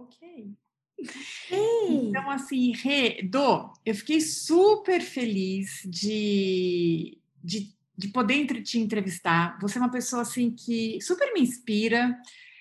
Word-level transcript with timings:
Ok. 0.00 0.54
Ei. 1.50 2.08
Então, 2.08 2.30
assim, 2.30 2.72
Rê, 2.72 3.22
Dô, 3.22 3.72
eu 3.84 3.94
fiquei 3.94 4.20
super 4.20 5.00
feliz 5.00 5.82
de, 5.84 7.18
de, 7.42 7.72
de 7.96 8.08
poder 8.08 8.46
te 8.62 8.78
entrevistar. 8.78 9.58
Você 9.60 9.78
é 9.78 9.80
uma 9.80 9.90
pessoa, 9.90 10.22
assim, 10.22 10.50
que 10.50 11.00
super 11.00 11.32
me 11.32 11.40
inspira. 11.40 12.16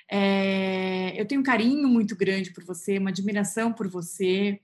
É, 0.09 1.19
eu 1.19 1.25
tenho 1.25 1.41
um 1.41 1.43
carinho 1.43 1.87
muito 1.87 2.15
grande 2.15 2.51
por 2.51 2.63
você, 2.63 2.97
uma 2.97 3.09
admiração 3.09 3.73
por 3.73 3.87
você. 3.87 4.59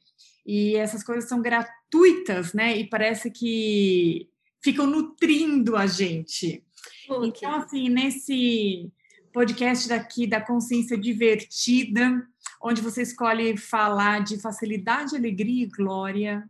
E 0.45 0.75
essas 0.75 1.03
coisas 1.03 1.29
são 1.29 1.41
gratuitas, 1.41 2.53
né? 2.53 2.77
E 2.77 2.87
parece 2.87 3.31
que 3.31 4.29
ficam 4.61 4.87
nutrindo 4.87 5.75
a 5.75 5.87
gente. 5.87 6.63
Okay. 7.07 7.29
Então, 7.29 7.55
assim, 7.55 7.89
nesse 7.89 8.91
podcast 9.31 9.87
daqui 9.87 10.27
da 10.27 10.39
Consciência 10.39 10.97
Divertida, 10.97 12.27
onde 12.63 12.81
você 12.81 13.01
escolhe 13.01 13.57
falar 13.57 14.23
de 14.23 14.39
facilidade, 14.39 15.15
alegria 15.15 15.63
e 15.63 15.67
glória. 15.67 16.49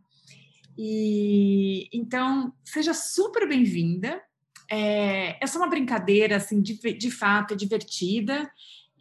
E 0.78 1.88
então, 1.92 2.52
seja 2.64 2.94
super 2.94 3.48
bem-vinda. 3.48 4.22
É, 4.70 5.42
é 5.42 5.46
só 5.46 5.58
uma 5.58 5.68
brincadeira, 5.68 6.36
assim, 6.36 6.62
de, 6.62 6.74
de 6.94 7.10
fato, 7.10 7.54
é 7.54 7.56
divertida. 7.56 8.50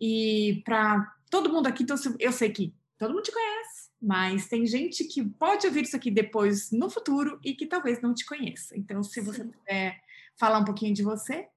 E 0.01 0.61
para 0.65 1.13
todo 1.29 1.51
mundo 1.51 1.67
aqui, 1.67 1.83
então, 1.83 1.95
eu 2.19 2.31
sei 2.31 2.49
que 2.49 2.73
todo 2.97 3.13
mundo 3.13 3.23
te 3.23 3.31
conhece, 3.31 3.89
mas 4.01 4.47
tem 4.47 4.65
gente 4.65 5.03
que 5.05 5.23
pode 5.23 5.67
ouvir 5.67 5.83
isso 5.83 5.95
aqui 5.95 6.09
depois 6.09 6.71
no 6.71 6.89
futuro 6.89 7.39
e 7.43 7.53
que 7.53 7.67
talvez 7.67 8.01
não 8.01 8.13
te 8.13 8.25
conheça. 8.25 8.77
Então, 8.77 9.03
se 9.03 9.21
você 9.21 9.43
puder 9.43 10.01
falar 10.35 10.59
um 10.59 10.65
pouquinho 10.65 10.93
de 10.93 11.03
você. 11.03 11.47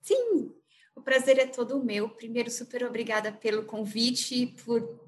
Sim, 0.00 0.52
o 0.94 1.00
prazer 1.00 1.38
é 1.38 1.46
todo 1.46 1.82
meu. 1.82 2.08
Primeiro, 2.08 2.50
super 2.50 2.84
obrigada 2.84 3.32
pelo 3.32 3.64
convite 3.64 4.42
e 4.42 4.46
por 4.46 5.00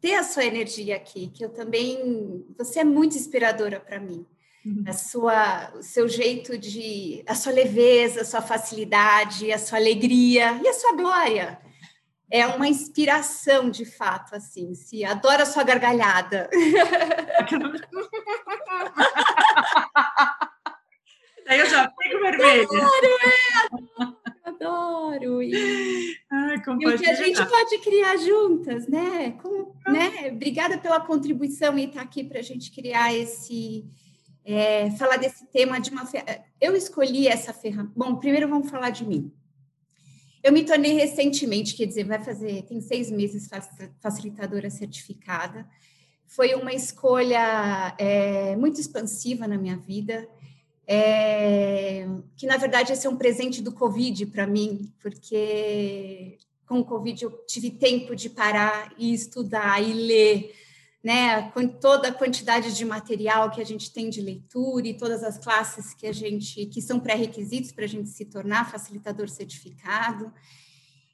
ter 0.00 0.14
a 0.14 0.24
sua 0.24 0.44
energia 0.44 0.96
aqui, 0.96 1.28
que 1.28 1.44
eu 1.44 1.50
também. 1.50 2.44
Você 2.56 2.80
é 2.80 2.84
muito 2.84 3.16
inspiradora 3.16 3.80
para 3.80 3.98
mim. 3.98 4.26
Uhum. 4.64 4.84
A 4.86 4.92
sua, 4.92 5.72
o 5.74 5.82
seu 5.82 6.08
jeito 6.08 6.56
de. 6.58 7.22
a 7.26 7.34
sua 7.34 7.52
leveza, 7.52 8.22
a 8.22 8.24
sua 8.24 8.42
facilidade, 8.42 9.52
a 9.52 9.58
sua 9.58 9.78
alegria 9.78 10.60
e 10.62 10.68
a 10.68 10.74
sua 10.74 10.92
glória. 10.92 11.60
É 12.28 12.44
uma 12.46 12.66
inspiração 12.66 13.70
de 13.70 13.84
fato, 13.84 14.34
assim. 14.34 14.74
Se 14.74 15.04
adora 15.04 15.44
a 15.44 15.46
sua 15.46 15.62
gargalhada. 15.62 16.50
Aí 21.46 21.60
eu 21.60 21.70
já 21.70 21.88
fico 22.02 22.20
vermelha. 22.20 22.64
Adoro, 22.64 23.06
é, 23.06 23.38
adoro 23.64 24.25
adoro. 24.56 25.42
E, 25.42 26.16
Ai, 26.30 26.56
e 26.56 26.86
o 26.86 26.98
que 26.98 27.06
a 27.06 27.14
gente 27.14 27.44
pode 27.46 27.78
criar 27.78 28.16
juntas, 28.16 28.88
né? 28.88 29.32
Com, 29.42 29.72
ah. 29.84 29.92
né? 29.92 30.30
Obrigada 30.32 30.78
pela 30.78 31.00
contribuição 31.00 31.78
e 31.78 31.84
estar 31.84 32.00
tá 32.00 32.02
aqui 32.02 32.24
para 32.24 32.40
a 32.40 32.42
gente 32.42 32.70
criar 32.70 33.14
esse. 33.14 33.84
É, 34.44 34.90
falar 34.92 35.16
desse 35.16 35.46
tema 35.46 35.80
de 35.80 35.90
uma. 35.90 36.08
Eu 36.60 36.76
escolhi 36.76 37.26
essa 37.26 37.52
ferramenta. 37.52 37.92
Bom, 37.96 38.16
primeiro 38.16 38.48
vamos 38.48 38.70
falar 38.70 38.90
de 38.90 39.04
mim. 39.04 39.32
Eu 40.42 40.52
me 40.52 40.64
tornei 40.64 40.92
recentemente, 40.92 41.74
quer 41.74 41.86
dizer, 41.86 42.04
vai 42.04 42.22
fazer, 42.22 42.62
tem 42.62 42.80
seis 42.80 43.10
meses 43.10 43.48
facilitadora 44.00 44.70
certificada. 44.70 45.68
Foi 46.24 46.54
uma 46.54 46.72
escolha 46.72 47.94
é, 47.98 48.54
muito 48.54 48.80
expansiva 48.80 49.48
na 49.48 49.58
minha 49.58 49.76
vida 49.76 50.28
é, 50.86 52.06
que 52.36 52.46
na 52.46 52.56
verdade 52.56 52.92
esse 52.92 53.06
é 53.06 53.10
um 53.10 53.16
presente 53.16 53.60
do 53.60 53.72
Covid 53.72 54.26
para 54.26 54.46
mim, 54.46 54.92
porque 55.00 56.38
com 56.66 56.80
o 56.80 56.84
Covid 56.84 57.24
eu 57.24 57.30
tive 57.46 57.70
tempo 57.70 58.14
de 58.14 58.30
parar 58.30 58.92
e 58.96 59.12
estudar 59.12 59.82
e 59.82 59.92
ler, 59.92 60.54
né, 61.02 61.50
com 61.50 61.66
toda 61.66 62.08
a 62.08 62.12
quantidade 62.12 62.74
de 62.74 62.84
material 62.84 63.50
que 63.50 63.60
a 63.60 63.64
gente 63.64 63.92
tem 63.92 64.10
de 64.10 64.20
leitura 64.20 64.86
e 64.86 64.96
todas 64.96 65.22
as 65.22 65.38
classes 65.38 65.94
que 65.94 66.06
a 66.06 66.12
gente 66.12 66.66
que 66.66 66.82
são 66.82 67.00
pré-requisitos 67.00 67.72
para 67.72 67.84
a 67.84 67.88
gente 67.88 68.08
se 68.08 68.24
tornar 68.24 68.70
facilitador 68.70 69.28
certificado. 69.28 70.32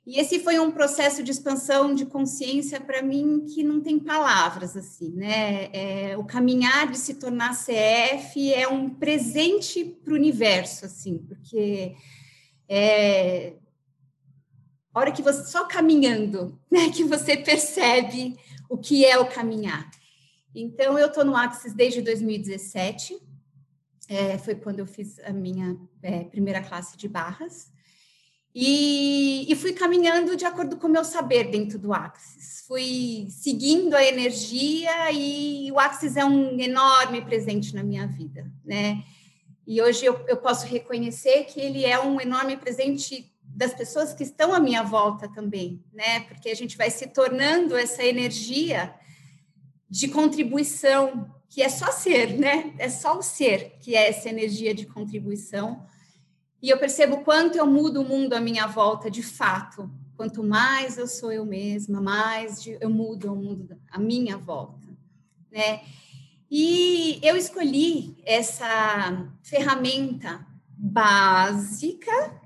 E 0.04 0.18
esse 0.18 0.40
foi 0.40 0.58
um 0.58 0.72
processo 0.72 1.22
de 1.22 1.30
expansão 1.30 1.94
de 1.94 2.04
consciência 2.04 2.80
para 2.80 3.02
mim 3.02 3.46
que 3.46 3.62
não 3.62 3.80
tem 3.80 4.00
palavras 4.00 4.76
assim, 4.76 5.10
né? 5.10 5.70
É, 5.72 6.16
o 6.16 6.24
caminhar 6.24 6.90
de 6.90 6.98
se 6.98 7.14
tornar 7.14 7.56
CF 7.56 8.52
é 8.52 8.66
um 8.66 8.90
presente 8.90 9.84
para 9.84 10.12
o 10.12 10.16
universo, 10.16 10.86
assim, 10.86 11.18
porque 11.18 11.94
é 12.68 13.54
a 14.92 15.00
hora 15.00 15.12
que 15.12 15.22
você 15.22 15.44
só 15.44 15.66
caminhando, 15.66 16.58
né, 16.70 16.90
que 16.90 17.04
você 17.04 17.36
percebe 17.36 18.36
o 18.68 18.76
que 18.76 19.04
é 19.04 19.18
o 19.18 19.28
caminhar. 19.28 19.90
Então 20.54 20.98
eu 20.98 21.06
estou 21.06 21.24
no 21.24 21.36
Axis 21.36 21.72
desde 21.72 22.02
2017, 22.02 23.18
é, 24.08 24.36
foi 24.36 24.54
quando 24.54 24.80
eu 24.80 24.86
fiz 24.86 25.18
a 25.20 25.32
minha 25.32 25.78
é, 26.02 26.24
primeira 26.24 26.60
classe 26.60 26.96
de 26.96 27.08
barras. 27.08 27.71
E, 28.54 29.50
e, 29.50 29.56
fui 29.56 29.72
caminhando 29.72 30.36
de 30.36 30.44
acordo 30.44 30.76
com 30.76 30.86
o 30.86 30.90
meu 30.90 31.04
saber 31.04 31.50
dentro 31.50 31.78
do 31.78 31.92
Axis. 31.92 32.62
Fui 32.68 33.26
seguindo 33.30 33.94
a 33.94 34.04
energia 34.04 35.10
e 35.10 35.72
o 35.72 35.80
Axis 35.80 36.16
é 36.16 36.24
um 36.24 36.60
enorme 36.60 37.22
presente 37.22 37.74
na 37.74 37.82
minha 37.82 38.06
vida, 38.06 38.50
né? 38.62 39.02
E 39.66 39.80
hoje 39.80 40.04
eu, 40.04 40.22
eu 40.28 40.36
posso 40.36 40.66
reconhecer 40.66 41.44
que 41.44 41.58
ele 41.58 41.84
é 41.84 41.98
um 41.98 42.20
enorme 42.20 42.56
presente 42.58 43.32
das 43.42 43.72
pessoas 43.72 44.12
que 44.12 44.22
estão 44.22 44.52
à 44.52 44.60
minha 44.60 44.82
volta 44.82 45.28
também, 45.28 45.82
né? 45.90 46.20
Porque 46.20 46.50
a 46.50 46.54
gente 46.54 46.76
vai 46.76 46.90
se 46.90 47.06
tornando 47.06 47.74
essa 47.74 48.04
energia 48.04 48.94
de 49.88 50.08
contribuição, 50.08 51.34
que 51.48 51.62
é 51.62 51.70
só 51.70 51.90
ser, 51.90 52.38
né? 52.38 52.74
É 52.78 52.90
só 52.90 53.18
o 53.18 53.22
ser 53.22 53.78
que 53.80 53.94
é 53.94 54.08
essa 54.10 54.28
energia 54.28 54.74
de 54.74 54.84
contribuição 54.84 55.86
e 56.62 56.70
eu 56.70 56.78
percebo 56.78 57.24
quanto 57.24 57.58
eu 57.58 57.66
mudo 57.66 58.00
o 58.00 58.04
mundo 58.04 58.34
à 58.34 58.40
minha 58.40 58.68
volta 58.68 59.10
de 59.10 59.22
fato. 59.22 59.90
Quanto 60.16 60.44
mais 60.44 60.96
eu 60.96 61.08
sou 61.08 61.32
eu 61.32 61.44
mesma, 61.44 62.00
mais 62.00 62.64
eu 62.80 62.88
mudo 62.88 63.32
o 63.32 63.36
mundo 63.36 63.76
à 63.90 63.98
minha 63.98 64.36
volta, 64.36 64.86
né? 65.50 65.80
E 66.48 67.18
eu 67.22 67.36
escolhi 67.36 68.14
essa 68.24 69.26
ferramenta 69.42 70.46
básica, 70.68 72.40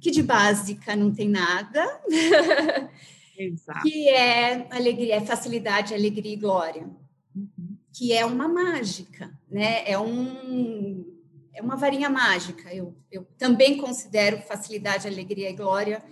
que 0.00 0.10
de 0.10 0.22
básica 0.22 0.96
não 0.96 1.12
tem 1.12 1.28
nada, 1.28 2.00
Exato. 3.36 3.82
que 3.82 4.08
é 4.08 4.66
alegria, 4.70 5.16
é 5.16 5.20
facilidade, 5.20 5.92
alegria 5.92 6.32
e 6.32 6.36
glória, 6.36 6.88
uhum. 7.34 7.76
que 7.92 8.12
é 8.14 8.24
uma 8.24 8.48
mágica, 8.48 9.30
né? 9.50 9.82
É 9.84 9.98
um 9.98 11.19
é 11.54 11.62
uma 11.62 11.76
varinha 11.76 12.08
mágica. 12.08 12.72
Eu, 12.74 12.96
eu 13.10 13.24
também 13.38 13.78
considero 13.78 14.42
facilidade, 14.42 15.08
alegria 15.08 15.50
e 15.50 15.54
glória 15.54 16.02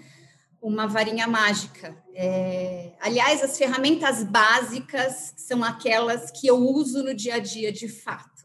uma 0.60 0.86
varinha 0.86 1.26
mágica. 1.26 1.96
É, 2.14 2.92
aliás, 3.00 3.42
as 3.42 3.56
ferramentas 3.56 4.24
básicas 4.24 5.32
são 5.36 5.62
aquelas 5.62 6.30
que 6.30 6.46
eu 6.46 6.56
uso 6.56 7.02
no 7.02 7.14
dia 7.14 7.36
a 7.36 7.38
dia 7.38 7.72
de 7.72 7.88
fato. 7.88 8.38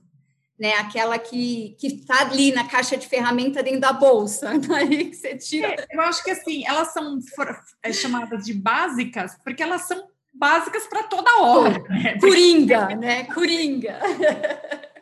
Né, 0.59 0.75
aquela 0.75 1.17
que 1.17 1.75
está 1.81 2.21
ali 2.21 2.51
na 2.51 2.65
caixa 2.65 2.95
de 2.95 3.07
ferramenta 3.07 3.63
dentro 3.63 3.81
da 3.81 3.91
bolsa, 3.91 4.51
aí 4.77 5.05
que 5.05 5.15
você 5.15 5.35
tira. 5.35 5.67
É, 5.67 5.87
eu 5.91 6.01
acho 6.01 6.23
que 6.23 6.29
assim, 6.29 6.63
elas 6.65 6.93
são 6.93 7.19
é, 7.81 7.91
chamadas 7.91 8.45
de 8.45 8.53
básicas 8.53 9.35
porque 9.43 9.63
elas 9.63 9.81
são 9.81 10.07
básicas 10.31 10.85
para 10.85 11.03
toda 11.03 11.41
hora. 11.41 11.83
Né? 11.89 12.17
Coringa, 12.19 12.95
né? 12.95 13.23
Coringa. 13.25 13.99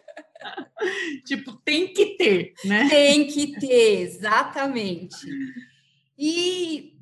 tipo, 1.26 1.54
tem 1.58 1.94
que 1.94 2.18
ter, 2.18 2.54
né? 2.66 2.88
Tem 2.90 3.28
que 3.28 3.60
ter, 3.60 4.02
exatamente. 4.02 5.16
E, 6.18 6.98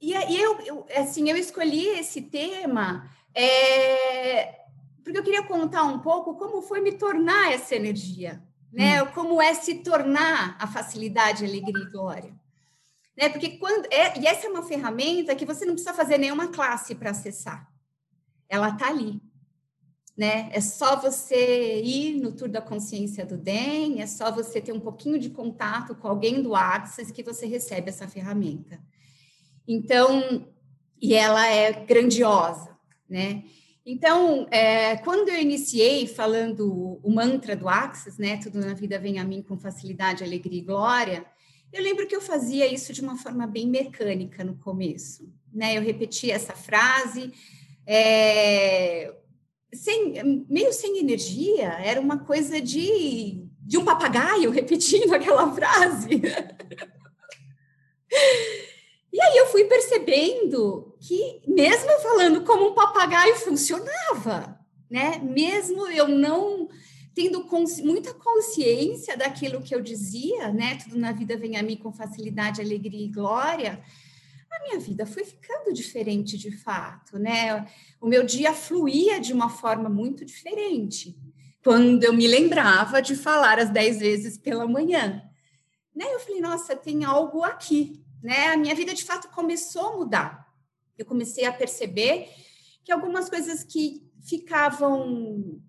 e, 0.00 0.12
e 0.12 0.40
eu, 0.40 0.60
eu, 0.60 0.86
assim, 0.96 1.28
eu 1.28 1.36
escolhi 1.36 1.86
esse 1.88 2.22
tema 2.22 3.08
é, 3.34 4.58
porque 5.02 5.18
eu 5.18 5.22
queria 5.22 5.42
contar 5.42 5.84
um 5.84 6.00
pouco 6.00 6.34
como 6.34 6.60
foi 6.60 6.80
me 6.80 6.92
tornar 6.92 7.52
essa 7.52 7.74
energia, 7.74 8.42
né? 8.72 9.02
Hum. 9.02 9.06
Como 9.14 9.40
é 9.40 9.54
se 9.54 9.76
tornar 9.76 10.56
a 10.58 10.66
facilidade, 10.66 11.44
alegria 11.44 11.84
e 11.84 11.90
glória. 11.90 12.34
Né? 13.16 13.28
Porque 13.28 13.58
quando 13.58 13.86
é, 13.92 14.18
e 14.20 14.26
essa 14.26 14.46
é 14.46 14.50
uma 14.50 14.62
ferramenta 14.62 15.34
que 15.34 15.46
você 15.46 15.64
não 15.64 15.74
precisa 15.74 15.94
fazer 15.94 16.18
nenhuma 16.18 16.48
classe 16.48 16.94
para 16.94 17.10
acessar. 17.10 17.68
Ela 18.48 18.68
está 18.68 18.88
ali 18.88 19.20
né? 20.18 20.50
É 20.52 20.60
só 20.60 21.00
você 21.00 21.80
ir 21.80 22.20
no 22.20 22.32
Tour 22.32 22.48
da 22.48 22.60
Consciência 22.60 23.24
do 23.24 23.36
DEM, 23.36 24.02
é 24.02 24.06
só 24.06 24.32
você 24.32 24.60
ter 24.60 24.72
um 24.72 24.80
pouquinho 24.80 25.16
de 25.16 25.30
contato 25.30 25.94
com 25.94 26.08
alguém 26.08 26.42
do 26.42 26.56
Axis 26.56 27.12
que 27.12 27.22
você 27.22 27.46
recebe 27.46 27.88
essa 27.90 28.08
ferramenta. 28.08 28.80
Então, 29.66 30.44
e 31.00 31.14
ela 31.14 31.46
é 31.46 31.72
grandiosa, 31.84 32.76
né? 33.08 33.44
Então, 33.86 34.48
é, 34.50 34.96
quando 34.96 35.28
eu 35.28 35.40
iniciei 35.40 36.08
falando 36.08 36.98
o 37.00 37.10
mantra 37.10 37.54
do 37.54 37.68
Axis, 37.68 38.18
né? 38.18 38.38
Tudo 38.38 38.58
na 38.58 38.74
vida 38.74 38.98
vem 38.98 39.20
a 39.20 39.24
mim 39.24 39.40
com 39.40 39.56
facilidade, 39.56 40.24
alegria 40.24 40.58
e 40.58 40.64
glória. 40.64 41.24
Eu 41.72 41.80
lembro 41.80 42.08
que 42.08 42.16
eu 42.16 42.20
fazia 42.20 42.66
isso 42.66 42.92
de 42.92 43.00
uma 43.00 43.16
forma 43.16 43.46
bem 43.46 43.68
mecânica 43.68 44.42
no 44.42 44.56
começo, 44.56 45.32
né? 45.52 45.78
Eu 45.78 45.82
repetia 45.82 46.34
essa 46.34 46.54
frase, 46.54 47.32
é, 47.86 49.14
sem, 49.72 50.44
meio 50.48 50.72
sem 50.72 50.98
energia, 50.98 51.68
era 51.80 52.00
uma 52.00 52.18
coisa 52.18 52.60
de, 52.60 53.44
de 53.60 53.78
um 53.78 53.84
papagaio 53.84 54.50
repetindo 54.52 55.14
aquela 55.14 55.52
frase. 55.54 56.22
E 59.10 59.20
aí 59.20 59.36
eu 59.38 59.46
fui 59.46 59.64
percebendo 59.64 60.94
que, 61.00 61.40
mesmo 61.46 61.90
falando 62.02 62.44
como 62.44 62.68
um 62.68 62.74
papagaio, 62.74 63.34
funcionava, 63.36 64.60
né? 64.88 65.18
Mesmo 65.18 65.88
eu 65.88 66.06
não 66.06 66.68
tendo 67.14 67.42
consci 67.44 67.82
muita 67.82 68.14
consciência 68.14 69.16
daquilo 69.16 69.60
que 69.60 69.74
eu 69.74 69.80
dizia, 69.80 70.52
né? 70.52 70.76
Tudo 70.76 70.98
na 70.98 71.10
vida 71.10 71.36
vem 71.36 71.56
a 71.56 71.62
mim 71.62 71.76
com 71.76 71.92
facilidade, 71.92 72.60
alegria 72.60 73.06
e 73.06 73.10
glória. 73.10 73.82
A 74.58 74.62
minha 74.64 74.78
vida 74.80 75.06
foi 75.06 75.24
ficando 75.24 75.72
diferente 75.72 76.36
de 76.36 76.50
fato, 76.50 77.18
né? 77.18 77.64
O 78.00 78.08
meu 78.08 78.24
dia 78.24 78.52
fluía 78.52 79.20
de 79.20 79.32
uma 79.32 79.48
forma 79.48 79.88
muito 79.88 80.24
diferente 80.24 81.16
quando 81.62 82.02
eu 82.02 82.12
me 82.12 82.26
lembrava 82.26 83.02
de 83.02 83.14
falar 83.14 83.58
as 83.58 83.70
dez 83.70 83.98
vezes 83.98 84.38
pela 84.38 84.66
manhã. 84.66 85.22
Né? 85.94 86.04
Eu 86.14 86.20
falei, 86.20 86.40
nossa, 86.40 86.74
tem 86.74 87.04
algo 87.04 87.42
aqui, 87.42 88.04
né? 88.22 88.48
A 88.48 88.56
minha 88.56 88.74
vida 88.74 88.94
de 88.94 89.04
fato 89.04 89.28
começou 89.28 89.86
a 89.88 89.96
mudar. 89.96 90.48
Eu 90.96 91.04
comecei 91.04 91.44
a 91.44 91.52
perceber 91.52 92.28
que 92.82 92.90
algumas 92.90 93.28
coisas 93.28 93.62
que 93.62 94.10
ficavam 94.26 95.60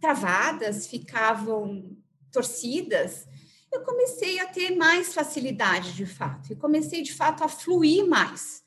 travadas, 0.00 0.86
ficavam 0.86 1.96
torcidas, 2.32 3.26
eu 3.72 3.82
comecei 3.82 4.40
a 4.40 4.46
ter 4.46 4.74
mais 4.76 5.14
facilidade 5.14 5.92
de 5.92 6.06
fato, 6.06 6.52
e 6.52 6.56
comecei 6.56 7.02
de 7.02 7.12
fato 7.12 7.44
a 7.44 7.48
fluir 7.48 8.06
mais 8.06 8.62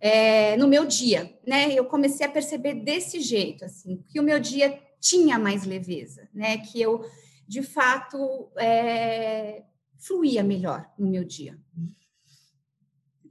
é, 0.00 0.56
no 0.56 0.66
meu 0.66 0.86
dia, 0.86 1.38
né? 1.46 1.72
Eu 1.72 1.84
comecei 1.84 2.26
a 2.26 2.30
perceber 2.30 2.74
desse 2.74 3.20
jeito, 3.20 3.64
assim, 3.64 4.02
que 4.08 4.18
o 4.18 4.22
meu 4.22 4.40
dia 4.40 4.80
tinha 4.98 5.38
mais 5.38 5.64
leveza, 5.64 6.28
né? 6.32 6.58
Que 6.58 6.80
eu 6.80 7.04
de 7.46 7.62
fato 7.62 8.50
é, 8.56 9.64
fluía 9.98 10.42
melhor 10.42 10.88
no 10.98 11.08
meu 11.08 11.24
dia. 11.24 11.58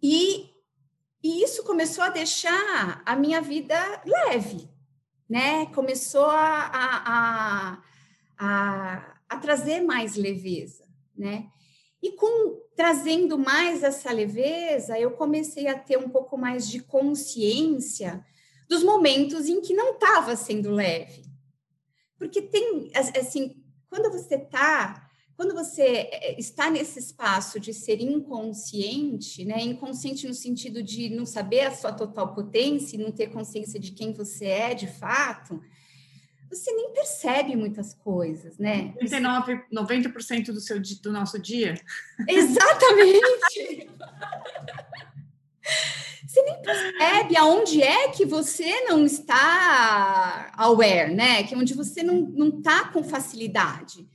E, 0.02 0.50
e 1.24 1.44
isso 1.44 1.64
começou 1.64 2.04
a 2.04 2.10
deixar 2.10 3.02
a 3.06 3.16
minha 3.16 3.42
vida 3.42 3.76
leve, 4.06 4.70
né? 5.28 5.66
Começou 5.68 6.26
a, 6.26 6.70
a, 6.74 7.82
a, 8.38 9.16
a, 9.28 9.38
trazer 9.38 9.82
mais 9.82 10.16
leveza, 10.16 10.86
né? 11.20 11.48
E 12.02 12.14
com 12.14 12.58
trazendo 12.76 13.38
mais 13.38 13.84
essa 13.84 14.12
leveza, 14.12 14.98
eu 14.98 15.12
comecei 15.12 15.68
a 15.68 15.78
ter 15.78 15.98
um 15.98 16.08
pouco 16.08 16.38
mais 16.38 16.70
de 16.70 16.80
consciência 16.80 18.26
dos 18.70 18.84
momentos 18.84 19.48
em 19.48 19.60
que 19.60 19.74
não 19.74 19.96
estava 19.96 20.36
sendo 20.36 20.72
leve. 20.72 21.24
Porque 22.18 22.42
tem, 22.42 22.90
assim, 22.96 23.62
quando 23.90 24.12
você 24.12 24.36
está 24.36 25.10
quando 25.36 25.54
você 25.54 26.10
eh, 26.12 26.36
está 26.38 26.70
nesse 26.70 27.00
espaço 27.00 27.62
de 27.62 27.74
ser 27.74 28.02
inconsciente, 28.02 29.46
né, 29.46 29.62
inconsciente 29.62 30.28
no 30.28 30.34
sentido 30.34 30.84
de 30.84 31.08
não 31.10 31.26
saber 31.26 31.62
a 31.62 31.74
sua 31.74 31.94
total 31.94 32.34
potência 32.34 33.00
não 33.00 33.10
ter 33.10 33.28
consciência 33.28 33.80
de 33.80 33.94
quem 33.94 34.12
você 34.12 34.48
é 34.48 34.74
de 34.74 34.88
fato, 34.88 35.62
você 36.50 36.72
nem 36.72 36.92
percebe 36.94 37.56
muitas 37.56 37.94
coisas, 37.94 38.58
né? 38.58 38.94
89, 39.02 39.62
90% 39.72 40.46
do, 40.48 40.60
seu, 40.60 40.82
do 41.02 41.12
nosso 41.12 41.40
dia. 41.40 41.80
Exatamente! 42.28 43.90
você 46.28 46.42
nem 46.44 46.62
percebe 46.62 47.38
aonde 47.38 47.82
é 47.82 48.10
que 48.10 48.26
você 48.26 48.82
não 48.82 49.06
está 49.06 50.52
aware, 50.58 51.14
né? 51.14 51.44
Que 51.44 51.54
é 51.54 51.58
onde 51.58 51.74
você 51.74 52.04
não 52.04 52.50
está 52.50 52.86
com 52.90 53.04
facilidade. 53.04 54.08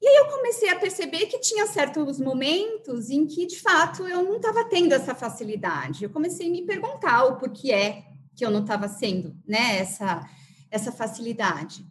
E 0.00 0.06
aí 0.06 0.16
eu 0.16 0.26
comecei 0.26 0.68
a 0.70 0.78
perceber 0.78 1.26
que 1.26 1.40
tinha 1.40 1.66
certos 1.66 2.20
momentos 2.20 3.10
em 3.10 3.26
que, 3.26 3.46
de 3.46 3.58
fato, 3.60 4.06
eu 4.06 4.22
não 4.22 4.36
estava 4.36 4.64
tendo 4.64 4.92
essa 4.92 5.14
facilidade. 5.14 6.04
Eu 6.04 6.10
comecei 6.10 6.46
a 6.46 6.50
me 6.50 6.62
perguntar 6.62 7.24
o 7.24 7.36
porquê 7.36 7.72
é 7.72 8.04
que 8.36 8.44
eu 8.44 8.50
não 8.50 8.60
estava 8.60 8.86
sendo, 8.86 9.36
né, 9.44 9.78
essa, 9.78 10.24
essa 10.70 10.92
facilidade. 10.92 11.86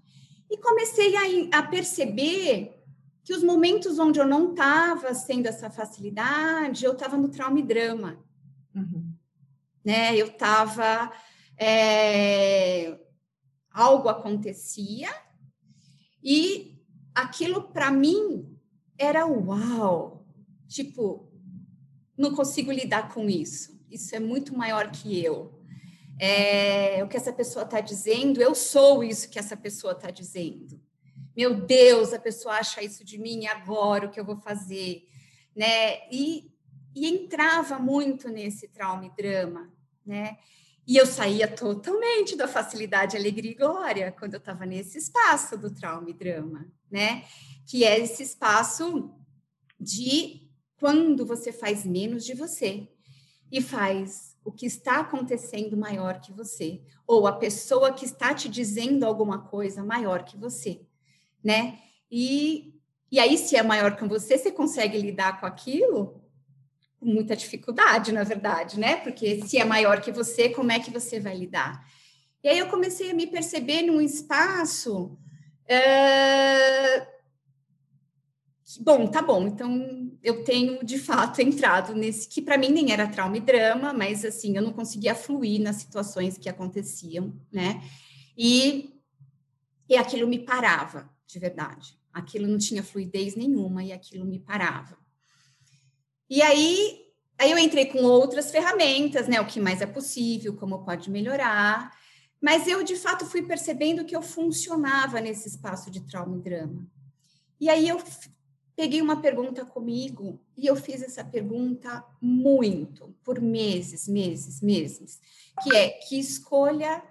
E 0.50 0.58
comecei 0.58 1.16
a, 1.16 1.60
a 1.60 1.64
perceber 1.64 2.84
que 3.24 3.34
os 3.34 3.44
momentos 3.44 4.00
onde 4.00 4.20
eu 4.20 4.26
não 4.26 4.52
estava 4.52 5.14
sendo 5.14 5.48
essa 5.48 5.70
facilidade, 5.70 6.86
eu 6.86 6.94
estava 6.94 7.18
no 7.18 7.30
trauma 7.30 7.60
e 7.60 7.64
drama. 7.64 8.24
Uhum. 8.76 9.14
Né? 9.84 10.16
Eu 10.16 10.28
estava... 10.28 11.12
É, 11.60 13.00
algo 13.78 14.10
acontecia 14.10 15.10
e 16.24 16.82
aquilo 17.14 17.62
para 17.62 17.92
mim 17.92 18.58
era 18.98 19.28
uau, 19.28 20.26
tipo, 20.68 21.32
não 22.18 22.34
consigo 22.34 22.72
lidar 22.72 23.14
com 23.14 23.30
isso. 23.30 23.80
Isso 23.90 24.16
é 24.16 24.20
muito 24.20 24.58
maior 24.58 24.90
que 24.92 25.24
eu. 25.24 25.57
É, 26.20 27.04
o 27.04 27.08
que 27.08 27.18
essa 27.18 27.32
pessoa 27.32 27.64
está 27.64 27.80
dizendo, 27.80 28.42
eu 28.42 28.56
sou 28.56 29.04
isso 29.04 29.30
que 29.30 29.38
essa 29.38 29.56
pessoa 29.56 29.94
está 29.94 30.10
dizendo. 30.10 30.82
Meu 31.36 31.54
Deus, 31.54 32.14
a 32.14 32.20
pessoa 32.20 32.56
acha 32.56 32.82
isso 32.82 33.06
de 33.06 33.20
mim, 33.20 33.46
agora 33.46 34.08
o 34.08 34.10
que 34.10 34.20
eu 34.20 34.26
vou 34.26 34.38
fazer? 34.38 35.08
Né? 35.56 36.08
E, 36.12 36.52
e 36.96 37.08
entrava 37.08 37.78
muito 37.78 38.30
nesse 38.30 38.68
trauma 38.68 39.06
e 39.06 39.22
drama, 39.22 39.72
né? 40.04 40.38
E 40.88 40.96
eu 40.96 41.06
saía 41.06 41.48
totalmente 41.48 42.36
da 42.36 42.48
facilidade, 42.48 43.18
alegria 43.18 43.52
e 43.52 43.56
glória 43.56 44.12
quando 44.18 44.36
eu 44.36 44.40
estava 44.40 44.66
nesse 44.66 44.98
espaço 44.98 45.58
do 45.58 45.70
trauma 45.70 46.10
e 46.10 46.14
drama, 46.14 46.66
né? 46.90 47.26
Que 47.66 47.84
é 47.84 48.00
esse 48.00 48.24
espaço 48.24 49.14
de 49.78 50.50
quando 50.80 51.26
você 51.26 51.52
faz 51.52 51.86
menos 51.86 52.24
de 52.26 52.34
você 52.34 52.88
e 53.52 53.62
faz 53.62 54.37
o 54.48 54.52
que 54.54 54.66
está 54.66 55.02
acontecendo 55.02 55.76
maior 55.76 56.22
que 56.22 56.32
você, 56.32 56.82
ou 57.06 57.28
a 57.28 57.34
pessoa 57.34 57.92
que 57.92 58.06
está 58.06 58.34
te 58.34 58.48
dizendo 58.48 59.06
alguma 59.06 59.40
coisa 59.40 59.84
maior 59.84 60.24
que 60.24 60.38
você, 60.38 60.80
né? 61.44 61.80
E, 62.10 62.74
e 63.12 63.20
aí, 63.20 63.38
se 63.38 63.58
é 63.58 63.62
maior 63.62 63.98
que 63.98 64.06
você, 64.06 64.38
você 64.38 64.50
consegue 64.50 64.98
lidar 64.98 65.42
com 65.42 65.46
aquilo 65.46 66.24
com 66.98 67.06
muita 67.08 67.36
dificuldade, 67.36 68.14
na 68.14 68.24
verdade, 68.24 68.80
né? 68.80 68.96
Porque 68.96 69.46
se 69.46 69.58
é 69.58 69.66
maior 69.66 70.00
que 70.00 70.14
você, 70.14 70.48
como 70.48 70.72
é 70.72 70.80
que 70.80 70.90
você 70.90 71.20
vai 71.20 71.36
lidar? 71.36 71.86
E 72.42 72.48
aí 72.48 72.58
eu 72.58 72.70
comecei 72.70 73.12
a 73.12 73.14
me 73.14 73.28
perceber 73.28 73.82
num 73.82 74.00
espaço. 74.00 75.18
Uh... 75.70 77.06
Bom, 78.80 79.08
tá 79.08 79.22
bom. 79.22 79.46
Então 79.46 80.07
eu 80.28 80.44
tenho 80.44 80.84
de 80.84 81.00
fato 81.00 81.42
entrado 81.42 81.96
nesse 81.96 82.28
que 82.28 82.42
para 82.42 82.58
mim 82.58 82.70
nem 82.70 82.92
era 82.92 83.08
trauma 83.08 83.38
e 83.38 83.42
drama, 83.42 83.94
mas 83.94 84.26
assim 84.26 84.58
eu 84.58 84.62
não 84.62 84.74
conseguia 84.74 85.16
fluir 85.16 85.62
nas 85.62 85.78
situações 85.78 86.38
que 86.38 86.50
aconteciam, 86.50 87.34
né? 87.52 87.82
E 88.38 88.94
e 89.90 89.96
aquilo 89.96 90.28
me 90.28 90.40
parava, 90.40 91.10
de 91.26 91.40
verdade. 91.40 91.98
Aquilo 92.12 92.46
não 92.46 92.58
tinha 92.58 92.84
fluidez 92.84 93.36
nenhuma 93.36 93.84
e 93.84 93.94
aquilo 93.94 94.26
me 94.26 94.38
parava. 94.38 94.98
E 96.30 96.42
aí, 96.42 97.06
aí 97.38 97.52
eu 97.52 97.58
entrei 97.58 97.86
com 97.86 98.00
outras 98.04 98.52
ferramentas, 98.52 99.30
né? 99.30 99.40
O 99.40 99.48
que 99.48 99.62
mais 99.62 99.82
é 99.82 99.86
possível, 99.86 100.58
como 100.58 100.84
pode 100.84 101.10
melhorar. 101.10 101.98
Mas 102.42 102.68
eu, 102.68 102.84
de 102.84 102.98
fato, 102.98 103.26
fui 103.26 103.44
percebendo 103.44 104.04
que 104.04 104.16
eu 104.16 104.22
funcionava 104.22 105.22
nesse 105.22 105.48
espaço 105.48 105.90
de 105.90 106.02
trauma 106.02 106.36
e 106.36 106.42
drama. 106.42 106.86
E 107.62 107.70
aí 107.70 107.88
eu 107.88 107.98
peguei 108.78 109.02
uma 109.02 109.20
pergunta 109.20 109.66
comigo 109.66 110.40
e 110.56 110.68
eu 110.68 110.76
fiz 110.76 111.02
essa 111.02 111.26
pergunta 111.26 112.06
muito, 112.22 113.14
por 113.24 113.42
meses, 113.42 114.08
meses, 114.08 114.62
meses, 114.62 115.20
que 115.64 115.76
é 115.76 115.90
que 115.90 116.20
escolha 116.20 117.04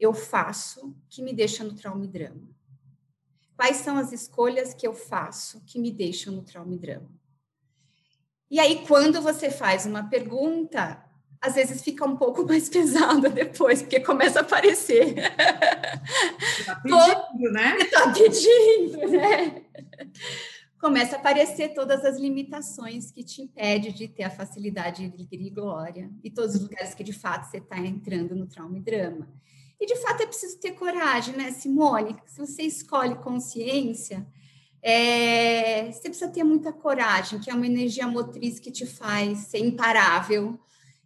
eu 0.00 0.14
faço 0.14 0.96
que 1.10 1.22
me 1.22 1.34
deixa 1.34 1.62
no 1.62 1.74
trauma 1.74 2.06
e 2.06 2.08
drama? 2.08 2.48
Quais 3.54 3.76
são 3.76 3.98
as 3.98 4.12
escolhas 4.12 4.72
que 4.72 4.86
eu 4.86 4.94
faço 4.94 5.62
que 5.66 5.78
me 5.78 5.90
deixam 5.90 6.32
no 6.32 6.42
trauma 6.42 6.74
e 6.74 6.78
drama? 6.78 7.10
E 8.50 8.58
aí, 8.58 8.86
quando 8.86 9.20
você 9.20 9.50
faz 9.50 9.84
uma 9.84 10.08
pergunta, 10.08 11.04
às 11.38 11.54
vezes 11.54 11.82
fica 11.82 12.06
um 12.06 12.16
pouco 12.16 12.44
mais 12.48 12.70
pesado 12.70 13.28
depois, 13.28 13.82
porque 13.82 14.00
começa 14.00 14.38
a 14.38 14.42
aparecer. 14.42 15.14
Está 16.58 16.76
pedindo, 16.76 17.52
né? 17.52 17.76
Está 17.76 18.10
pedindo, 18.10 19.06
né? 19.10 19.66
Começa 20.80 21.16
a 21.16 21.18
aparecer 21.18 21.74
todas 21.74 22.06
as 22.06 22.18
limitações 22.18 23.10
que 23.10 23.22
te 23.22 23.42
impede 23.42 23.92
de 23.92 24.08
ter 24.08 24.22
a 24.22 24.30
facilidade 24.30 25.06
de 25.06 25.14
alegria 25.14 25.46
e 25.46 25.50
glória, 25.50 26.10
e 26.24 26.30
todos 26.30 26.54
os 26.54 26.62
lugares 26.62 26.94
que 26.94 27.04
de 27.04 27.12
fato 27.12 27.50
você 27.50 27.58
está 27.58 27.78
entrando 27.78 28.34
no 28.34 28.46
trauma 28.46 28.78
e 28.78 28.80
drama. 28.80 29.28
E 29.78 29.84
de 29.84 29.96
fato 29.96 30.22
é 30.22 30.26
preciso 30.26 30.58
ter 30.58 30.72
coragem, 30.72 31.36
né, 31.36 31.50
Simone? 31.50 32.16
Se 32.26 32.38
você 32.38 32.62
escolhe 32.62 33.14
consciência, 33.16 34.26
é, 34.82 35.92
você 35.92 36.08
precisa 36.08 36.30
ter 36.30 36.44
muita 36.44 36.72
coragem, 36.72 37.40
que 37.40 37.50
é 37.50 37.54
uma 37.54 37.66
energia 37.66 38.06
motriz 38.06 38.58
que 38.58 38.70
te 38.70 38.86
faz 38.86 39.38
ser 39.48 39.58
imparável 39.58 40.58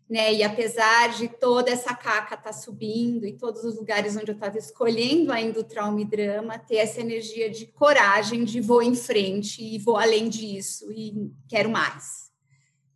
né? 0.08 0.34
E 0.34 0.42
apesar 0.42 1.14
de 1.16 1.28
toda 1.28 1.70
essa 1.70 1.94
caca 1.94 2.34
estar 2.34 2.36
tá 2.36 2.52
subindo 2.52 3.26
e 3.26 3.32
todos 3.32 3.64
os 3.64 3.76
lugares 3.76 4.16
onde 4.16 4.30
eu 4.30 4.34
estava 4.34 4.58
escolhendo 4.58 5.32
ainda 5.32 5.60
o 5.60 5.64
trauma 5.64 6.00
e 6.00 6.04
drama, 6.04 6.58
ter 6.58 6.76
essa 6.76 7.00
energia 7.00 7.50
de 7.50 7.66
coragem, 7.66 8.44
de 8.44 8.60
vou 8.60 8.82
em 8.82 8.94
frente 8.94 9.62
e 9.62 9.78
vou 9.78 9.96
além 9.96 10.28
disso 10.28 10.92
e 10.92 11.30
quero 11.48 11.70
mais. 11.70 12.30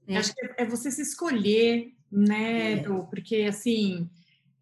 Né? 0.06 0.18
Acho 0.18 0.34
que 0.34 0.40
é 0.56 0.64
você 0.64 0.90
se 0.90 1.02
escolher, 1.02 1.92
né, 2.10 2.72
é. 2.72 2.82
Porque 3.10 3.46
assim, 3.48 4.08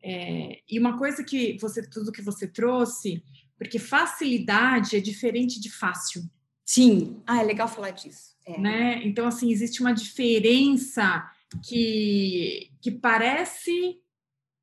é, 0.03 0.61
e 0.71 0.79
uma 0.79 0.97
coisa 0.97 1.25
que 1.25 1.59
você, 1.61 1.83
tudo 1.83 2.13
que 2.13 2.23
você 2.23 2.47
trouxe, 2.47 3.25
porque 3.59 3.79
facilidade 3.79 4.97
é 4.97 5.01
diferente 5.01 5.61
de 5.61 5.71
fácil. 5.71 6.23
Sim, 6.65 7.23
ah, 7.27 7.41
é 7.41 7.45
legal 7.45 7.69
falar 7.69 7.91
disso. 7.91 8.37
É. 8.45 8.59
Né? 8.59 9.01
Então, 9.05 9.27
assim, 9.27 9.51
existe 9.51 9.81
uma 9.81 9.93
diferença 9.93 11.29
que, 11.63 12.71
que 12.81 12.91
parece 12.91 14.01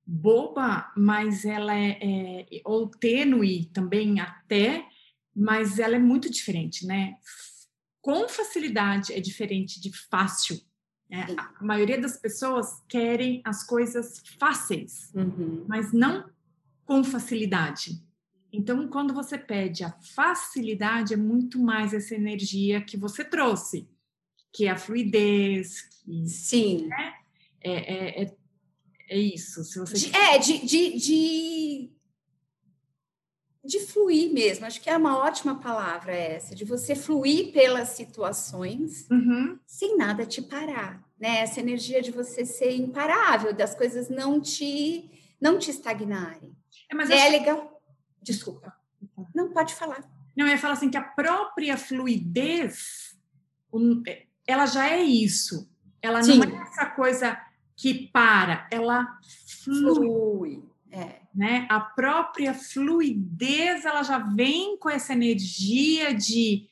boba, 0.05 0.91
mas 0.97 1.45
ela 1.45 1.75
é, 1.75 1.97
é, 2.01 2.61
ou 2.65 2.87
tênue 2.87 3.65
também 3.67 4.19
até, 4.19 4.85
mas 5.35 5.79
ela 5.79 5.95
é 5.95 5.99
muito 5.99 6.29
diferente, 6.29 6.85
né? 6.85 7.15
Com 8.01 8.27
facilidade 8.27 9.13
é 9.13 9.19
diferente 9.19 9.79
de 9.81 9.91
fácil. 10.09 10.59
Né? 11.09 11.25
A 11.37 11.63
maioria 11.63 11.99
das 11.99 12.17
pessoas 12.17 12.81
querem 12.87 13.41
as 13.45 13.65
coisas 13.65 14.21
fáceis, 14.37 15.11
uhum. 15.15 15.65
mas 15.67 15.93
não 15.93 16.29
com 16.85 17.03
facilidade. 17.03 18.03
Então, 18.51 18.87
quando 18.87 19.13
você 19.13 19.37
pede 19.37 19.83
a 19.83 19.91
facilidade, 19.91 21.13
é 21.13 21.17
muito 21.17 21.59
mais 21.59 21.93
essa 21.93 22.13
energia 22.13 22.81
que 22.81 22.97
você 22.97 23.23
trouxe, 23.23 23.89
que 24.53 24.67
é 24.67 24.69
a 24.69 24.77
fluidez. 24.77 25.81
Que, 25.81 26.27
Sim. 26.29 26.87
Né? 26.87 27.13
É, 27.61 27.71
é, 27.71 28.23
é, 28.23 28.35
é, 29.09 29.17
isso. 29.17 29.63
Se 29.63 29.79
você 29.79 29.95
de, 29.95 30.15
é, 30.15 30.37
de, 30.37 30.65
de, 30.65 30.97
de, 30.97 31.91
de 33.65 33.79
fluir 33.79 34.31
mesmo. 34.31 34.65
Acho 34.65 34.79
que 34.79 34.89
é 34.89 34.95
uma 34.95 35.17
ótima 35.17 35.59
palavra 35.59 36.13
essa, 36.13 36.55
de 36.55 36.63
você 36.63 36.95
fluir 36.95 37.51
pelas 37.51 37.89
situações 37.89 39.07
uhum. 39.09 39.57
sem 39.65 39.97
nada 39.97 40.25
te 40.25 40.41
parar. 40.41 41.03
Né? 41.19 41.39
Essa 41.39 41.59
energia 41.59 42.01
de 42.01 42.11
você 42.11 42.45
ser 42.45 42.75
imparável, 42.75 43.53
das 43.53 43.73
coisas 43.73 44.09
não 44.09 44.39
te, 44.39 45.09
não 45.41 45.57
te 45.57 45.71
estagnarem. 45.71 46.55
É, 46.91 46.95
mas 46.95 47.09
é 47.09 47.29
legal 47.29 47.73
Desculpa. 48.23 48.73
Não, 49.35 49.51
pode 49.51 49.75
falar. 49.75 50.01
Não, 50.35 50.45
eu 50.45 50.53
ia 50.53 50.57
falar 50.57 50.75
assim 50.75 50.89
que 50.89 50.97
a 50.97 51.03
própria 51.03 51.77
fluidez, 51.77 53.15
ela 54.47 54.65
já 54.65 54.89
é 54.89 55.01
isso. 55.01 55.69
Ela 56.01 56.21
Sim. 56.21 56.37
não 56.37 56.43
é 56.43 56.61
essa 56.63 56.85
coisa 56.87 57.39
que 57.75 58.07
para, 58.11 58.67
ela 58.71 59.19
flui. 59.63 59.95
flui. 59.95 60.63
É. 60.91 61.21
Né? 61.33 61.65
A 61.69 61.79
própria 61.79 62.53
fluidez, 62.53 63.85
ela 63.85 64.03
já 64.03 64.19
vem 64.19 64.77
com 64.77 64.89
essa 64.89 65.13
energia 65.13 66.13
de 66.13 66.67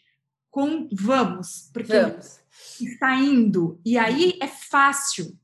com, 0.51 0.87
vamos, 0.91 1.69
porque 1.73 1.93
vamos. 1.93 2.39
está 2.79 3.15
indo. 3.15 3.79
E 3.83 3.97
aí 3.97 4.37
é 4.39 4.47
fácil. 4.47 5.35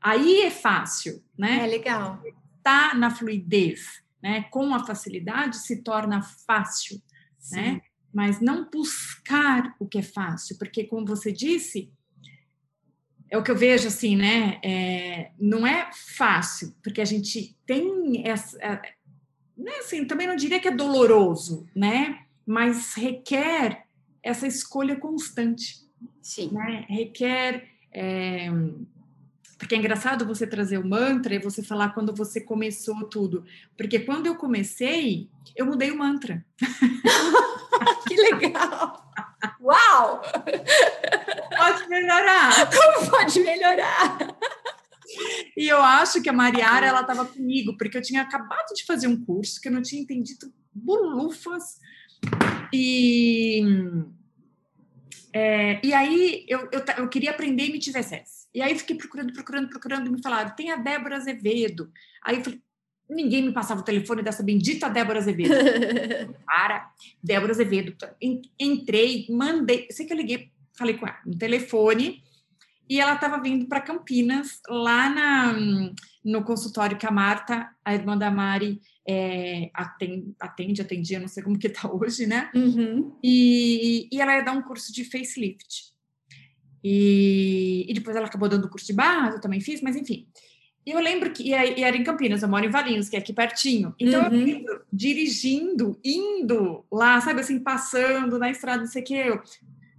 Aí 0.00 0.42
é 0.42 0.50
fácil, 0.50 1.22
né? 1.36 1.64
É 1.64 1.66
legal. 1.66 2.20
Tá 2.62 2.94
na 2.94 3.10
fluidez 3.10 4.02
né, 4.22 4.42
com 4.50 4.74
a 4.74 4.84
facilidade 4.84 5.56
se 5.56 5.82
torna 5.82 6.22
fácil, 6.22 7.00
Sim. 7.38 7.56
né? 7.56 7.80
Mas 8.12 8.40
não 8.40 8.68
buscar 8.70 9.74
o 9.78 9.86
que 9.86 9.98
é 9.98 10.02
fácil, 10.02 10.56
porque 10.58 10.84
como 10.84 11.06
você 11.06 11.30
disse, 11.30 11.90
é 13.30 13.36
o 13.36 13.42
que 13.42 13.50
eu 13.50 13.56
vejo 13.56 13.88
assim, 13.88 14.16
né? 14.16 14.58
É, 14.64 15.30
não 15.38 15.66
é 15.66 15.90
fácil, 15.92 16.74
porque 16.82 17.00
a 17.00 17.04
gente 17.04 17.56
tem 17.66 18.26
essa, 18.26 18.58
é, 18.62 18.94
né, 19.56 19.72
assim, 19.80 20.04
também 20.06 20.26
não 20.26 20.36
diria 20.36 20.60
que 20.60 20.68
é 20.68 20.74
doloroso, 20.74 21.68
né? 21.74 22.24
Mas 22.46 22.94
requer 22.94 23.84
essa 24.22 24.46
escolha 24.46 24.96
constante. 24.96 25.86
Sim. 26.22 26.50
Né? 26.52 26.86
Requer 26.88 27.68
é, 27.92 28.48
porque 29.58 29.74
é 29.74 29.78
engraçado 29.78 30.24
você 30.24 30.46
trazer 30.46 30.78
o 30.78 30.86
mantra 30.86 31.34
e 31.34 31.40
você 31.40 31.62
falar 31.62 31.92
quando 31.92 32.14
você 32.14 32.40
começou 32.40 33.04
tudo. 33.08 33.44
Porque 33.76 33.98
quando 33.98 34.26
eu 34.26 34.36
comecei, 34.36 35.28
eu 35.56 35.66
mudei 35.66 35.90
o 35.90 35.98
mantra. 35.98 36.46
que 38.06 38.14
legal! 38.14 39.12
Uau! 39.60 40.22
Pode 41.56 41.88
melhorar. 41.88 42.70
Como 42.70 43.10
pode 43.10 43.40
melhorar? 43.40 44.18
E 45.56 45.66
eu 45.66 45.82
acho 45.82 46.22
que 46.22 46.28
a 46.28 46.32
Mariara, 46.32 46.86
ela 46.86 47.00
estava 47.00 47.24
comigo, 47.24 47.76
porque 47.76 47.98
eu 47.98 48.02
tinha 48.02 48.22
acabado 48.22 48.72
de 48.74 48.84
fazer 48.84 49.08
um 49.08 49.24
curso 49.24 49.60
que 49.60 49.68
eu 49.68 49.72
não 49.72 49.82
tinha 49.82 50.00
entendido 50.00 50.52
bolufas. 50.72 51.80
E, 52.72 53.62
é, 55.32 55.84
e 55.84 55.92
aí 55.92 56.44
eu, 56.46 56.68
eu, 56.70 56.84
eu 56.98 57.08
queria 57.08 57.30
aprender 57.30 57.66
e 57.66 57.72
me 57.72 57.78
tivesse 57.80 58.14
e 58.54 58.62
aí 58.62 58.76
fiquei 58.78 58.96
procurando, 58.96 59.32
procurando, 59.32 59.68
procurando, 59.68 60.06
e 60.06 60.10
me 60.10 60.22
falaram, 60.22 60.54
tem 60.54 60.70
a 60.70 60.76
Débora 60.76 61.16
Azevedo. 61.16 61.90
Aí 62.24 62.36
eu 62.36 62.44
falei, 62.44 62.60
ninguém 63.08 63.42
me 63.42 63.52
passava 63.52 63.80
o 63.80 63.84
telefone 63.84 64.22
dessa 64.22 64.42
bendita 64.42 64.88
Débora 64.88 65.18
Azevedo. 65.18 65.54
Para, 66.44 66.90
Débora 67.22 67.52
Azevedo. 67.52 67.94
Entrei, 68.58 69.26
mandei, 69.30 69.86
sei 69.90 70.06
que 70.06 70.12
eu 70.12 70.16
liguei, 70.16 70.50
falei 70.76 70.96
com 70.96 71.06
ela 71.06 71.18
no 71.24 71.36
telefone, 71.36 72.22
e 72.88 73.00
ela 73.00 73.14
estava 73.14 73.40
vindo 73.40 73.66
para 73.66 73.82
Campinas, 73.82 74.60
lá 74.66 75.10
na, 75.10 75.52
no 76.24 76.42
consultório 76.42 76.96
que 76.96 77.06
a 77.06 77.10
Marta, 77.10 77.68
a 77.84 77.94
irmã 77.94 78.16
da 78.16 78.30
Mari, 78.30 78.80
é, 79.06 79.70
atende, 79.74 80.34
atende, 80.40 80.82
atendia, 80.82 81.20
não 81.20 81.28
sei 81.28 81.42
como 81.42 81.58
que 81.58 81.66
está 81.66 81.90
hoje, 81.90 82.26
né? 82.26 82.50
Uhum. 82.54 83.14
E, 83.22 84.08
e 84.10 84.20
ela 84.20 84.36
ia 84.36 84.42
dar 84.42 84.52
um 84.52 84.62
curso 84.62 84.92
de 84.92 85.04
facelift. 85.04 85.92
E, 86.82 87.86
e 87.88 87.94
depois 87.94 88.16
ela 88.16 88.26
acabou 88.26 88.48
dando 88.48 88.68
curso 88.68 88.86
de 88.86 88.92
base, 88.92 89.36
eu 89.36 89.40
também 89.40 89.60
fiz, 89.60 89.80
mas 89.80 89.96
enfim. 89.96 90.26
E 90.86 90.90
eu 90.90 91.00
lembro 91.00 91.30
que 91.30 91.42
e 91.42 91.52
era 91.52 91.96
em 91.96 92.02
Campinas, 92.02 92.42
eu 92.42 92.48
moro 92.48 92.64
em 92.64 92.70
Valinhos, 92.70 93.08
que 93.08 93.16
é 93.16 93.18
aqui 93.18 93.32
pertinho. 93.32 93.94
Então 93.98 94.22
uhum. 94.22 94.26
eu 94.26 94.44
lembro 94.44 94.82
dirigindo, 94.92 96.00
indo 96.02 96.84
lá, 96.90 97.20
sabe 97.20 97.40
assim, 97.40 97.58
passando 97.58 98.38
na 98.38 98.50
estrada, 98.50 98.80
não 98.80 98.86
sei 98.86 99.02
o 99.02 99.04
que. 99.04 99.14
Eu, 99.14 99.42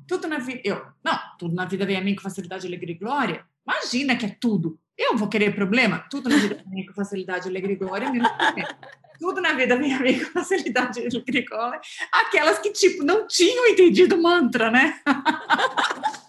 tudo 0.08 0.28
na 0.28 0.40
vida. 0.40 0.62
Eu, 0.64 0.84
não, 1.04 1.20
tudo 1.38 1.54
na 1.54 1.66
vida 1.66 1.86
vem 1.86 1.96
a 1.96 2.02
mim 2.02 2.16
com 2.16 2.24
facilidade, 2.24 2.66
alegria 2.66 2.96
e 2.96 2.98
glória. 2.98 3.46
Imagina 3.68 4.16
que 4.16 4.26
é 4.26 4.36
tudo. 4.42 4.80
Eu 4.98 5.16
vou 5.16 5.30
querer 5.30 5.54
problema? 5.54 6.00
Tudo 6.10 6.28
na 6.28 6.38
vida 6.38 6.64
vem 6.68 6.86
com 6.88 6.94
facilidade, 6.94 7.48
alegria 7.48 7.76
e 7.76 7.78
glória, 7.78 8.12
menos 8.12 8.32
problema. 8.32 8.78
Tudo 9.20 9.42
na 9.42 9.54
vida 9.54 9.78
vem 9.78 9.94
a 9.94 10.00
mim 10.00 10.20
com 10.20 10.32
facilidade, 10.32 11.00
alegria 11.00 11.42
e 11.42 11.46
glória. 11.46 11.80
Aquelas 12.12 12.58
que, 12.58 12.72
tipo, 12.72 13.04
não 13.04 13.28
tinham 13.28 13.68
entendido 13.68 14.16
o 14.16 14.24
mantra, 14.24 14.72
né? 14.72 15.00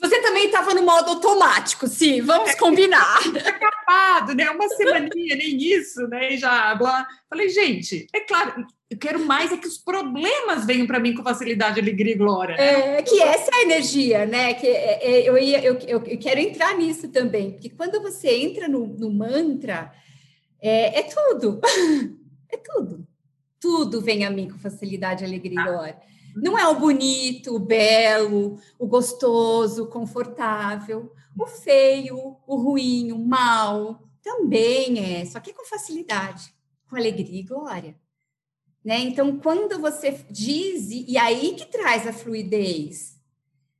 Você 0.00 0.20
também 0.22 0.46
estava 0.46 0.74
no 0.74 0.82
modo 0.82 1.10
automático, 1.10 1.86
sim, 1.86 2.22
vamos 2.22 2.54
combinar. 2.56 3.18
Acabado, 3.46 4.34
né? 4.34 4.50
Uma 4.50 4.68
semaninha, 4.68 5.36
nem 5.36 5.56
isso, 5.56 6.08
né? 6.08 6.32
E 6.34 6.38
já 6.38 6.74
blá. 6.74 7.06
Falei, 7.28 7.48
gente, 7.48 8.06
é 8.12 8.20
claro, 8.20 8.66
eu 8.90 8.98
quero 8.98 9.24
mais 9.24 9.52
é 9.52 9.56
que 9.56 9.68
os 9.68 9.78
problemas 9.78 10.64
venham 10.64 10.86
para 10.86 10.98
mim 10.98 11.14
com 11.14 11.22
facilidade, 11.22 11.78
alegria 11.78 12.14
e 12.14 12.18
glória. 12.18 12.56
Né? 12.56 12.98
É, 12.98 13.02
que 13.02 13.22
essa 13.22 13.50
é 13.52 13.58
a 13.58 13.62
energia, 13.62 14.26
né? 14.26 14.54
Que 14.54 14.66
é, 14.66 14.98
é, 15.02 15.28
eu, 15.28 15.38
ia, 15.38 15.62
eu, 15.62 15.78
eu, 15.86 16.02
eu, 16.04 16.18
quero 16.18 16.40
entrar 16.40 16.76
nisso 16.76 17.08
também, 17.08 17.52
porque 17.52 17.70
quando 17.70 18.02
você 18.02 18.28
entra 18.30 18.66
no, 18.66 18.86
no 18.86 19.12
mantra, 19.12 19.92
é, 20.60 20.98
é 20.98 21.02
tudo, 21.02 21.60
é 22.50 22.56
tudo. 22.56 23.06
Tudo 23.60 24.00
vem 24.00 24.24
a 24.24 24.30
mim 24.30 24.48
com 24.48 24.58
facilidade, 24.58 25.24
alegria 25.24 25.54
e 25.54 25.58
ah. 25.58 25.70
glória. 25.70 26.09
Não 26.34 26.58
é 26.58 26.66
o 26.68 26.78
bonito, 26.78 27.54
o 27.54 27.58
belo, 27.58 28.58
o 28.78 28.86
gostoso, 28.86 29.84
o 29.84 29.88
confortável. 29.88 31.12
O 31.38 31.46
feio, 31.46 32.36
o 32.46 32.56
ruim, 32.56 33.12
o 33.12 33.18
mal 33.18 34.02
também 34.22 34.98
é, 34.98 35.24
só 35.24 35.40
que 35.40 35.52
com 35.52 35.64
facilidade, 35.64 36.52
com 36.88 36.96
alegria 36.96 37.40
e 37.40 37.44
glória. 37.44 37.96
Né? 38.84 38.98
Então, 39.00 39.38
quando 39.38 39.78
você 39.78 40.24
diz, 40.30 40.90
e 40.90 41.16
aí 41.18 41.54
que 41.54 41.66
traz 41.66 42.06
a 42.06 42.12
fluidez, 42.12 43.18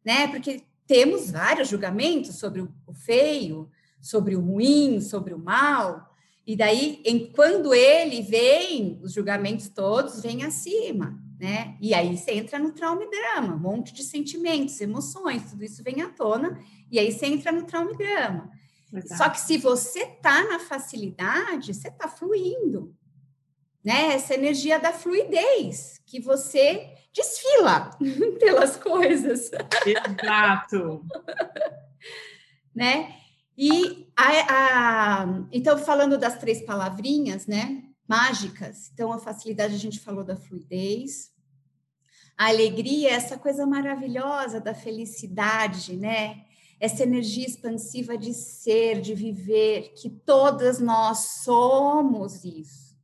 né? 0.04 0.28
Porque 0.28 0.62
temos 0.87 1.30
vários 1.30 1.69
julgamentos 1.69 2.37
sobre 2.37 2.61
o 2.61 2.92
feio, 2.92 3.71
sobre 4.00 4.37
o 4.37 4.40
ruim, 4.40 5.00
sobre 5.00 5.33
o 5.33 5.38
mal, 5.38 6.14
e 6.47 6.57
daí, 6.57 7.00
em, 7.04 7.33
quando 7.33 7.73
ele 7.73 8.23
vem, 8.23 8.99
os 9.02 9.12
julgamentos 9.12 9.69
todos 9.69 10.21
vêm 10.21 10.42
acima 10.42 11.19
né? 11.40 11.75
E 11.80 11.94
aí 11.94 12.18
você 12.18 12.32
entra 12.32 12.59
no 12.59 12.70
trauma 12.70 13.02
e 13.02 13.11
drama, 13.11 13.54
um 13.54 13.59
monte 13.59 13.94
de 13.94 14.04
sentimentos, 14.04 14.78
emoções, 14.78 15.50
tudo 15.50 15.64
isso 15.64 15.82
vem 15.82 16.02
à 16.02 16.11
tona, 16.11 16.62
e 16.90 16.99
aí 16.99 17.11
você 17.11 17.25
entra 17.25 17.50
no 17.50 17.64
trauma 17.64 17.92
e 17.92 17.97
drama. 17.97 18.50
Exato. 18.92 19.16
Só 19.16 19.30
que 19.30 19.40
se 19.40 19.56
você 19.56 20.04
tá 20.04 20.44
na 20.44 20.59
facilidade, 20.59 21.73
você 21.73 21.90
tá 21.90 22.09
fluindo, 22.09 22.94
né? 23.82 24.12
Essa 24.12 24.35
energia 24.35 24.78
da 24.78 24.92
fluidez, 24.92 25.99
que 26.04 26.20
você 26.20 26.94
desfila 27.14 27.90
pelas 28.38 28.76
coisas. 28.76 29.50
Exato. 29.87 31.06
né? 32.75 33.14
E 33.56 34.12
a, 34.14 35.23
a, 35.23 35.26
então, 35.50 35.78
falando 35.78 36.18
das 36.18 36.38
três 36.38 36.61
palavrinhas, 36.62 37.47
né? 37.47 37.82
Mágicas. 38.06 38.90
Então, 38.92 39.11
a 39.11 39.18
facilidade, 39.18 39.75
a 39.75 39.78
gente 39.78 40.00
falou 40.00 40.23
da 40.23 40.37
fluidez. 40.37 41.30
A 42.40 42.49
alegria, 42.49 43.11
essa 43.11 43.37
coisa 43.37 43.66
maravilhosa 43.66 44.61
da 44.61 44.75
felicidade, 44.75 45.97
né? 45.97 46.44
Essa 46.78 47.02
energia 47.02 47.47
expansiva 47.47 48.16
de 48.16 48.32
ser, 48.32 49.00
de 49.00 49.14
viver, 49.14 49.92
que 49.94 50.09
todas 50.09 50.80
nós 50.80 51.42
somos 51.44 52.44
isso. 52.44 52.97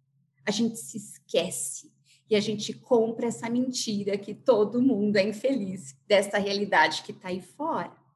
A 0.46 0.50
gente 0.50 0.78
se 0.78 0.96
esquece 0.96 1.92
e 2.30 2.34
a 2.34 2.40
gente 2.40 2.72
compra 2.72 3.26
essa 3.26 3.50
mentira 3.50 4.16
que 4.16 4.32
todo 4.34 4.80
mundo 4.80 5.16
é 5.16 5.28
infeliz 5.28 5.94
dessa 6.08 6.38
realidade 6.38 7.02
que 7.02 7.12
está 7.12 7.28
aí 7.28 7.42
fora 7.42 8.06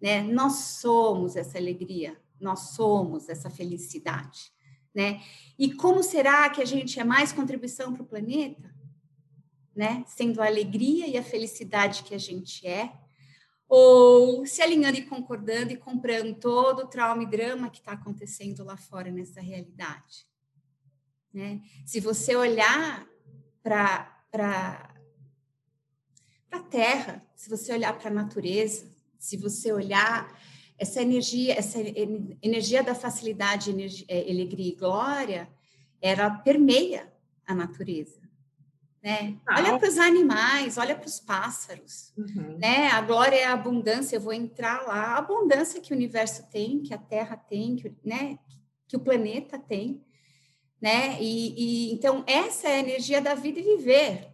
né? 0.00 0.22
Nós 0.22 0.54
somos 0.54 1.36
essa 1.36 1.58
alegria, 1.58 2.16
nós 2.40 2.70
somos 2.70 3.28
essa 3.28 3.50
felicidade, 3.50 4.50
né? 4.94 5.20
E 5.58 5.72
como 5.74 6.02
será 6.02 6.48
que 6.48 6.62
a 6.62 6.64
gente 6.64 6.98
é 6.98 7.04
mais 7.04 7.32
contribuição 7.32 7.92
para 7.92 8.02
o 8.02 8.06
planeta, 8.06 8.74
né? 9.80 10.04
Sendo 10.06 10.42
a 10.42 10.46
alegria 10.46 11.06
e 11.06 11.16
a 11.16 11.22
felicidade 11.22 12.02
que 12.02 12.14
a 12.14 12.18
gente 12.18 12.66
é, 12.66 12.92
ou 13.66 14.44
se 14.44 14.60
alinhando 14.60 14.98
e 14.98 15.06
concordando 15.06 15.72
e 15.72 15.76
comprando 15.78 16.38
todo 16.38 16.80
o 16.80 16.86
trauma 16.86 17.22
e 17.22 17.26
drama 17.26 17.70
que 17.70 17.78
está 17.78 17.92
acontecendo 17.92 18.62
lá 18.62 18.76
fora 18.76 19.10
nessa 19.10 19.40
realidade, 19.40 20.26
né? 21.32 21.62
Se 21.86 21.98
você 21.98 22.36
olhar 22.36 23.08
para 23.62 24.94
a 26.50 26.58
Terra, 26.58 27.26
se 27.34 27.48
você 27.48 27.72
olhar 27.72 27.98
para 27.98 28.10
a 28.10 28.14
natureza, 28.14 28.86
se 29.18 29.38
você 29.38 29.72
olhar 29.72 30.38
essa 30.76 31.00
energia, 31.00 31.54
essa 31.54 31.78
energia 32.42 32.82
da 32.82 32.94
facilidade, 32.94 33.70
energia, 33.70 34.04
é, 34.10 34.30
alegria 34.30 34.72
e 34.72 34.76
glória, 34.76 35.48
ela 36.02 36.28
permeia 36.28 37.10
a 37.46 37.54
natureza. 37.54 38.19
Né? 39.02 39.38
Ah, 39.46 39.56
olha 39.58 39.78
para 39.78 39.88
os 39.88 39.96
animais, 39.96 40.76
olha 40.76 40.94
para 40.94 41.06
os 41.06 41.18
pássaros, 41.18 42.12
uhum. 42.18 42.58
né? 42.58 42.88
A 42.88 43.00
glória 43.00 43.36
é 43.36 43.44
a 43.44 43.54
abundância. 43.54 44.16
Eu 44.16 44.20
vou 44.20 44.32
entrar 44.32 44.82
lá, 44.86 45.14
a 45.14 45.18
abundância 45.18 45.80
que 45.80 45.92
o 45.92 45.96
universo 45.96 46.46
tem, 46.50 46.82
que 46.82 46.92
a 46.92 46.98
Terra 46.98 47.34
tem, 47.34 47.76
que, 47.76 47.94
né? 48.04 48.38
Que 48.86 48.96
o 48.96 49.00
planeta 49.00 49.58
tem, 49.58 50.04
né? 50.82 51.16
E, 51.18 51.54
e 51.56 51.92
então 51.94 52.22
essa 52.26 52.68
é 52.68 52.74
a 52.74 52.78
energia 52.78 53.22
da 53.22 53.34
vida 53.34 53.58
e 53.58 53.76
viver, 53.76 54.28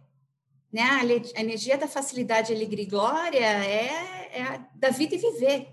né? 0.71 0.83
A, 0.83 0.99
a 0.99 1.41
energia 1.41 1.77
da 1.77 1.87
facilidade, 1.87 2.53
alegria 2.53 2.83
e 2.83 2.89
glória 2.89 3.39
é, 3.39 4.37
é 4.37 4.61
da 4.75 4.89
vida 4.89 5.15
e 5.15 5.17
viver, 5.17 5.69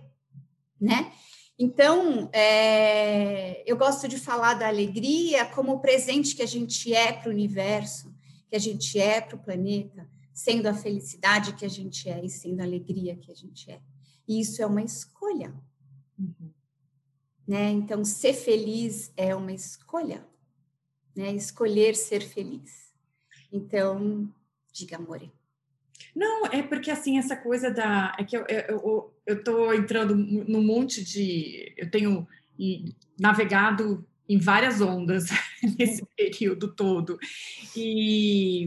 né? 0.81 1.11
Então, 1.59 2.29
é, 2.33 3.63
eu 3.67 3.77
gosto 3.77 4.07
de 4.07 4.19
falar 4.19 4.55
da 4.55 4.69
alegria 4.69 5.45
como 5.47 5.73
o 5.73 5.81
presente 5.81 6.35
que 6.35 6.43
a 6.43 6.47
gente 6.47 6.93
é 6.95 7.13
para 7.13 7.29
o 7.29 7.33
universo, 7.33 8.14
que 8.49 8.57
a 8.57 8.59
gente 8.59 8.99
é 8.99 9.21
para 9.21 9.37
o 9.37 9.43
planeta, 9.43 10.09
sendo 10.33 10.67
a 10.67 10.75
felicidade 10.75 11.55
que 11.55 11.65
a 11.65 11.69
gente 11.69 12.09
é 12.09 12.25
e 12.25 12.29
sendo 12.29 12.61
a 12.61 12.65
alegria 12.65 13.17
que 13.17 13.31
a 13.31 13.35
gente 13.35 13.71
é. 13.71 13.81
E 14.27 14.41
isso 14.41 14.63
é 14.63 14.67
uma 14.67 14.83
escolha. 14.83 15.55
Uhum. 16.19 16.51
Né? 17.47 17.71
Então, 17.71 18.05
ser 18.05 18.33
feliz 18.33 19.13
é 19.17 19.35
uma 19.35 19.53
escolha. 19.53 20.27
Né? 21.15 21.33
Escolher 21.35 21.95
ser 21.95 22.23
feliz. 22.23 22.93
Então, 23.53 24.33
Diga, 24.75 24.97
amore. 24.97 25.33
Não, 26.15 26.47
é 26.47 26.61
porque 26.61 26.91
assim, 26.91 27.17
essa 27.17 27.37
coisa 27.37 27.71
da. 27.71 28.13
É 28.19 28.25
que 28.25 28.37
eu, 28.37 28.45
eu, 28.45 29.15
eu 29.25 29.45
tô 29.45 29.73
entrando 29.73 30.17
num 30.17 30.63
monte 30.65 31.05
de. 31.05 31.73
Eu 31.77 31.89
tenho 31.89 32.27
navegado 33.19 34.05
em 34.29 34.39
várias 34.39 34.81
ondas 34.81 35.27
nesse 35.79 36.05
período 36.17 36.75
todo. 36.75 37.19
E, 37.77 38.67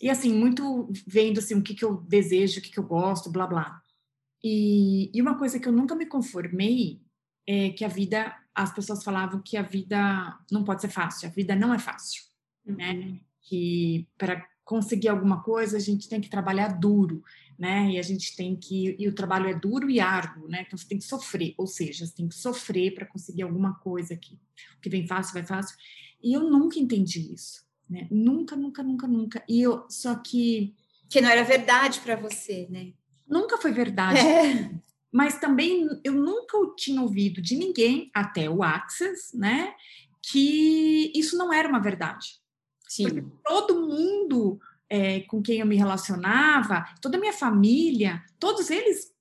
e 0.00 0.10
assim, 0.10 0.32
muito 0.32 0.90
vendo 1.06 1.38
assim, 1.38 1.54
o 1.54 1.62
que, 1.62 1.74
que 1.74 1.84
eu 1.84 1.96
desejo, 2.02 2.58
o 2.58 2.62
que, 2.62 2.70
que 2.70 2.78
eu 2.78 2.84
gosto, 2.84 3.30
blá 3.30 3.46
blá. 3.46 3.82
E, 4.42 5.10
e 5.14 5.22
uma 5.22 5.38
coisa 5.38 5.58
que 5.58 5.66
eu 5.66 5.72
nunca 5.72 5.94
me 5.94 6.06
conformei 6.06 7.00
é 7.46 7.70
que 7.70 7.84
a 7.84 7.88
vida, 7.88 8.34
as 8.54 8.74
pessoas 8.74 9.02
falavam 9.02 9.40
que 9.40 9.56
a 9.56 9.62
vida 9.62 10.38
não 10.50 10.64
pode 10.64 10.82
ser 10.82 10.88
fácil, 10.88 11.28
a 11.28 11.32
vida 11.32 11.54
não 11.56 11.72
é 11.72 11.78
fácil, 11.78 12.22
né? 12.64 12.92
Uhum. 12.92 13.20
Que 13.42 14.08
para 14.16 14.46
conseguir 14.64 15.08
alguma 15.08 15.42
coisa, 15.42 15.76
a 15.76 15.80
gente 15.80 16.08
tem 16.08 16.20
que 16.20 16.30
trabalhar 16.30 16.68
duro, 16.68 17.22
né? 17.58 17.90
E 17.90 17.98
a 17.98 18.02
gente 18.02 18.34
tem 18.36 18.56
que 18.56 18.96
e 18.98 19.08
o 19.08 19.14
trabalho 19.14 19.48
é 19.48 19.54
duro 19.54 19.90
e 19.90 20.00
árduo, 20.00 20.48
né? 20.48 20.64
Então 20.66 20.76
você 20.76 20.86
tem 20.86 20.98
que 20.98 21.04
sofrer, 21.04 21.54
ou 21.56 21.66
seja, 21.66 22.06
você 22.06 22.14
tem 22.14 22.28
que 22.28 22.34
sofrer 22.34 22.94
para 22.94 23.06
conseguir 23.06 23.42
alguma 23.42 23.74
coisa 23.74 24.14
aqui. 24.14 24.38
O 24.76 24.80
que 24.80 24.90
vem 24.90 25.06
fácil 25.06 25.34
vai 25.34 25.44
fácil. 25.44 25.76
E 26.22 26.32
eu 26.32 26.48
nunca 26.48 26.78
entendi 26.78 27.32
isso, 27.32 27.64
né? 27.88 28.08
Nunca, 28.10 28.56
nunca, 28.56 28.82
nunca, 28.82 29.06
nunca. 29.06 29.44
E 29.48 29.60
eu 29.60 29.84
só 29.88 30.14
que 30.16 30.74
que 31.08 31.20
não 31.20 31.28
era 31.28 31.44
verdade 31.44 32.00
para 32.00 32.16
você, 32.16 32.66
né? 32.70 32.92
Nunca 33.26 33.58
foi 33.58 33.72
verdade. 33.72 34.18
É. 34.18 34.70
Mas 35.12 35.38
também 35.38 35.88
eu 36.02 36.12
nunca 36.12 36.58
tinha 36.76 37.00
ouvido 37.00 37.40
de 37.40 37.56
ninguém, 37.56 38.10
até 38.12 38.50
o 38.50 38.64
Access, 38.64 39.36
né, 39.36 39.72
que 40.20 41.12
isso 41.14 41.38
não 41.38 41.52
era 41.52 41.68
uma 41.68 41.78
verdade. 41.78 42.40
Sim. 42.88 43.04
Porque 43.04 43.24
todo 43.46 43.86
mundo 43.86 44.58
é, 44.94 45.20
com 45.22 45.42
quem 45.42 45.58
eu 45.58 45.66
me 45.66 45.74
relacionava, 45.74 46.84
toda 47.02 47.16
a 47.16 47.20
minha 47.20 47.32
família, 47.32 48.22
todos 48.38 48.70
eles 48.70 49.12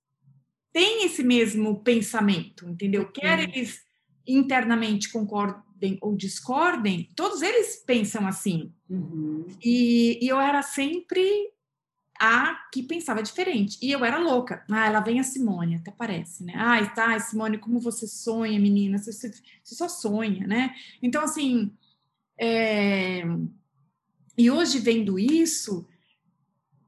têm 0.72 1.06
esse 1.06 1.24
mesmo 1.24 1.80
pensamento, 1.80 2.70
entendeu? 2.70 3.12
Quer 3.12 3.40
eles 3.40 3.82
internamente 4.26 5.12
concordem 5.12 5.98
ou 6.00 6.16
discordem, 6.16 7.10
todos 7.16 7.42
eles 7.42 7.84
pensam 7.88 8.28
assim. 8.28 8.72
Uhum. 8.88 9.48
E, 9.64 10.20
e, 10.24 10.28
eu 10.28 10.40
era 10.40 10.62
sempre 10.62 11.28
a 12.20 12.56
que 12.72 12.84
pensava 12.84 13.24
diferente. 13.24 13.80
E 13.82 13.92
eu 13.92 14.06
era 14.06 14.20
louca. 14.20 14.64
Ah, 14.70 14.86
ela 14.86 15.00
vem 15.00 15.20
a 15.20 15.24
Simone, 15.24 15.78
até 15.78 15.92
parece, 15.92 16.44
né? 16.44 16.54
Ah, 16.56 16.86
tá, 16.86 17.20
Simone, 17.20 17.58
como 17.58 17.80
você 17.80 18.08
sonha, 18.08 18.60
menina? 18.60 19.00
Você, 19.00 19.12
você, 19.12 19.32
você 19.64 19.76
só 19.76 19.90
sonha, 19.90 20.46
né? 20.46 20.74
Então, 21.02 21.24
assim, 21.24 21.72
é, 22.40 23.24
e 24.38 24.50
hoje 24.50 24.80
vendo 24.80 25.20
isso, 25.20 25.88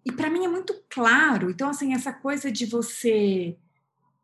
e 0.05 0.12
para 0.12 0.29
mim 0.29 0.45
é 0.45 0.47
muito 0.47 0.75
claro. 0.89 1.49
Então, 1.49 1.69
assim, 1.69 1.93
essa 1.93 2.13
coisa 2.13 2.51
de 2.51 2.65
você. 2.65 3.58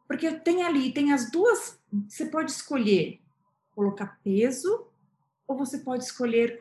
Porque 0.07 0.31
tem 0.31 0.63
ali, 0.63 0.93
tem 0.93 1.11
as 1.11 1.31
duas. 1.31 1.79
Você 2.07 2.25
pode 2.25 2.51
escolher 2.51 3.19
colocar 3.73 4.19
peso, 4.23 4.87
ou 5.47 5.57
você 5.57 5.79
pode 5.79 6.03
escolher 6.03 6.57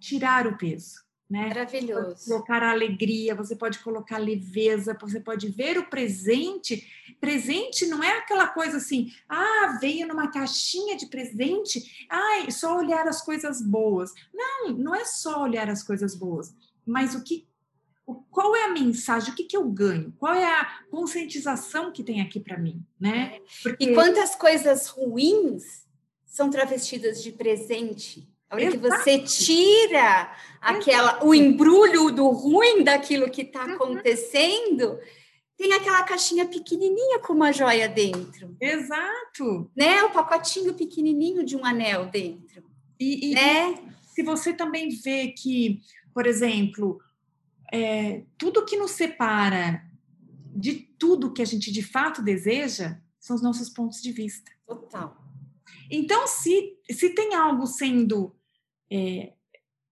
tirar 0.00 0.46
o 0.46 0.56
peso. 0.56 1.05
Né? 1.28 1.48
Maravilhoso. 1.48 2.24
colocar 2.24 2.62
a 2.62 2.70
alegria, 2.70 3.34
você 3.34 3.56
pode 3.56 3.80
colocar 3.80 4.16
leveza, 4.16 4.96
você 5.00 5.18
pode 5.18 5.48
ver 5.48 5.76
o 5.76 5.90
presente. 5.90 6.86
Presente 7.20 7.84
não 7.86 8.02
é 8.02 8.18
aquela 8.18 8.46
coisa 8.46 8.76
assim, 8.76 9.12
ah, 9.28 9.76
veio 9.80 10.06
numa 10.06 10.30
caixinha 10.30 10.96
de 10.96 11.06
presente, 11.06 12.06
ah, 12.08 12.48
só 12.48 12.76
olhar 12.76 13.08
as 13.08 13.22
coisas 13.22 13.60
boas. 13.60 14.12
Não, 14.32 14.70
não 14.70 14.94
é 14.94 15.04
só 15.04 15.42
olhar 15.42 15.68
as 15.68 15.82
coisas 15.82 16.14
boas, 16.14 16.54
mas 16.86 17.16
o 17.16 17.24
que 17.24 17.48
qual 18.30 18.54
é 18.54 18.66
a 18.66 18.72
mensagem, 18.72 19.32
o 19.32 19.34
que, 19.34 19.42
que 19.42 19.56
eu 19.56 19.68
ganho, 19.68 20.14
qual 20.16 20.32
é 20.32 20.44
a 20.44 20.84
conscientização 20.92 21.90
que 21.90 22.04
tem 22.04 22.20
aqui 22.20 22.38
para 22.38 22.56
mim, 22.56 22.86
né? 23.00 23.40
Porque... 23.64 23.84
E 23.84 23.94
quantas 23.94 24.36
coisas 24.36 24.86
ruins 24.86 25.84
são 26.24 26.48
travestidas 26.48 27.20
de 27.20 27.32
presente 27.32 28.28
a 28.48 28.56
hora 28.56 28.70
que 28.70 28.76
você 28.76 29.18
tira 29.18 30.32
aquela 30.60 31.24
o 31.24 31.34
embrulho 31.34 32.10
do 32.10 32.28
ruim 32.28 32.84
daquilo 32.84 33.30
que 33.30 33.42
está 33.42 33.64
uhum. 33.64 33.74
acontecendo, 33.74 34.98
tem 35.56 35.72
aquela 35.72 36.02
caixinha 36.02 36.46
pequenininha 36.46 37.18
com 37.18 37.32
uma 37.32 37.52
joia 37.52 37.88
dentro. 37.88 38.56
Exato. 38.60 39.70
Né? 39.74 40.02
O 40.04 40.10
pacotinho 40.10 40.74
pequenininho 40.74 41.44
de 41.44 41.56
um 41.56 41.64
anel 41.64 42.06
dentro. 42.06 42.64
E, 43.00 43.32
e 43.32 43.34
né? 43.34 43.92
se 44.02 44.22
você 44.22 44.52
também 44.52 44.90
vê 44.90 45.28
que, 45.28 45.80
por 46.12 46.26
exemplo, 46.26 47.00
é, 47.72 48.22
tudo 48.38 48.64
que 48.64 48.76
nos 48.76 48.92
separa 48.92 49.82
de 50.54 50.74
tudo 50.98 51.32
que 51.32 51.42
a 51.42 51.44
gente 51.44 51.70
de 51.70 51.82
fato 51.82 52.22
deseja 52.22 52.98
são 53.18 53.34
os 53.34 53.42
nossos 53.42 53.68
pontos 53.68 54.00
de 54.00 54.12
vista. 54.12 54.50
Total. 54.66 55.16
Então, 55.90 56.26
se, 56.26 56.76
se 56.90 57.10
tem 57.10 57.34
algo 57.34 57.66
sendo 57.66 58.35
é, 58.90 59.32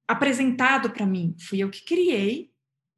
apresentado 0.06 0.90
para 0.90 1.06
mim, 1.06 1.34
fui 1.38 1.58
eu 1.58 1.70
que 1.70 1.84
criei, 1.84 2.50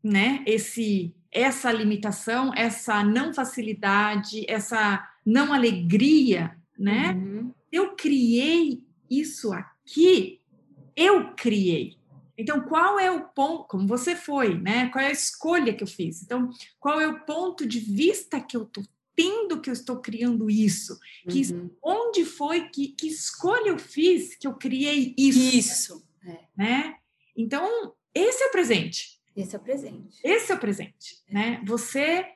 né? 0.02 0.42
Esse, 0.46 1.14
essa 1.30 1.72
limitação, 1.72 2.52
essa 2.54 3.02
não 3.02 3.32
facilidade, 3.32 4.44
essa 4.48 5.08
não 5.24 5.52
alegria, 5.52 6.56
né? 6.78 7.12
Uhum. 7.12 7.52
Eu 7.70 7.94
criei 7.96 8.82
isso 9.10 9.52
aqui, 9.52 10.40
eu 10.94 11.32
criei. 11.34 11.96
Então, 12.38 12.60
qual 12.60 12.98
é 12.98 13.10
o 13.10 13.22
ponto, 13.28 13.64
como 13.64 13.86
você 13.86 14.14
foi, 14.14 14.58
né? 14.58 14.88
Qual 14.90 15.02
é 15.02 15.08
a 15.08 15.12
escolha 15.12 15.72
que 15.72 15.82
eu 15.82 15.88
fiz? 15.88 16.22
Então, 16.22 16.50
qual 16.78 17.00
é 17.00 17.06
o 17.06 17.20
ponto 17.20 17.66
de 17.66 17.80
vista 17.80 18.40
que 18.40 18.56
eu 18.56 18.66
tô 18.66 18.82
entendo 19.16 19.60
que 19.60 19.70
eu 19.70 19.72
estou 19.72 20.00
criando 20.00 20.50
isso? 20.50 20.98
Que, 21.28 21.52
uhum. 21.52 21.70
Onde 21.82 22.24
foi, 22.24 22.68
que, 22.68 22.88
que 22.88 23.08
escolha 23.08 23.70
eu 23.70 23.78
fiz 23.78 24.36
que 24.36 24.46
eu 24.46 24.54
criei 24.54 25.14
isso? 25.16 25.56
Isso. 25.56 26.08
É. 26.24 26.38
Né? 26.56 26.96
Então, 27.36 27.94
esse 28.14 28.42
é 28.42 28.46
o 28.48 28.52
presente. 28.52 29.20
Esse 29.34 29.54
é 29.54 29.58
o 29.58 29.62
presente. 29.62 30.20
Esse 30.22 30.52
é 30.52 30.54
o 30.54 30.58
presente. 30.58 31.22
É. 31.28 31.34
Né? 31.34 31.62
Você 31.66 32.26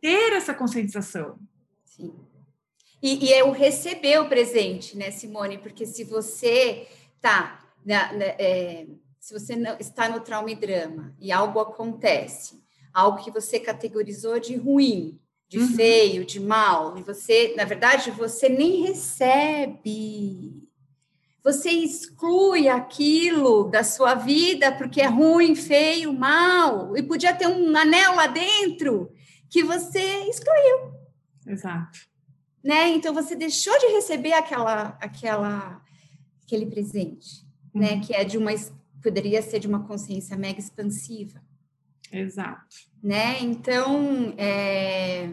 ter 0.00 0.32
essa 0.32 0.54
conscientização. 0.54 1.38
Sim. 1.84 2.14
E, 3.02 3.26
e 3.26 3.32
é 3.32 3.44
o 3.44 3.50
receber 3.52 4.18
o 4.20 4.28
presente, 4.28 4.96
né, 4.96 5.10
Simone? 5.10 5.58
Porque 5.58 5.84
se 5.84 6.04
você 6.04 6.88
tá, 7.20 7.62
na, 7.84 8.12
na, 8.12 8.24
é, 8.24 8.86
se 9.20 9.32
você 9.32 9.54
não, 9.54 9.76
está 9.78 10.08
no 10.08 10.20
trauma 10.20 10.50
e 10.50 10.54
drama 10.54 11.14
e 11.20 11.30
algo 11.30 11.60
acontece, 11.60 12.62
algo 12.92 13.22
que 13.22 13.30
você 13.30 13.60
categorizou 13.60 14.38
de 14.38 14.56
ruim, 14.56 15.20
de 15.56 15.60
uhum. 15.60 15.76
feio, 15.76 16.24
de 16.24 16.40
mal, 16.40 16.96
e 16.98 17.02
você, 17.02 17.54
na 17.56 17.64
verdade, 17.64 18.10
você 18.10 18.48
nem 18.48 18.82
recebe. 18.82 20.62
Você 21.42 21.70
exclui 21.70 22.68
aquilo 22.68 23.64
da 23.64 23.84
sua 23.84 24.14
vida 24.14 24.72
porque 24.72 25.00
é 25.00 25.06
ruim, 25.06 25.54
feio, 25.54 26.12
mal, 26.12 26.96
e 26.96 27.02
podia 27.02 27.34
ter 27.34 27.46
um 27.46 27.76
anel 27.76 28.14
lá 28.14 28.26
dentro 28.26 29.12
que 29.50 29.62
você 29.62 30.00
excluiu. 30.28 30.94
Exato 31.46 32.14
né? 32.64 32.88
Então 32.88 33.12
você 33.12 33.36
deixou 33.36 33.78
de 33.78 33.88
receber 33.88 34.32
aquela, 34.32 34.96
aquela, 35.00 35.82
aquele 36.42 36.64
presente, 36.64 37.44
né? 37.74 37.90
uhum. 37.90 37.96
né? 37.98 38.00
Que 38.00 38.14
é 38.14 38.24
de 38.24 38.38
uma 38.38 38.50
poderia 39.02 39.42
ser 39.42 39.58
de 39.58 39.68
uma 39.68 39.86
consciência 39.86 40.34
mega 40.34 40.58
expansiva. 40.58 41.43
Exato. 42.20 42.76
Né? 43.02 43.40
Então, 43.40 44.34
é... 44.38 45.28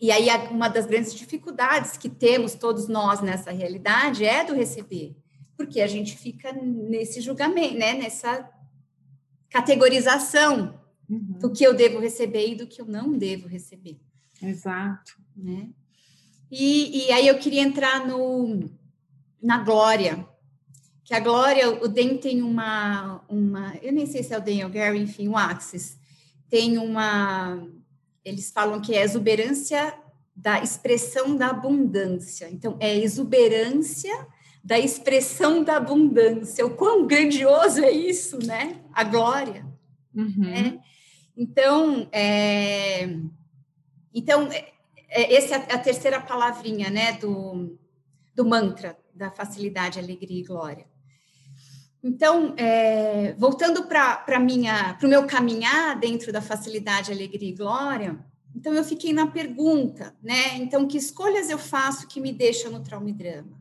e 0.00 0.10
aí 0.10 0.28
uma 0.50 0.68
das 0.68 0.86
grandes 0.86 1.14
dificuldades 1.14 1.96
que 1.96 2.08
temos 2.08 2.54
todos 2.54 2.88
nós 2.88 3.20
nessa 3.20 3.50
realidade 3.50 4.24
é 4.24 4.44
do 4.44 4.54
receber, 4.54 5.16
porque 5.56 5.80
a 5.80 5.86
gente 5.86 6.16
fica 6.16 6.52
nesse 6.52 7.20
julgamento, 7.20 7.76
né? 7.76 7.94
Nessa 7.94 8.50
categorização 9.48 10.80
uhum. 11.08 11.38
do 11.40 11.52
que 11.52 11.64
eu 11.64 11.74
devo 11.74 12.00
receber 12.00 12.48
e 12.48 12.56
do 12.56 12.66
que 12.66 12.80
eu 12.82 12.86
não 12.86 13.16
devo 13.16 13.46
receber. 13.46 14.00
Exato. 14.42 15.16
Né? 15.36 15.68
E, 16.50 17.06
e 17.06 17.12
aí 17.12 17.28
eu 17.28 17.38
queria 17.38 17.62
entrar 17.62 18.06
no, 18.06 18.68
na 19.42 19.58
glória, 19.58 20.28
que 21.04 21.14
a 21.14 21.20
glória, 21.20 21.68
o 21.70 21.86
Den 21.86 22.16
tem 22.16 22.40
uma, 22.40 23.22
uma, 23.28 23.74
eu 23.82 23.92
nem 23.92 24.06
sei 24.06 24.22
se 24.22 24.32
é 24.32 24.38
o 24.38 24.40
Den 24.40 24.64
ou 24.64 24.70
o 24.70 24.72
Gary, 24.72 24.98
enfim, 24.98 25.28
o 25.28 25.36
Axis, 25.36 25.98
tem 26.48 26.78
uma, 26.78 27.62
eles 28.24 28.50
falam 28.50 28.80
que 28.80 28.94
é 28.94 29.02
exuberância 29.02 29.94
da 30.34 30.62
expressão 30.62 31.36
da 31.36 31.48
abundância. 31.48 32.48
Então, 32.50 32.76
é 32.80 32.96
exuberância 32.96 34.26
da 34.62 34.78
expressão 34.78 35.62
da 35.62 35.76
abundância. 35.76 36.64
O 36.64 36.74
quão 36.74 37.06
grandioso 37.06 37.84
é 37.84 37.90
isso, 37.90 38.38
né? 38.44 38.80
A 38.92 39.04
glória. 39.04 39.66
Uhum. 40.14 40.32
Né? 40.38 40.80
Então, 41.36 42.08
é, 42.10 43.10
então 44.12 44.48
é, 44.50 45.34
essa 45.34 45.56
é 45.56 45.74
a 45.74 45.78
terceira 45.78 46.20
palavrinha, 46.20 46.88
né, 46.88 47.12
do, 47.12 47.78
do 48.34 48.44
mantra 48.44 48.96
da 49.12 49.30
facilidade, 49.30 49.98
alegria 49.98 50.40
e 50.40 50.44
glória. 50.44 50.93
Então, 52.06 52.52
é, 52.58 53.32
voltando 53.38 53.86
para 53.86 54.22
o 55.02 55.08
meu 55.08 55.26
caminhar 55.26 55.98
dentro 55.98 56.30
da 56.30 56.42
facilidade, 56.42 57.10
alegria 57.10 57.48
e 57.48 57.54
glória, 57.54 58.22
então 58.54 58.74
eu 58.74 58.84
fiquei 58.84 59.10
na 59.10 59.26
pergunta, 59.26 60.14
né? 60.22 60.58
Então, 60.58 60.86
que 60.86 60.98
escolhas 60.98 61.48
eu 61.48 61.56
faço 61.56 62.06
que 62.06 62.20
me 62.20 62.30
deixam 62.30 62.70
no 62.70 62.82
trauma 62.82 63.08
e 63.08 63.12
drama? 63.14 63.58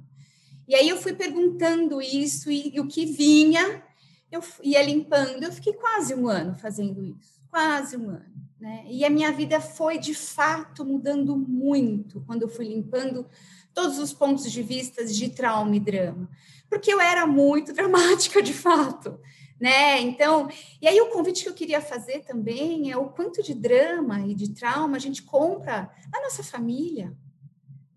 E 0.67 0.75
aí 0.75 0.89
eu 0.89 0.97
fui 0.97 1.13
perguntando 1.13 2.01
isso 2.01 2.51
e, 2.51 2.75
e 2.75 2.81
o 2.81 2.87
que 2.87 3.05
vinha, 3.05 3.81
eu 4.29 4.43
ia 4.61 4.83
limpando. 4.83 5.41
Eu 5.41 5.51
fiquei 5.53 5.71
quase 5.71 6.13
um 6.13 6.27
ano 6.27 6.53
fazendo 6.53 7.01
isso, 7.01 7.39
quase 7.49 7.95
um 7.95 8.09
ano. 8.09 8.33
Né? 8.59 8.85
E 8.89 9.05
a 9.05 9.09
minha 9.09 9.31
vida 9.31 9.61
foi, 9.61 9.97
de 9.97 10.13
fato, 10.13 10.83
mudando 10.83 11.37
muito 11.37 12.21
quando 12.27 12.41
eu 12.41 12.49
fui 12.49 12.65
limpando 12.65 13.25
todos 13.73 13.99
os 13.99 14.13
pontos 14.13 14.51
de 14.51 14.61
vista 14.61 15.05
de 15.05 15.29
trauma 15.29 15.75
e 15.75 15.79
drama, 15.79 16.29
porque 16.69 16.93
eu 16.93 16.99
era 16.99 17.25
muito 17.25 17.71
dramática, 17.73 18.41
de 18.41 18.53
fato. 18.53 19.19
Né? 19.59 20.01
Então, 20.01 20.49
e 20.81 20.87
aí 20.87 20.99
o 20.99 21.09
convite 21.09 21.43
que 21.43 21.49
eu 21.49 21.53
queria 21.53 21.79
fazer 21.79 22.19
também 22.25 22.91
é 22.91 22.97
o 22.97 23.09
quanto 23.09 23.41
de 23.41 23.53
drama 23.53 24.19
e 24.21 24.35
de 24.35 24.53
trauma 24.53 24.97
a 24.97 24.99
gente 24.99 25.23
compra 25.23 25.89
na 26.11 26.21
nossa 26.21 26.43
família, 26.43 27.15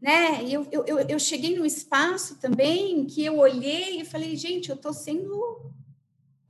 né? 0.00 0.44
E 0.44 0.52
eu, 0.52 0.68
eu, 0.70 0.98
eu 1.00 1.18
cheguei 1.18 1.58
num 1.58 1.64
espaço 1.64 2.38
também 2.38 3.04
que 3.06 3.24
eu 3.24 3.38
olhei 3.38 4.00
e 4.00 4.04
falei, 4.04 4.36
gente, 4.36 4.70
eu 4.70 4.76
estou 4.76 4.92
sendo, 4.92 5.72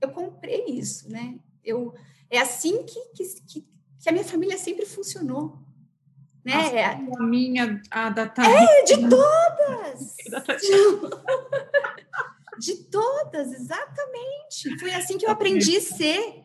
eu 0.03 0.11
comprei 0.11 0.67
isso, 0.67 1.09
né? 1.09 1.39
Eu 1.65 1.95
é 2.29 2.39
assim 2.39 2.83
que, 2.83 3.01
que, 3.15 3.65
que 3.99 4.09
a 4.09 4.13
minha 4.13 4.25
família 4.25 4.59
sempre 4.59 4.85
funcionou. 4.85 5.66
Né? 6.47 6.85
A, 6.85 6.93
a 6.93 7.23
minha, 7.25 7.83
a 7.91 8.09
da 8.09 8.23
É, 8.23 8.85
de 8.85 9.09
todas! 9.09 10.15
de 12.61 12.75
todas, 12.85 13.53
exatamente. 13.53 14.79
Foi 14.79 14.95
assim 14.95 15.19
que 15.19 15.27
eu 15.27 15.31
aprendi 15.31 15.77
a 15.77 15.81
ser. 15.81 16.45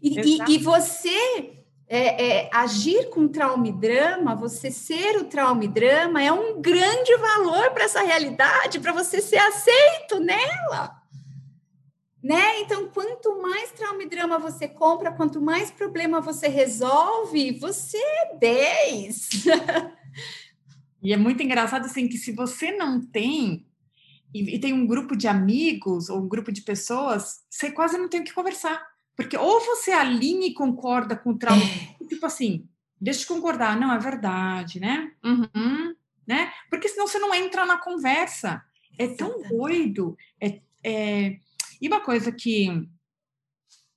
E, 0.00 0.20
e, 0.20 0.38
e 0.54 0.58
você 0.58 1.50
é, 1.88 2.44
é, 2.44 2.50
agir 2.52 3.10
com 3.10 3.26
trauma 3.26 3.66
e 3.66 3.72
drama, 3.72 4.36
você 4.36 4.70
ser 4.70 5.16
o 5.16 5.24
trauma 5.24 5.64
e 5.64 5.68
drama, 5.68 6.22
é 6.22 6.30
um 6.30 6.62
grande 6.62 7.16
valor 7.16 7.72
para 7.72 7.82
essa 7.82 8.02
realidade, 8.02 8.78
para 8.78 8.92
você 8.92 9.20
ser 9.20 9.38
aceito 9.38 10.20
nela 10.20 10.99
né? 12.22 12.60
Então, 12.60 12.88
quanto 12.88 13.40
mais 13.40 13.72
trauma 13.72 14.02
e 14.02 14.08
drama 14.08 14.38
você 14.38 14.68
compra, 14.68 15.12
quanto 15.12 15.40
mais 15.40 15.70
problema 15.70 16.20
você 16.20 16.48
resolve, 16.48 17.58
você 17.58 17.98
é 17.98 18.36
10. 18.38 19.30
e 21.02 21.12
é 21.12 21.16
muito 21.16 21.42
engraçado 21.42 21.86
assim 21.86 22.08
que 22.08 22.18
se 22.18 22.32
você 22.32 22.72
não 22.72 23.00
tem 23.00 23.66
e, 24.32 24.56
e, 24.56 24.58
tem 24.60 24.72
um 24.72 24.86
grupo 24.86 25.16
de 25.16 25.26
amigos 25.26 26.08
ou 26.08 26.20
um 26.20 26.28
grupo 26.28 26.52
de 26.52 26.62
pessoas, 26.62 27.40
você 27.50 27.70
quase 27.70 27.98
não 27.98 28.08
tem 28.08 28.20
o 28.20 28.24
que 28.24 28.32
conversar. 28.32 28.80
Porque 29.16 29.36
ou 29.36 29.60
você 29.60 29.90
alinha 29.90 30.46
e 30.46 30.54
concorda 30.54 31.16
com 31.16 31.30
o 31.30 31.38
trauma, 31.38 31.62
é. 31.62 32.04
tipo 32.06 32.24
assim, 32.24 32.66
deixa 33.00 33.24
eu 33.24 33.34
concordar, 33.34 33.78
não, 33.78 33.92
é 33.92 33.98
verdade, 33.98 34.78
né? 34.78 35.12
Uhum, 35.24 35.94
né? 36.26 36.52
Porque 36.70 36.88
senão 36.88 37.08
você 37.08 37.18
não 37.18 37.34
entra 37.34 37.66
na 37.66 37.78
conversa. 37.78 38.62
É 38.98 39.08
tão 39.08 39.42
doido, 39.42 40.16
é, 40.40 40.60
é 40.84 41.38
e 41.80 41.88
uma 41.88 42.00
coisa 42.00 42.30
que, 42.30 42.88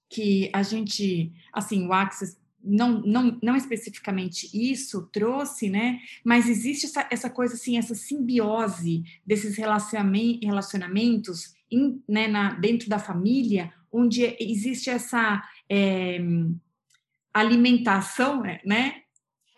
que 0.09 0.49
a 0.53 0.63
gente, 0.63 1.31
assim, 1.51 1.85
o 1.87 1.93
Axis 1.93 2.37
não, 2.63 3.01
não, 3.01 3.37
não 3.43 3.55
especificamente 3.57 4.49
isso 4.53 5.09
trouxe, 5.11 5.69
né? 5.69 5.99
Mas 6.23 6.47
existe 6.47 6.85
essa, 6.85 7.07
essa 7.11 7.29
coisa 7.29 7.55
assim, 7.55 7.77
essa 7.77 7.93
simbiose 7.93 9.03
desses 9.25 9.57
relacionamentos 9.57 11.53
in, 11.69 12.01
né, 12.07 12.27
na, 12.27 12.53
dentro 12.53 12.87
da 12.87 12.97
família, 12.97 13.73
onde 13.91 14.35
existe 14.39 14.89
essa 14.89 15.43
é, 15.69 16.19
alimentação, 17.33 18.41
né? 18.65 19.02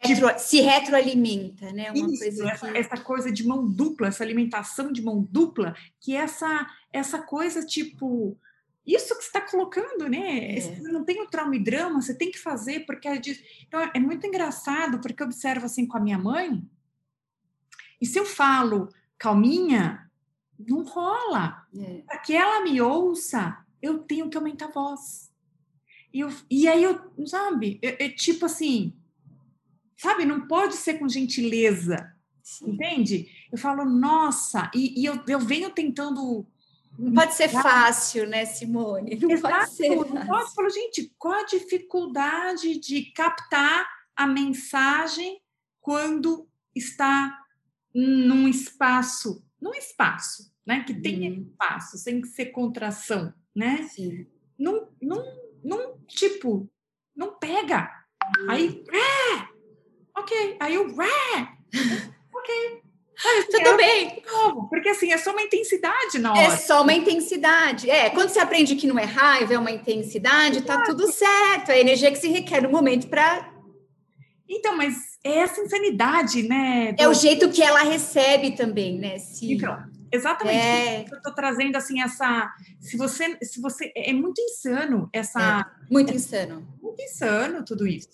Retro, 0.06 0.40
se 0.40 0.62
retroalimenta, 0.62 1.72
né? 1.72 1.92
Uma 1.92 2.12
Isso, 2.12 2.20
coisa 2.20 2.50
essa, 2.50 2.72
que... 2.72 2.78
essa, 2.78 2.98
coisa 2.98 3.32
de 3.32 3.46
mão 3.46 3.68
dupla, 3.68 4.08
essa 4.08 4.24
alimentação 4.24 4.92
de 4.92 5.02
mão 5.02 5.22
dupla, 5.30 5.76
que 6.00 6.16
é 6.16 6.20
essa, 6.20 6.68
essa 6.92 7.22
coisa 7.22 7.66
tipo. 7.66 8.38
Isso 8.86 9.18
que 9.18 9.24
você 9.24 9.28
está 9.28 9.42
colocando, 9.42 10.08
né? 10.08 10.58
É. 10.58 10.62
Você 10.62 10.80
não 10.92 11.04
tem 11.04 11.20
o 11.22 11.28
trauma 11.28 11.56
e 11.56 11.64
drama, 11.64 12.02
você 12.02 12.14
tem 12.14 12.30
que 12.30 12.38
fazer, 12.38 12.86
porque 12.86 13.08
é. 13.08 13.20
Então, 13.68 13.92
é 13.94 14.00
muito 14.00 14.28
engraçado, 14.28 15.00
porque 15.00 15.24
eu 15.24 15.28
observo 15.28 15.66
assim 15.66 15.88
com 15.88 15.98
a 15.98 16.02
minha 16.02 16.20
mãe, 16.20 16.64
e 18.00 18.06
se 18.06 18.20
eu 18.20 18.26
falo 18.26 18.90
calminha, 19.18 20.10
não 20.60 20.84
rola. 20.84 21.66
É. 21.76 22.02
Para 22.06 22.20
que 22.20 22.34
ela 22.34 22.64
me 22.64 22.80
ouça, 22.82 23.58
eu 23.82 24.00
tenho 24.00 24.30
que 24.30 24.38
aumentar 24.38 24.66
a 24.66 24.72
voz. 24.72 25.32
E, 26.14 26.20
eu, 26.20 26.30
e 26.50 26.68
aí 26.68 26.84
eu, 26.84 27.00
sabe, 27.26 27.80
é 27.82 28.08
tipo 28.10 28.46
assim, 28.46 28.94
sabe? 29.98 30.26
Não 30.26 30.48
pode 30.48 30.76
ser 30.76 30.96
com 30.96 31.08
gentileza, 31.08 32.14
Sim. 32.44 32.72
entende? 32.72 33.30
Eu 33.52 33.58
falo, 33.58 33.86
nossa, 33.86 34.70
e, 34.74 35.02
e 35.02 35.06
eu, 35.06 35.22
eu 35.28 35.40
venho 35.40 35.70
tentando. 35.70 36.46
Não 36.98 37.14
pode 37.14 37.34
ser 37.34 37.50
fácil, 37.50 38.26
né, 38.28 38.46
Simone? 38.46 39.18
Não 39.18 39.32
Exato, 39.32 39.56
pode 39.56 39.72
ser. 39.72 39.90
Não 39.90 40.28
pode. 40.28 40.56
Falo, 40.56 40.70
gente, 40.70 41.14
qual 41.18 41.34
a 41.34 41.46
dificuldade 41.46 42.80
de 42.80 43.12
captar 43.12 43.86
a 44.16 44.26
mensagem 44.26 45.42
quando 45.82 46.48
está 46.74 47.38
num 47.94 48.48
espaço, 48.48 49.44
num 49.62 49.74
espaço, 49.74 50.54
né? 50.66 50.84
Que 50.84 50.94
tem 50.94 51.32
hum. 51.32 51.48
espaço, 51.52 51.98
sem 51.98 52.24
ser 52.24 52.48
contração, 52.48 53.34
né? 53.54 53.84
Sim. 53.90 54.26
Não, 54.58 54.90
não, 55.02 55.24
não, 55.64 55.98
tipo, 56.08 56.70
não 57.16 57.38
pega. 57.38 57.90
Aí, 58.50 58.84
é, 58.90 59.55
Ok. 60.18 60.58
Aí 60.60 60.76
eu, 60.76 60.88
ok. 62.34 62.82
Assim, 63.18 63.52
Tudo 63.52 63.68
é 63.68 63.78
bem. 63.78 64.24
Novo, 64.30 64.68
porque 64.70 64.90
assim, 64.90 65.12
é 65.12 65.18
só 65.18 65.32
uma 65.32 65.42
intensidade 65.42 66.20
na 66.20 66.30
é 66.30 66.32
hora. 66.32 66.54
É 66.54 66.58
só 66.58 66.82
uma 66.82 66.94
intensidade. 66.94 67.90
É, 67.90 68.10
quando 68.10 68.30
você 68.30 68.40
aprende 68.40 68.76
que 68.76 68.88
não 68.88 69.00
é 69.00 69.06
raiva, 69.06 69.54
é 69.54 69.58
uma 69.58 69.72
intensidade, 69.72 70.62
tá 70.62 70.84
tudo 70.84 71.10
certo. 71.12 71.70
É 71.70 71.76
a 71.76 71.80
energia 71.80 72.12
que 72.12 72.18
se 72.18 72.28
requer 72.28 72.62
no 72.62 72.70
momento 72.70 73.08
para. 73.08 73.54
Então, 74.48 74.76
mas 74.76 75.18
é 75.24 75.40
essa 75.40 75.62
insanidade, 75.62 76.44
né? 76.44 76.92
Do... 76.92 77.02
É 77.02 77.08
o 77.08 77.14
jeito 77.14 77.50
que 77.50 77.64
ela 77.64 77.84
recebe 77.84 78.52
também, 78.52 79.00
né? 79.00 79.18
Se... 79.18 79.54
Então, 79.54 79.78
exatamente. 80.12 80.58
É... 80.58 81.06
Eu 81.12 81.22
tô 81.22 81.34
trazendo 81.34 81.78
assim 81.78 82.02
essa. 82.02 82.54
Se 82.82 82.98
você, 82.98 83.38
se 83.42 83.62
você 83.62 83.92
é 83.96 84.12
muito 84.12 84.42
insano 84.42 85.10
essa. 85.14 85.62
É, 85.62 85.94
muito 85.94 86.14
insano. 86.14 86.68
Muito 86.82 87.02
insano 87.02 87.64
tudo 87.64 87.88
isso. 87.88 88.10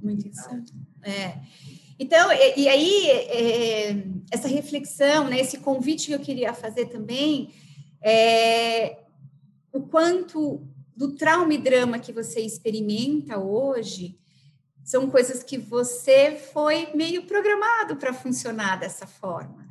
Muito 0.00 0.28
insano. 0.28 0.64
É. 1.06 1.38
Então, 1.98 2.30
e, 2.32 2.62
e 2.62 2.68
aí, 2.68 3.10
é, 3.10 4.04
essa 4.30 4.48
reflexão, 4.48 5.28
né, 5.28 5.40
esse 5.40 5.58
convite 5.58 6.08
que 6.08 6.12
eu 6.12 6.20
queria 6.20 6.52
fazer 6.52 6.86
também, 6.86 7.54
é 8.02 8.98
o 9.72 9.80
quanto 9.82 10.66
do 10.96 11.14
trauma 11.14 11.54
e 11.54 11.58
drama 11.58 11.98
que 11.98 12.12
você 12.12 12.40
experimenta 12.40 13.38
hoje 13.38 14.18
são 14.82 15.10
coisas 15.10 15.42
que 15.42 15.58
você 15.58 16.36
foi 16.52 16.90
meio 16.94 17.24
programado 17.26 17.96
para 17.96 18.14
funcionar 18.14 18.78
dessa 18.78 19.06
forma, 19.06 19.66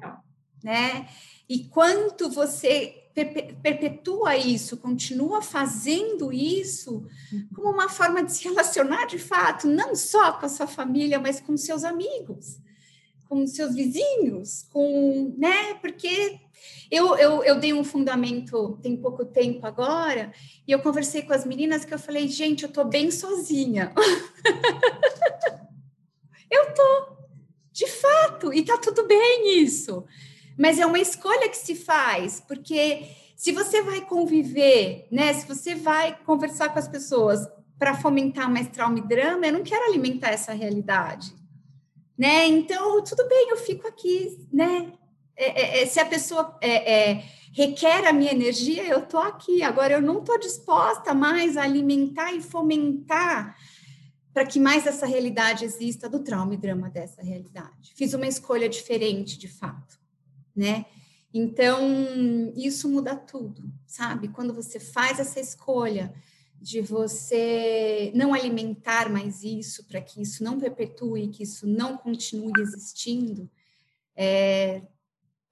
né? 0.64 1.08
E 1.48 1.64
quanto 1.66 2.30
você 2.30 3.05
perpetua 3.16 4.36
isso, 4.36 4.76
continua 4.76 5.42
fazendo 5.42 6.34
isso 6.34 7.08
como 7.56 7.70
uma 7.70 7.88
forma 7.88 8.22
de 8.22 8.34
se 8.34 8.44
relacionar 8.44 9.06
de 9.06 9.18
fato, 9.18 9.68
não 9.68 9.96
só 9.96 10.34
com 10.34 10.46
a 10.46 10.50
sua 10.50 10.68
família, 10.68 11.18
mas 11.18 11.40
com 11.40 11.56
seus 11.56 11.86
amigos, 11.86 12.60
com 13.30 13.48
seus 13.48 13.74
vizinhos, 13.74 14.68
com, 14.70 15.34
né? 15.38 15.76
Porque 15.76 16.42
eu, 16.92 17.16
eu, 17.16 17.42
eu 17.44 17.58
dei 17.58 17.74
um 17.74 17.86
fundamento 17.86 18.78
tem 18.82 18.98
pouco 18.98 19.24
tempo 19.24 19.66
agora, 19.66 20.34
e 20.68 20.74
eu 20.74 20.80
conversei 20.80 21.22
com 21.22 21.34
as 21.34 21.46
meninas 21.46 21.86
que 21.86 21.94
eu 21.94 22.00
falei, 22.00 22.28
gente, 22.28 22.64
eu 22.64 22.70
tô 22.70 22.84
bem 22.84 23.12
sozinha. 23.12 23.94
eu 26.52 26.74
tô, 26.74 27.16
de 27.72 27.88
fato, 27.88 28.54
e 28.54 28.62
tá 28.62 28.78
tudo 28.78 29.08
bem 29.08 29.64
isso. 29.64 30.04
Mas 30.58 30.80
é 30.80 30.86
uma 30.86 31.00
escolha 31.00 31.50
que 31.50 31.58
se 31.58 31.76
faz, 31.76 32.40
porque 32.40 33.10
se 33.36 33.52
você 33.52 33.82
vai 33.82 34.02
conviver, 34.02 35.08
né? 35.12 35.34
Se 35.34 35.46
você 35.46 35.76
vai 35.76 36.18
conversar 36.26 36.70
com 36.70 36.80
as 36.80 36.88
pessoas 36.88 37.46
para 37.78 37.94
fomentar 37.94 38.50
mais 38.50 38.70
trauma 38.70 39.00
e 39.00 39.08
drama, 39.08 39.46
eu 39.46 39.54
não 39.54 39.64
quero 39.64 39.86
alimentar 39.86 40.30
essa 40.30 40.54
realidade, 40.54 41.36
né? 42.18 42.48
Então, 42.48 43.04
tudo 43.04 43.28
bem, 43.28 43.50
eu 43.50 43.58
fico 43.58 43.86
aqui, 43.88 44.48
né? 44.52 44.94
É, 45.36 45.80
é, 45.80 45.84
é 45.84 45.86
se 45.86 46.00
a 46.00 46.06
pessoa 46.06 46.58
é, 46.62 47.12
é, 47.12 47.24
requer 47.54 48.08
a 48.08 48.14
minha 48.14 48.32
energia, 48.32 48.88
eu 48.88 49.00
estou 49.00 49.20
aqui. 49.20 49.62
Agora, 49.62 49.94
eu 49.94 50.02
não 50.02 50.20
estou 50.20 50.40
disposta 50.40 51.14
mais 51.14 51.58
a 51.58 51.64
alimentar 51.64 52.32
e 52.32 52.42
fomentar 52.42 53.58
para 54.34 54.46
que 54.46 54.60
mais 54.60 54.88
essa 54.88 55.06
realidade 55.06 55.66
exista 55.66 56.08
do 56.08 56.20
trauma 56.20 56.54
e 56.54 56.58
drama 56.58 56.90
dessa 56.90 57.22
realidade. 57.22 57.94
Fiz 57.96 58.14
uma 58.14 58.28
escolha 58.28 58.70
diferente, 58.70 59.38
de 59.38 59.50
fato 59.50 60.05
né? 60.56 60.86
Então, 61.34 62.54
isso 62.56 62.88
muda 62.88 63.16
tudo, 63.16 63.70
sabe? 63.86 64.30
Quando 64.30 64.54
você 64.54 64.80
faz 64.80 65.20
essa 65.20 65.40
escolha 65.40 66.14
de 66.62 66.82
você 66.82 68.12
não 68.16 68.34
alimentar 68.34 69.10
mais 69.10 69.44
isso, 69.44 69.86
para 69.86 70.00
que 70.02 70.22
isso 70.22 70.44
não 70.44 70.58
perpetue, 70.60 71.28
que 71.28 71.44
isso 71.44 71.68
não 71.68 71.98
continue 71.98 72.54
existindo, 72.60 73.50
é, 74.16 74.82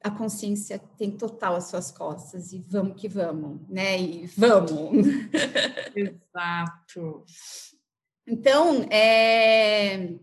a 0.01 0.09
consciência 0.09 0.79
tem 0.97 1.11
total 1.11 1.55
as 1.55 1.65
suas 1.65 1.91
costas 1.91 2.51
e 2.51 2.59
vamos 2.59 2.99
que 2.99 3.07
vamos, 3.07 3.59
né? 3.69 3.99
E 3.99 4.25
vamos. 4.37 5.05
Exato. 5.95 7.25
Então, 8.25 8.83
é, 8.89 10.15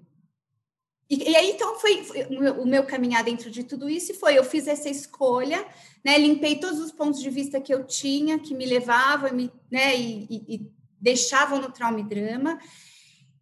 e, 1.11 1.29
e, 1.29 1.37
aí, 1.37 1.51
então, 1.51 1.77
foi, 1.81 2.05
foi, 2.05 2.23
o 2.27 2.65
meu 2.65 2.85
caminhar 2.85 3.25
dentro 3.25 3.51
de 3.51 3.65
tudo 3.65 3.91
isso 3.91 4.13
e 4.13 4.15
foi, 4.15 4.39
eu 4.39 4.45
fiz 4.45 4.69
essa 4.69 4.89
escolha, 4.89 5.67
né, 6.05 6.17
limpei 6.17 6.61
todos 6.61 6.79
os 6.79 6.93
pontos 6.93 7.21
de 7.21 7.29
vista 7.29 7.61
que 7.61 7.75
eu 7.75 7.85
tinha, 7.85 8.39
que 8.39 8.55
me 8.55 8.65
levavam 8.65 9.35
me, 9.35 9.51
né, 9.69 9.99
e, 9.99 10.25
e, 10.31 10.55
e 10.55 10.73
deixavam 11.01 11.61
no 11.61 11.73
trauma 11.73 11.99
e 11.99 12.05
drama, 12.05 12.61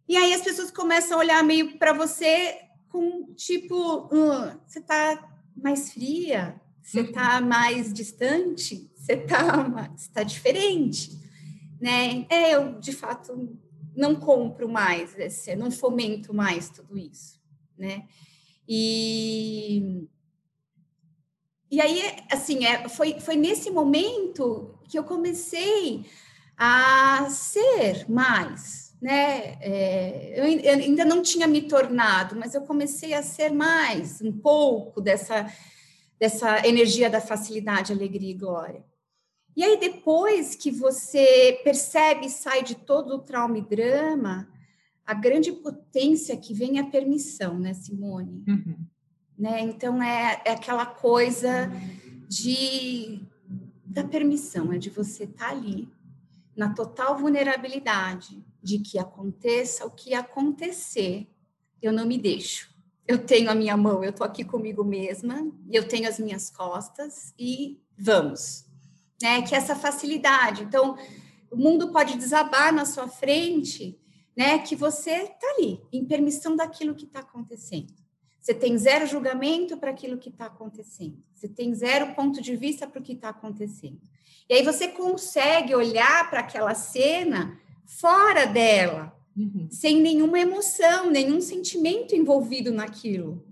e 0.07 0.17
aí 0.17 0.33
as 0.33 0.41
pessoas 0.41 0.71
começam 0.71 1.17
a 1.17 1.19
olhar 1.19 1.43
meio 1.43 1.77
para 1.77 1.93
você 1.93 2.59
com, 2.87 3.31
tipo, 3.35 4.09
hum, 4.11 4.57
você 4.65 4.79
está 4.79 5.29
mais 5.55 5.93
fria, 5.93 6.59
você 6.81 7.01
está 7.01 7.39
mais 7.39 7.93
distante, 7.93 8.89
você 8.95 9.13
está 9.13 9.93
tá 10.11 10.23
diferente, 10.23 11.11
né, 11.79 12.25
é, 12.31 12.55
eu, 12.55 12.79
de 12.79 12.93
fato, 12.93 13.55
não 13.95 14.15
compro 14.15 14.67
mais, 14.67 15.15
não 15.55 15.69
fomento 15.69 16.33
mais 16.33 16.67
tudo 16.71 16.97
isso 16.97 17.38
né? 17.79 18.03
E, 18.67 20.07
e 21.71 21.81
aí, 21.81 22.01
assim, 22.31 22.65
é, 22.65 22.87
foi, 22.89 23.19
foi 23.19 23.35
nesse 23.35 23.71
momento 23.71 24.77
que 24.87 24.99
eu 24.99 25.03
comecei 25.03 26.05
a 26.57 27.27
ser 27.29 28.07
mais, 28.09 28.93
né? 29.01 29.57
É, 29.61 30.33
eu, 30.35 30.45
eu 30.59 30.73
ainda 30.73 31.05
não 31.05 31.21
tinha 31.21 31.47
me 31.47 31.61
tornado, 31.61 32.35
mas 32.35 32.53
eu 32.53 32.61
comecei 32.61 33.13
a 33.13 33.23
ser 33.23 33.51
mais, 33.51 34.21
um 34.21 34.31
pouco 34.31 34.99
dessa, 34.99 35.51
dessa 36.19 36.67
energia 36.67 37.09
da 37.09 37.21
facilidade, 37.21 37.93
alegria 37.93 38.31
e 38.31 38.37
glória. 38.37 38.85
E 39.55 39.63
aí, 39.63 39.77
depois 39.79 40.55
que 40.55 40.69
você 40.69 41.59
percebe 41.63 42.27
e 42.27 42.29
sai 42.29 42.63
de 42.63 42.75
todo 42.75 43.15
o 43.15 43.19
trauma 43.19 43.57
e 43.57 43.61
drama, 43.61 44.47
a 45.09 45.13
grande 45.15 45.51
potência 45.51 46.37
que 46.37 46.53
vem 46.53 46.77
é 46.77 46.81
a 46.81 46.85
permissão, 46.85 47.57
né, 47.57 47.73
Simone? 47.73 48.43
Uhum. 48.47 48.77
Né? 49.35 49.59
Então, 49.61 50.03
é, 50.03 50.39
é 50.45 50.51
aquela 50.51 50.85
coisa 50.85 51.71
de 52.27 53.19
da 53.83 54.03
permissão, 54.03 54.71
é 54.71 54.77
de 54.77 54.91
você 54.91 55.23
estar 55.23 55.47
tá 55.47 55.49
ali, 55.49 55.89
na 56.55 56.75
total 56.75 57.17
vulnerabilidade, 57.17 58.45
de 58.61 58.77
que 58.77 58.99
aconteça 58.99 59.83
o 59.83 59.89
que 59.89 60.13
acontecer, 60.13 61.27
eu 61.81 61.91
não 61.91 62.05
me 62.05 62.19
deixo. 62.19 62.69
Eu 63.07 63.17
tenho 63.17 63.49
a 63.49 63.55
minha 63.55 63.75
mão, 63.75 64.03
eu 64.03 64.11
estou 64.11 64.27
aqui 64.27 64.43
comigo 64.43 64.83
mesma, 64.83 65.51
eu 65.71 65.87
tenho 65.87 66.07
as 66.07 66.19
minhas 66.19 66.51
costas 66.51 67.33
e 67.39 67.81
vamos. 67.97 68.67
Né? 69.19 69.41
Que 69.41 69.55
é 69.55 69.57
essa 69.57 69.75
facilidade. 69.75 70.61
Então, 70.61 70.95
o 71.49 71.57
mundo 71.57 71.91
pode 71.91 72.15
desabar 72.15 72.71
na 72.71 72.85
sua 72.85 73.07
frente, 73.07 73.99
né? 74.39 74.57
Que 74.57 74.73
você 74.73 75.11
está 75.11 75.45
ali, 75.57 75.81
em 75.91 76.05
permissão 76.05 76.55
daquilo 76.55 76.95
que 76.95 77.03
está 77.03 77.19
acontecendo. 77.19 77.93
Você 78.39 78.53
tem 78.53 78.77
zero 78.77 79.05
julgamento 79.05 79.75
para 79.75 79.91
aquilo 79.91 80.17
que 80.17 80.29
está 80.29 80.45
acontecendo. 80.45 81.21
Você 81.35 81.49
tem 81.49 81.75
zero 81.75 82.15
ponto 82.15 82.41
de 82.41 82.55
vista 82.55 82.87
para 82.87 83.01
o 83.01 83.03
que 83.03 83.11
está 83.11 83.27
acontecendo. 83.27 83.99
E 84.49 84.53
aí 84.53 84.63
você 84.63 84.87
consegue 84.87 85.75
olhar 85.75 86.29
para 86.29 86.39
aquela 86.39 86.73
cena 86.73 87.59
fora 87.85 88.45
dela, 88.45 89.13
uhum. 89.35 89.67
sem 89.69 89.99
nenhuma 89.99 90.39
emoção, 90.39 91.11
nenhum 91.11 91.41
sentimento 91.41 92.15
envolvido 92.15 92.71
naquilo. 92.71 93.45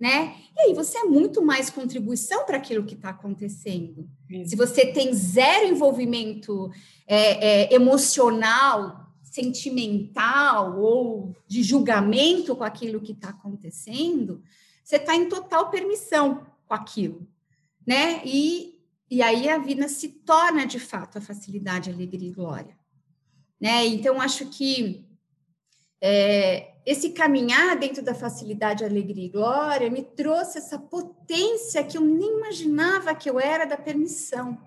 Né? 0.00 0.34
E 0.56 0.62
aí 0.62 0.74
você 0.74 0.98
é 0.98 1.04
muito 1.04 1.40
mais 1.40 1.70
contribuição 1.70 2.44
para 2.44 2.56
aquilo 2.56 2.84
que 2.84 2.94
está 2.94 3.10
acontecendo. 3.10 4.10
Se 4.44 4.56
você 4.56 4.86
tem 4.86 5.14
zero 5.14 5.68
envolvimento 5.68 6.68
é, 7.06 7.66
é, 7.68 7.74
emocional 7.74 9.01
sentimental 9.32 10.78
ou 10.78 11.34
de 11.48 11.62
julgamento 11.62 12.54
com 12.54 12.64
aquilo 12.64 13.00
que 13.00 13.12
está 13.12 13.30
acontecendo, 13.30 14.42
você 14.84 14.96
está 14.96 15.16
em 15.16 15.26
total 15.26 15.70
permissão 15.70 16.46
com 16.66 16.74
aquilo, 16.74 17.26
né? 17.86 18.20
E, 18.26 18.78
e 19.10 19.22
aí 19.22 19.48
a 19.48 19.56
vida 19.56 19.88
se 19.88 20.08
torna 20.08 20.66
de 20.66 20.78
fato 20.78 21.16
a 21.16 21.20
facilidade, 21.22 21.90
alegria 21.90 22.28
e 22.28 22.34
glória, 22.34 22.76
né? 23.58 23.86
Então 23.86 24.20
acho 24.20 24.50
que 24.50 25.08
é, 25.98 26.74
esse 26.84 27.10
caminhar 27.12 27.78
dentro 27.78 28.02
da 28.02 28.14
facilidade, 28.14 28.84
alegria 28.84 29.24
e 29.24 29.30
glória 29.30 29.88
me 29.88 30.02
trouxe 30.02 30.58
essa 30.58 30.78
potência 30.78 31.82
que 31.82 31.96
eu 31.96 32.02
nem 32.02 32.36
imaginava 32.36 33.14
que 33.14 33.30
eu 33.30 33.40
era 33.40 33.64
da 33.64 33.78
permissão. 33.78 34.60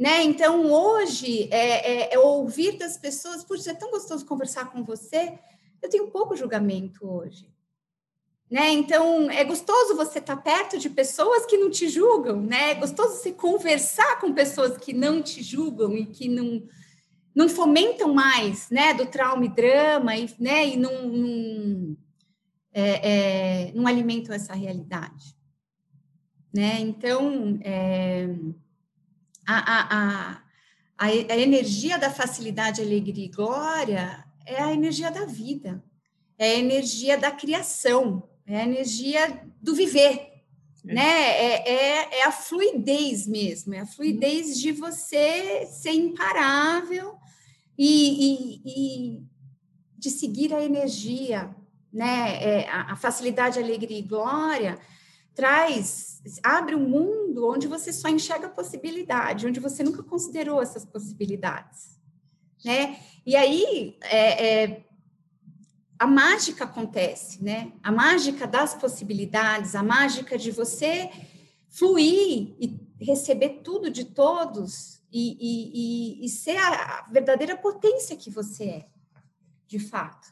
Né? 0.00 0.22
Então, 0.22 0.72
hoje, 0.72 1.46
é, 1.52 2.08
é, 2.08 2.14
é 2.14 2.18
ouvir 2.18 2.78
das 2.78 2.96
pessoas, 2.96 3.44
puxa, 3.44 3.72
é 3.72 3.74
tão 3.74 3.90
gostoso 3.90 4.24
conversar 4.24 4.72
com 4.72 4.82
você, 4.82 5.38
eu 5.82 5.90
tenho 5.90 6.10
pouco 6.10 6.34
julgamento 6.34 7.06
hoje. 7.06 7.46
Né? 8.50 8.70
Então, 8.70 9.30
é 9.30 9.44
gostoso 9.44 9.94
você 9.94 10.18
estar 10.18 10.36
tá 10.36 10.42
perto 10.42 10.78
de 10.78 10.88
pessoas 10.88 11.44
que 11.44 11.58
não 11.58 11.68
te 11.68 11.86
julgam, 11.86 12.40
né? 12.40 12.70
É 12.70 12.74
gostoso 12.76 13.16
você 13.16 13.30
conversar 13.30 14.18
com 14.20 14.32
pessoas 14.32 14.78
que 14.78 14.94
não 14.94 15.22
te 15.22 15.42
julgam 15.42 15.94
e 15.94 16.06
que 16.06 16.28
não, 16.28 16.66
não 17.34 17.46
fomentam 17.46 18.14
mais, 18.14 18.70
né, 18.70 18.94
do 18.94 19.04
trauma 19.04 19.44
e 19.44 19.50
drama, 19.50 20.16
e, 20.16 20.34
né, 20.40 20.66
e 20.66 20.76
não, 20.78 21.08
não 21.08 21.96
é, 22.72 23.68
é, 23.68 23.72
não 23.74 23.86
alimentam 23.86 24.34
essa 24.34 24.54
realidade. 24.54 25.36
Né? 26.52 26.80
Então, 26.80 27.60
é, 27.62 28.34
a, 29.50 29.74
a, 29.74 30.42
a, 30.98 31.06
a, 31.06 31.36
energia 31.36 31.98
da 31.98 32.10
facilidade, 32.10 32.80
alegria 32.80 33.24
e 33.24 33.28
glória 33.28 34.24
é 34.46 34.62
a 34.62 34.72
energia 34.72 35.10
da 35.10 35.24
vida, 35.24 35.82
é 36.38 36.52
a 36.52 36.58
energia 36.58 37.18
da 37.18 37.30
criação, 37.30 38.28
é 38.46 38.60
a 38.60 38.62
energia 38.62 39.42
do 39.60 39.74
viver, 39.74 40.44
é. 40.86 40.94
né? 40.94 41.02
É, 41.02 41.68
é, 41.68 42.18
é, 42.20 42.26
a 42.26 42.32
fluidez 42.32 43.26
mesmo, 43.26 43.74
é 43.74 43.80
a 43.80 43.86
fluidez 43.86 44.58
de 44.58 44.70
você 44.70 45.66
ser 45.66 45.92
imparável 45.92 47.16
e, 47.76 48.26
e, 48.26 48.62
e 48.64 49.22
de 49.98 50.10
seguir 50.10 50.54
a 50.54 50.62
energia, 50.62 51.54
né? 51.92 52.42
É, 52.42 52.68
a, 52.68 52.92
a 52.92 52.96
facilidade, 52.96 53.58
alegria 53.58 53.98
e 53.98 54.02
glória 54.02 54.78
traz, 55.34 56.20
abre 56.42 56.74
um 56.74 56.88
mundo 56.88 57.48
onde 57.48 57.66
você 57.66 57.92
só 57.92 58.08
enxerga 58.08 58.48
possibilidade, 58.48 59.46
onde 59.46 59.60
você 59.60 59.82
nunca 59.82 60.02
considerou 60.02 60.60
essas 60.60 60.84
possibilidades, 60.84 61.98
né? 62.64 62.98
E 63.24 63.36
aí, 63.36 63.96
é, 64.02 64.64
é, 64.64 64.84
a 65.98 66.06
mágica 66.06 66.64
acontece, 66.64 67.42
né? 67.42 67.72
A 67.82 67.92
mágica 67.92 68.46
das 68.46 68.74
possibilidades, 68.74 69.74
a 69.74 69.82
mágica 69.82 70.36
de 70.36 70.50
você 70.50 71.10
fluir 71.68 72.54
e 72.58 72.80
receber 73.00 73.60
tudo 73.62 73.90
de 73.90 74.04
todos 74.04 75.00
e, 75.12 75.36
e, 75.40 76.22
e, 76.22 76.24
e 76.24 76.28
ser 76.28 76.56
a 76.56 77.06
verdadeira 77.10 77.56
potência 77.56 78.16
que 78.16 78.30
você 78.30 78.64
é, 78.64 78.86
de 79.66 79.78
fato, 79.78 80.28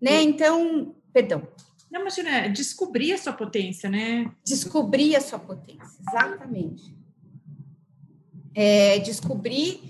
né? 0.00 0.22
Então, 0.22 0.94
perdão. 1.12 1.46
Não, 1.90 2.00
imagina, 2.02 2.30
é 2.30 2.48
descobrir 2.48 3.12
a 3.12 3.18
sua 3.18 3.32
potência, 3.32 3.88
né? 3.88 4.30
Descobrir 4.44 5.16
a 5.16 5.20
sua 5.20 5.38
potência, 5.38 5.98
exatamente. 6.08 6.94
É, 8.54 8.98
descobrir 8.98 9.80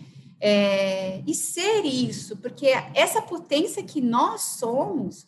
é, 0.40 1.22
e 1.26 1.34
ser 1.34 1.84
isso, 1.84 2.36
porque 2.36 2.68
essa 2.94 3.20
potência 3.20 3.82
que 3.82 4.00
nós 4.00 4.42
somos 4.42 5.26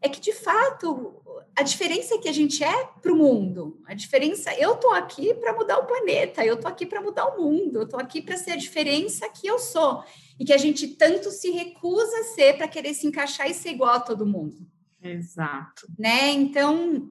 é 0.00 0.08
que 0.08 0.20
de 0.20 0.32
fato 0.32 1.22
a 1.56 1.62
diferença 1.62 2.18
que 2.18 2.28
a 2.28 2.32
gente 2.32 2.62
é 2.62 2.84
para 3.00 3.12
o 3.12 3.16
mundo, 3.16 3.80
a 3.86 3.94
diferença, 3.94 4.54
eu 4.54 4.76
tô 4.76 4.90
aqui 4.90 5.32
para 5.34 5.54
mudar 5.54 5.78
o 5.78 5.86
planeta, 5.86 6.44
eu 6.44 6.58
tô 6.58 6.68
aqui 6.68 6.84
para 6.84 7.00
mudar 7.00 7.26
o 7.28 7.42
mundo, 7.42 7.80
eu 7.80 7.88
tô 7.88 7.96
aqui 7.96 8.20
para 8.20 8.36
ser 8.36 8.52
a 8.52 8.56
diferença 8.56 9.26
que 9.30 9.46
eu 9.46 9.58
sou 9.58 10.04
e 10.38 10.44
que 10.44 10.52
a 10.52 10.58
gente 10.58 10.86
tanto 10.88 11.30
se 11.30 11.50
recusa 11.50 12.18
a 12.18 12.24
ser 12.24 12.58
para 12.58 12.68
querer 12.68 12.92
se 12.92 13.06
encaixar 13.06 13.50
e 13.50 13.54
ser 13.54 13.70
igual 13.70 13.94
a 13.94 14.00
todo 14.00 14.26
mundo. 14.26 14.65
Exato. 15.12 15.86
Né? 15.98 16.30
Então, 16.30 17.10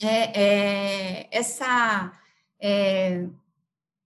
é, 0.00 0.40
é, 0.40 1.28
essa. 1.30 2.12
É, 2.60 3.26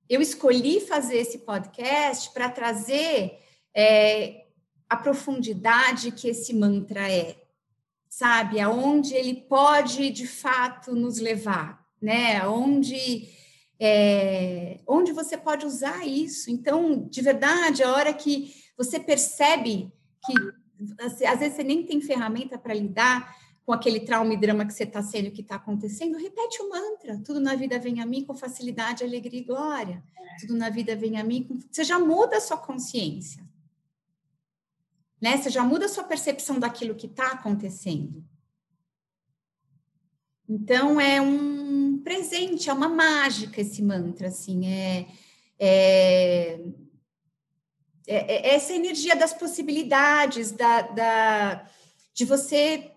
eu 0.08 0.20
escolhi 0.20 0.80
fazer 0.80 1.16
esse 1.16 1.38
podcast 1.38 2.32
para 2.32 2.48
trazer 2.48 3.38
é, 3.74 4.44
a 4.88 4.96
profundidade 4.96 6.12
que 6.12 6.28
esse 6.28 6.54
mantra 6.54 7.10
é, 7.10 7.36
sabe? 8.08 8.60
Aonde 8.60 9.14
ele 9.14 9.34
pode, 9.34 10.10
de 10.10 10.26
fato, 10.26 10.94
nos 10.94 11.18
levar, 11.18 11.84
né? 12.00 12.46
Onde, 12.46 13.28
é, 13.80 14.80
onde 14.86 15.12
você 15.12 15.36
pode 15.36 15.66
usar 15.66 16.06
isso. 16.06 16.50
Então, 16.50 17.06
de 17.08 17.20
verdade, 17.20 17.82
a 17.82 17.92
hora 17.92 18.14
que 18.14 18.54
você 18.76 19.00
percebe 19.00 19.92
que 20.24 20.34
às 21.00 21.18
vezes 21.18 21.56
você 21.56 21.64
nem 21.64 21.84
tem 21.84 22.00
ferramenta 22.00 22.58
para 22.58 22.74
lidar 22.74 23.36
com 23.64 23.72
aquele 23.72 24.00
trauma 24.00 24.32
e 24.32 24.36
drama 24.36 24.64
que 24.64 24.72
você 24.72 24.84
está 24.84 25.02
sendo, 25.02 25.32
que 25.32 25.40
está 25.40 25.56
acontecendo, 25.56 26.16
repete 26.16 26.62
o 26.62 26.68
mantra. 26.68 27.20
Tudo 27.24 27.40
na 27.40 27.56
vida 27.56 27.78
vem 27.80 28.00
a 28.00 28.06
mim 28.06 28.24
com 28.24 28.34
facilidade, 28.34 29.02
alegria 29.02 29.40
e 29.40 29.44
glória. 29.44 30.04
Tudo 30.40 30.54
na 30.54 30.70
vida 30.70 30.94
vem 30.94 31.18
a 31.18 31.24
mim 31.24 31.42
com... 31.42 31.58
Você 31.58 31.82
já 31.82 31.98
muda 31.98 32.36
a 32.36 32.40
sua 32.40 32.56
consciência. 32.56 33.44
Né? 35.20 35.36
Você 35.36 35.50
já 35.50 35.64
muda 35.64 35.86
a 35.86 35.88
sua 35.88 36.04
percepção 36.04 36.60
daquilo 36.60 36.94
que 36.94 37.06
está 37.06 37.32
acontecendo. 37.32 38.24
Então, 40.48 41.00
é 41.00 41.20
um 41.20 41.98
presente, 42.04 42.70
é 42.70 42.72
uma 42.72 42.88
mágica 42.88 43.60
esse 43.60 43.82
mantra, 43.82 44.28
assim, 44.28 44.68
é, 44.68 45.08
é 45.58 46.60
é, 48.06 48.50
é, 48.50 48.54
essa 48.54 48.72
energia 48.72 49.16
das 49.16 49.32
possibilidades, 49.32 50.52
da, 50.52 50.82
da, 50.82 51.66
de 52.14 52.24
você 52.24 52.92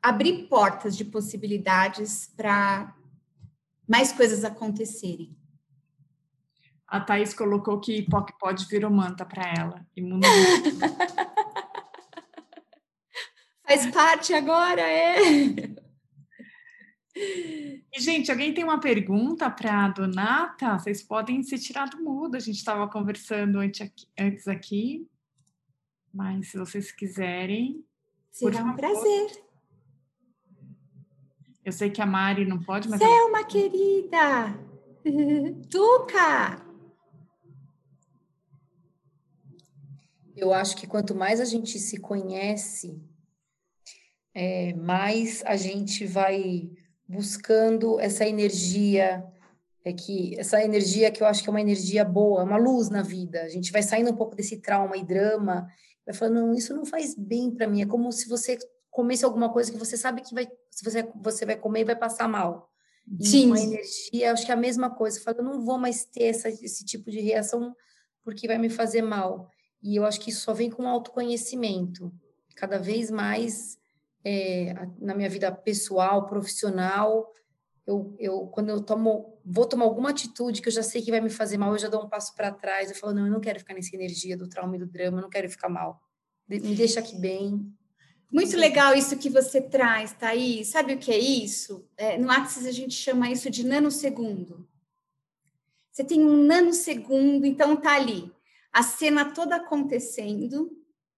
abrir 0.00 0.48
portas 0.48 0.96
de 0.96 1.04
possibilidades 1.04 2.30
para 2.36 2.94
mais 3.88 4.12
coisas 4.12 4.44
acontecerem. 4.44 5.36
A 6.86 7.00
Thaís 7.00 7.32
colocou 7.32 7.80
que 7.80 8.02
POC 8.02 8.38
pode 8.38 8.66
vir 8.66 8.84
o 8.84 8.90
manta 8.90 9.24
para 9.24 9.50
ela. 9.56 9.86
Faz 13.66 13.86
parte 13.86 14.34
agora, 14.34 14.82
é. 14.82 15.16
E, 17.14 18.00
gente, 18.00 18.30
alguém 18.30 18.54
tem 18.54 18.64
uma 18.64 18.80
pergunta 18.80 19.50
para 19.50 19.84
a 19.84 19.88
Donata? 19.88 20.78
Vocês 20.78 21.02
podem 21.02 21.42
se 21.42 21.58
tirar 21.58 21.88
do 21.88 22.02
mudo. 22.02 22.36
A 22.36 22.40
gente 22.40 22.56
estava 22.56 22.88
conversando 22.88 23.58
antes 23.58 24.48
aqui. 24.48 25.06
Mas 26.12 26.50
se 26.50 26.58
vocês 26.58 26.90
quiserem. 26.90 27.84
Será 28.30 28.64
um 28.64 28.74
prazer. 28.74 29.42
Eu 31.64 31.72
sei 31.72 31.90
que 31.90 32.02
a 32.02 32.06
Mari 32.06 32.44
não 32.44 32.60
pode, 32.62 32.88
mas. 32.88 32.98
Selma, 32.98 33.38
ela... 33.38 33.46
querida! 33.46 34.58
Tuca! 35.70 36.66
Eu 40.34 40.52
acho 40.52 40.76
que 40.76 40.86
quanto 40.86 41.14
mais 41.14 41.40
a 41.40 41.44
gente 41.44 41.78
se 41.78 42.00
conhece, 42.00 43.00
é, 44.34 44.72
mais 44.74 45.44
a 45.44 45.56
gente 45.56 46.06
vai 46.06 46.70
buscando 47.12 48.00
essa 48.00 48.26
energia, 48.26 49.22
é 49.84 49.92
que 49.92 50.34
essa 50.38 50.64
energia 50.64 51.10
que 51.10 51.22
eu 51.22 51.26
acho 51.26 51.42
que 51.42 51.48
é 51.48 51.52
uma 51.52 51.60
energia 51.60 52.04
boa, 52.04 52.42
uma 52.42 52.56
luz 52.56 52.88
na 52.88 53.02
vida. 53.02 53.42
A 53.42 53.48
gente 53.48 53.70
vai 53.70 53.82
saindo 53.82 54.10
um 54.10 54.16
pouco 54.16 54.34
desse 54.34 54.56
trauma 54.56 54.96
e 54.96 55.04
drama, 55.04 55.68
vai 56.06 56.14
falando, 56.14 56.46
não, 56.46 56.54
isso 56.54 56.74
não 56.74 56.86
faz 56.86 57.14
bem 57.14 57.50
para 57.50 57.66
mim. 57.68 57.82
É 57.82 57.86
como 57.86 58.10
se 58.10 58.26
você 58.28 58.58
comesse 58.90 59.24
alguma 59.24 59.52
coisa 59.52 59.70
que 59.70 59.78
você 59.78 59.96
sabe 59.96 60.22
que 60.22 60.34
vai, 60.34 60.48
se 60.70 60.82
você, 60.82 61.06
você 61.16 61.44
vai 61.44 61.56
comer 61.56 61.80
e 61.80 61.84
vai 61.84 61.96
passar 61.96 62.26
mal. 62.26 62.70
E 63.20 63.26
Sim. 63.26 63.46
Uma 63.48 63.60
energia, 63.60 64.32
acho 64.32 64.46
que 64.46 64.52
é 64.52 64.54
a 64.54 64.58
mesma 64.58 64.88
coisa. 64.88 65.20
Fala, 65.20 65.38
eu 65.38 65.44
não 65.44 65.60
vou 65.60 65.76
mais 65.76 66.04
ter 66.04 66.24
essa, 66.24 66.48
esse 66.48 66.84
tipo 66.84 67.10
de 67.10 67.20
reação 67.20 67.74
porque 68.24 68.46
vai 68.46 68.56
me 68.56 68.70
fazer 68.70 69.02
mal. 69.02 69.50
E 69.82 69.96
eu 69.96 70.06
acho 70.06 70.20
que 70.20 70.30
isso 70.30 70.42
só 70.42 70.54
vem 70.54 70.70
com 70.70 70.88
autoconhecimento. 70.88 72.10
Cada 72.54 72.78
vez 72.78 73.10
mais 73.10 73.76
é, 74.24 74.74
na 74.98 75.14
minha 75.14 75.28
vida 75.28 75.50
pessoal, 75.50 76.26
profissional, 76.26 77.32
eu, 77.86 78.14
eu 78.18 78.46
quando 78.46 78.68
eu 78.68 78.80
tomo, 78.80 79.38
vou 79.44 79.66
tomar 79.66 79.84
alguma 79.84 80.10
atitude 80.10 80.62
que 80.62 80.68
eu 80.68 80.72
já 80.72 80.82
sei 80.82 81.02
que 81.02 81.10
vai 81.10 81.20
me 81.20 81.30
fazer 81.30 81.58
mal, 81.58 81.72
eu 81.72 81.78
já 81.78 81.88
dou 81.88 82.04
um 82.04 82.08
passo 82.08 82.34
para 82.34 82.52
trás, 82.52 82.90
eu 82.90 82.96
falo, 82.96 83.14
não, 83.14 83.26
eu 83.26 83.32
não 83.32 83.40
quero 83.40 83.58
ficar 83.58 83.74
nessa 83.74 83.94
energia 83.94 84.36
do 84.36 84.48
trauma 84.48 84.76
e 84.76 84.78
do 84.78 84.86
drama, 84.86 85.18
eu 85.18 85.22
não 85.22 85.30
quero 85.30 85.48
ficar 85.50 85.68
mal. 85.68 86.00
Me 86.48 86.74
deixa 86.74 87.00
aqui 87.00 87.16
bem. 87.16 87.72
Muito 88.30 88.56
legal 88.56 88.94
isso 88.94 89.18
que 89.18 89.28
você 89.28 89.60
traz, 89.60 90.12
Thaís. 90.12 90.68
Sabe 90.68 90.94
o 90.94 90.98
que 90.98 91.12
é 91.12 91.18
isso? 91.18 91.86
É, 91.96 92.16
no 92.16 92.30
Axis 92.30 92.66
a 92.66 92.72
gente 92.72 92.94
chama 92.94 93.30
isso 93.30 93.50
de 93.50 93.64
nanosegundo. 93.64 94.66
Você 95.90 96.02
tem 96.02 96.24
um 96.24 96.44
nanosegundo, 96.44 97.44
então 97.44 97.76
tá 97.76 97.94
ali 97.94 98.32
a 98.72 98.82
cena 98.82 99.26
toda 99.32 99.56
acontecendo, 99.56 100.70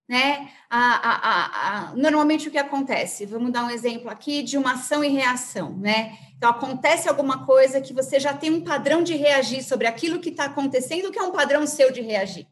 né? 0.09 0.51
A, 0.69 0.79
a, 0.79 1.89
a, 1.91 1.97
normalmente 1.97 2.49
o 2.49 2.51
que 2.51 2.59
acontece? 2.59 3.25
Vamos 3.25 3.53
dar 3.53 3.65
um 3.65 3.71
exemplo 3.71 4.11
aqui 4.11 4.43
de 4.43 4.59
uma 4.59 4.75
ação 4.75 5.03
e 5.03 5.09
reação, 5.09 5.77
né? 5.77 6.19
Então 6.37 6.51
acontece 6.51 7.09
alguma 7.09 7.47
coisa 7.47 7.81
que 7.81 7.95
você 7.95 8.21
já 8.21 8.35
tem 8.35 8.51
um 8.51 8.63
padrão 8.63 9.03
de 9.03 9.15
reagir 9.15 9.63
sobre 9.63 9.87
aquilo 9.87 10.21
que 10.21 10.29
está 10.29 10.45
acontecendo, 10.45 11.11
que 11.11 11.19
é 11.19 11.23
um 11.23 11.33
padrão 11.33 11.67
seu 11.67 11.91
de 11.91 12.03
reagir. 12.03 12.47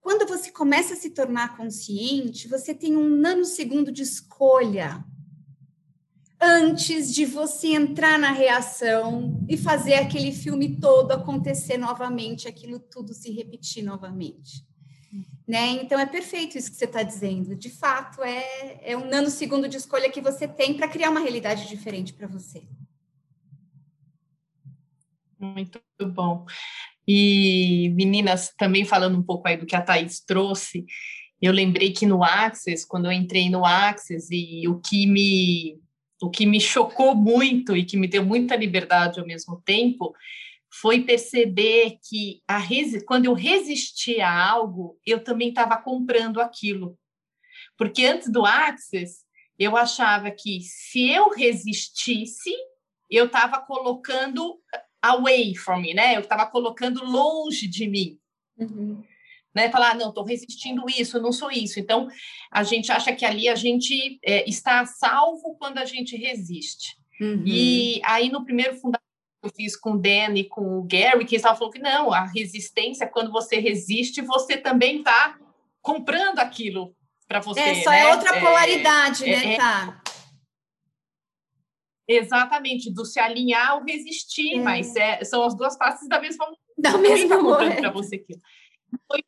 Quando 0.00 0.26
você 0.26 0.50
começa 0.50 0.94
a 0.94 0.96
se 0.96 1.10
tornar 1.10 1.56
consciente, 1.56 2.48
você 2.48 2.72
tem 2.74 2.96
um 2.96 3.08
nanosegundo 3.08 3.90
de 3.90 4.02
escolha 4.02 5.04
antes 6.40 7.12
de 7.12 7.24
você 7.26 7.68
entrar 7.74 8.18
na 8.18 8.30
reação 8.30 9.44
e 9.48 9.56
fazer 9.56 9.94
aquele 9.94 10.32
filme 10.32 10.78
todo 10.80 11.10
acontecer 11.10 11.76
novamente, 11.76 12.46
aquilo 12.46 12.78
tudo 12.78 13.12
se 13.12 13.32
repetir 13.32 13.82
novamente. 13.82 14.64
Né? 15.46 15.70
Então 15.82 15.98
é 15.98 16.04
perfeito 16.04 16.58
isso 16.58 16.70
que 16.70 16.76
você 16.76 16.84
está 16.84 17.02
dizendo. 17.02 17.56
De 17.56 17.70
fato, 17.70 18.22
é, 18.22 18.80
é 18.82 18.96
um 18.96 19.08
nanosegundo 19.08 19.68
de 19.68 19.78
escolha 19.78 20.10
que 20.10 20.20
você 20.20 20.46
tem 20.46 20.74
para 20.74 20.88
criar 20.88 21.10
uma 21.10 21.20
realidade 21.20 21.66
diferente 21.66 22.12
para 22.12 22.26
você. 22.26 22.62
Muito 25.38 25.80
bom. 26.12 26.44
E 27.06 27.90
meninas, 27.96 28.52
também 28.58 28.84
falando 28.84 29.16
um 29.16 29.22
pouco 29.22 29.48
aí 29.48 29.56
do 29.56 29.64
que 29.64 29.74
a 29.74 29.80
Thaís 29.80 30.20
trouxe, 30.20 30.84
eu 31.40 31.52
lembrei 31.52 31.92
que 31.92 32.04
no 32.04 32.22
Access, 32.22 32.86
quando 32.86 33.06
eu 33.06 33.12
entrei 33.12 33.48
no 33.48 33.64
Access, 33.64 34.28
e 34.30 34.68
o 34.68 34.80
que 34.80 35.06
me 35.06 35.80
o 36.20 36.28
que 36.28 36.44
me 36.44 36.60
chocou 36.60 37.14
muito 37.14 37.76
e 37.76 37.84
que 37.84 37.96
me 37.96 38.08
deu 38.08 38.24
muita 38.24 38.56
liberdade 38.56 39.20
ao 39.20 39.26
mesmo 39.26 39.62
tempo 39.64 40.12
foi 40.80 41.02
perceber 41.02 41.98
que 42.08 42.40
a 42.46 42.60
quando 43.06 43.24
eu 43.24 43.34
resistia 43.34 44.28
a 44.28 44.50
algo, 44.50 44.98
eu 45.04 45.22
também 45.22 45.48
estava 45.48 45.76
comprando 45.76 46.40
aquilo. 46.40 46.98
Porque 47.76 48.04
antes 48.04 48.30
do 48.30 48.44
Access, 48.44 49.24
eu 49.58 49.76
achava 49.76 50.30
que 50.30 50.60
se 50.60 51.08
eu 51.08 51.30
resistisse, 51.30 52.54
eu 53.10 53.26
estava 53.26 53.60
colocando 53.60 54.60
away 55.02 55.54
from 55.54 55.80
me, 55.80 55.94
né? 55.94 56.16
Eu 56.16 56.20
estava 56.20 56.46
colocando 56.46 57.04
longe 57.04 57.66
de 57.66 57.88
mim. 57.88 58.18
Uhum. 58.56 59.02
Né? 59.54 59.70
Falar, 59.70 59.92
ah, 59.92 59.94
não, 59.94 60.10
estou 60.10 60.24
resistindo 60.24 60.84
isso, 60.88 61.20
não 61.20 61.32
sou 61.32 61.50
isso. 61.50 61.80
Então, 61.80 62.08
a 62.52 62.62
gente 62.62 62.92
acha 62.92 63.12
que 63.12 63.24
ali 63.24 63.48
a 63.48 63.54
gente 63.54 64.18
é, 64.24 64.48
está 64.48 64.84
salvo 64.86 65.56
quando 65.58 65.78
a 65.78 65.84
gente 65.84 66.16
resiste. 66.16 66.96
Uhum. 67.20 67.42
E 67.44 68.00
aí, 68.04 68.30
no 68.30 68.44
primeiro 68.44 68.78
eu 69.42 69.50
fiz 69.50 69.76
com 69.76 69.92
o 69.92 69.98
Dan 69.98 70.34
e 70.34 70.44
com 70.44 70.78
o 70.78 70.82
Gary, 70.82 71.24
que 71.24 71.36
eles 71.36 71.42
falando 71.42 71.70
que 71.70 71.78
não, 71.78 72.12
a 72.12 72.24
resistência, 72.26 73.06
quando 73.06 73.30
você 73.30 73.58
resiste, 73.58 74.20
você 74.20 74.56
também 74.56 74.98
está 74.98 75.38
comprando 75.80 76.40
aquilo 76.40 76.94
para 77.26 77.40
você. 77.40 77.60
É, 77.60 77.82
só 77.82 77.92
é 77.92 78.02
né? 78.02 78.10
é 78.10 78.14
outra 78.14 78.40
polaridade, 78.40 79.24
é, 79.24 79.36
né, 79.36 79.54
é, 79.54 79.56
tá? 79.56 80.02
Exatamente, 82.08 82.92
do 82.92 83.04
se 83.04 83.20
alinhar 83.20 83.70
ao 83.70 83.84
resistir, 83.84 84.54
é. 84.54 84.62
mas 84.62 84.96
é, 84.96 85.22
são 85.24 85.44
as 85.44 85.54
duas 85.54 85.76
faces 85.76 86.08
da 86.08 86.20
mesma 86.20 86.46
da 86.76 86.96
mesma 86.96 87.42
moeda 87.42 87.76
para 87.76 87.90
você 87.90 88.16
aquilo. 88.16 88.40
Foi, 89.06 89.22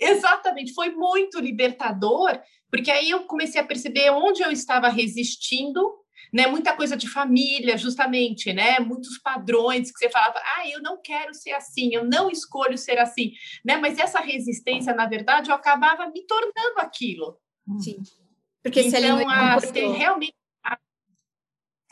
exatamente, 0.00 0.72
foi 0.72 0.90
muito 0.90 1.38
libertador, 1.40 2.40
porque 2.70 2.90
aí 2.90 3.10
eu 3.10 3.24
comecei 3.24 3.60
a 3.60 3.66
perceber 3.66 4.10
onde 4.10 4.42
eu 4.42 4.50
estava 4.50 4.88
resistindo, 4.88 6.05
né? 6.32 6.46
Muita 6.46 6.74
coisa 6.74 6.96
de 6.96 7.08
família, 7.08 7.76
justamente, 7.76 8.52
né? 8.52 8.78
Muitos 8.80 9.18
padrões 9.18 9.90
que 9.90 9.98
você 9.98 10.10
falava, 10.10 10.38
ah, 10.38 10.68
eu 10.68 10.82
não 10.82 11.00
quero 11.00 11.34
ser 11.34 11.52
assim, 11.52 11.94
eu 11.94 12.04
não 12.04 12.30
escolho 12.30 12.76
ser 12.76 12.98
assim, 12.98 13.32
né? 13.64 13.76
Mas 13.76 13.98
essa 13.98 14.20
resistência, 14.20 14.94
na 14.94 15.06
verdade, 15.06 15.50
eu 15.50 15.54
acabava 15.54 16.08
me 16.10 16.26
tornando 16.26 16.78
aquilo. 16.78 17.38
Sim. 17.80 18.02
Porque 18.62 18.80
então, 18.80 19.60
se 19.60 19.80
a, 19.80 19.92
realmente 19.92 20.34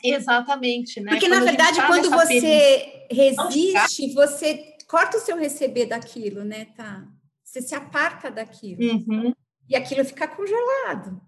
Exatamente, 0.03 1.01
né? 1.01 1.11
Porque, 1.11 1.27
quando 1.27 1.39
na 1.39 1.45
verdade, 1.45 1.77
tá 1.77 1.87
quando 1.87 2.09
você 2.11 3.07
resiste, 3.09 4.13
você 4.13 4.75
corta 4.87 5.17
o 5.17 5.19
seu 5.19 5.35
receber 5.35 5.87
daquilo, 5.87 6.43
né, 6.43 6.65
tá? 6.65 7.07
Você 7.43 7.61
se 7.61 7.73
aparta 7.73 8.29
daquilo. 8.29 8.81
Uhum. 8.81 9.33
E 9.67 9.75
aquilo 9.75 10.05
fica 10.05 10.27
congelado. 10.27 11.19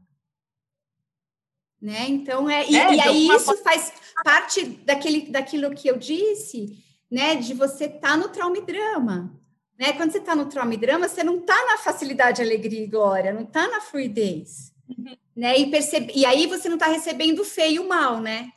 Né? 1.88 2.05
Então, 2.09 2.49
é, 2.49 2.69
e, 2.69 2.75
é, 2.75 2.95
e 2.95 2.99
aí 2.99 3.27
isso 3.29 3.55
faz 3.63 3.93
parte 4.21 4.61
daquele, 4.83 5.21
daquilo 5.31 5.73
que 5.73 5.88
eu 5.88 5.97
disse, 5.97 6.77
né, 7.09 7.35
de 7.35 7.53
você 7.53 7.85
estar 7.85 8.09
tá 8.09 8.17
no 8.17 8.27
trauma 8.27 8.57
e 8.57 8.65
drama. 8.65 9.33
Né? 9.79 9.93
Quando 9.93 10.11
você 10.11 10.17
está 10.17 10.35
no 10.35 10.47
trauma 10.47 10.73
e 10.73 10.77
drama, 10.77 11.07
você 11.07 11.23
não 11.23 11.38
está 11.38 11.55
na 11.65 11.77
facilidade, 11.77 12.41
alegria 12.41 12.83
e 12.83 12.88
glória, 12.88 13.31
não 13.31 13.43
está 13.43 13.69
na 13.69 13.79
fluidez. 13.79 14.73
Uhum. 14.89 15.15
Né? 15.33 15.59
E, 15.59 15.71
percebe, 15.71 16.11
e 16.13 16.25
aí 16.25 16.45
você 16.45 16.67
não 16.67 16.75
está 16.75 16.88
recebendo 16.88 17.39
o 17.39 17.45
feio 17.45 17.75
e 17.75 17.79
o 17.79 17.88
mal, 17.88 18.19
né? 18.19 18.49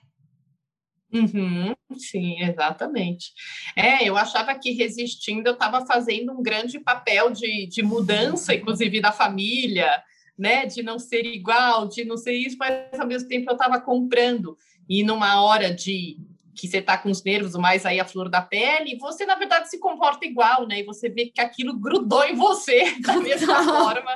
Uhum, 1.12 1.72
sim, 1.96 2.42
exatamente. 2.42 3.32
É, 3.76 4.08
eu 4.08 4.16
achava 4.16 4.56
que 4.56 4.72
resistindo 4.72 5.46
eu 5.46 5.52
estava 5.52 5.86
fazendo 5.86 6.32
um 6.32 6.42
grande 6.42 6.80
papel 6.80 7.30
de, 7.30 7.68
de 7.68 7.80
mudança, 7.80 8.52
inclusive 8.52 9.00
da 9.00 9.12
família, 9.12 10.02
né? 10.40 10.64
De 10.64 10.82
não 10.82 10.98
ser 10.98 11.26
igual, 11.26 11.86
de 11.86 12.04
não 12.04 12.16
ser 12.16 12.32
isso, 12.32 12.56
mas 12.58 12.98
ao 12.98 13.06
mesmo 13.06 13.28
tempo 13.28 13.50
eu 13.50 13.54
estava 13.54 13.80
comprando. 13.80 14.56
E 14.88 15.04
numa 15.04 15.42
hora 15.42 15.72
de 15.72 16.18
que 16.54 16.66
você 16.66 16.78
está 16.78 16.98
com 16.98 17.10
os 17.10 17.22
nervos 17.22 17.54
mais 17.54 17.86
aí 17.86 18.00
a 18.00 18.04
flor 18.04 18.28
da 18.28 18.42
pele, 18.42 18.98
você 18.98 19.24
na 19.24 19.34
verdade 19.34 19.70
se 19.70 19.78
comporta 19.78 20.26
igual, 20.26 20.66
né? 20.66 20.80
E 20.80 20.84
você 20.84 21.08
vê 21.08 21.26
que 21.26 21.40
aquilo 21.40 21.78
grudou 21.78 22.24
em 22.24 22.34
você 22.34 22.98
da 23.00 23.20
mesma 23.20 23.62
forma, 23.62 24.14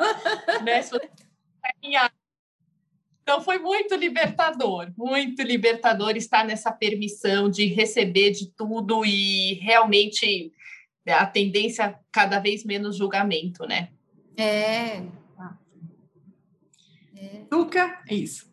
né? 0.63 0.83
Você 0.83 1.11
então 3.23 3.41
foi 3.41 3.59
muito 3.59 3.95
libertador, 3.95 4.93
muito 4.97 5.43
libertador 5.43 6.15
estar 6.15 6.45
nessa 6.45 6.71
permissão 6.71 7.49
de 7.49 7.65
receber 7.67 8.33
de 8.33 8.51
tudo 8.51 9.03
e 9.05 9.55
realmente 9.55 10.53
a 11.09 11.25
tendência 11.25 11.99
cada 12.13 12.39
vez 12.39 12.65
menos 12.65 12.97
julgamento, 12.97 13.67
né? 13.67 13.89
É. 14.37 15.03
Tuca, 17.51 18.03
é 18.09 18.15
isso. 18.15 18.53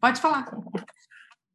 Pode 0.00 0.20
falar. 0.20 0.46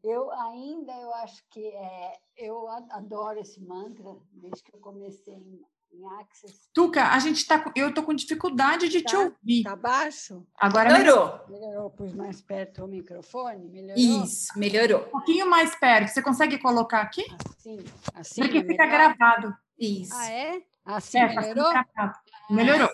Eu 0.04 0.32
ainda 0.32 0.92
eu 0.94 1.14
acho 1.16 1.44
que 1.50 1.66
é, 1.66 2.14
eu 2.38 2.68
adoro 2.92 3.40
esse 3.40 3.62
mantra 3.62 4.16
desde 4.34 4.64
que 4.64 4.76
eu 4.76 4.80
comecei 4.80 5.34
em 5.34 6.06
Access. 6.20 6.70
Tuca, 6.74 7.10
a 7.10 7.20
gente 7.20 7.46
tá, 7.46 7.72
eu 7.76 7.90
estou 7.90 8.04
com 8.04 8.14
dificuldade 8.14 8.90
de 8.90 9.02
tá, 9.02 9.10
te 9.10 9.16
ouvir. 9.16 9.64
Tá 9.64 9.76
baixo? 9.76 10.46
Agora 10.56 10.92
melhorou. 10.92 11.40
Melhorou, 11.48 11.90
pus 11.92 12.14
mais 12.14 12.42
perto 12.42 12.84
o 12.84 12.88
microfone, 12.88 13.70
melhorou? 13.70 14.24
Isso, 14.24 14.58
melhorou. 14.58 15.06
Um 15.08 15.12
pouquinho 15.12 15.50
mais 15.50 15.76
perto. 15.76 16.10
Você 16.10 16.22
consegue 16.22 16.58
colocar 16.58 17.02
aqui? 17.02 17.24
Assim, 17.46 17.78
assim. 18.16 18.42
Porque 18.42 18.58
é 18.58 18.66
fica 18.66 18.86
gravado. 18.88 19.56
Isso. 19.80 20.14
Ah, 20.16 20.32
é? 20.32 20.62
Assim, 20.84 21.20
é, 21.20 21.28
melhorou? 21.28 21.74
Ah, 21.96 22.22
melhorou. 22.50 22.90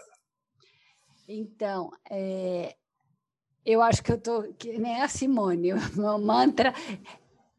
Então, 1.27 1.91
é, 2.09 2.75
eu 3.71 3.81
acho 3.81 4.03
que 4.03 4.11
eu 4.11 4.17
tô 4.17 4.43
que 4.57 4.77
nem 4.77 5.01
a 5.01 5.07
Simone, 5.07 5.73
o 5.73 5.79
meu 5.95 6.17
mantra 6.19 6.73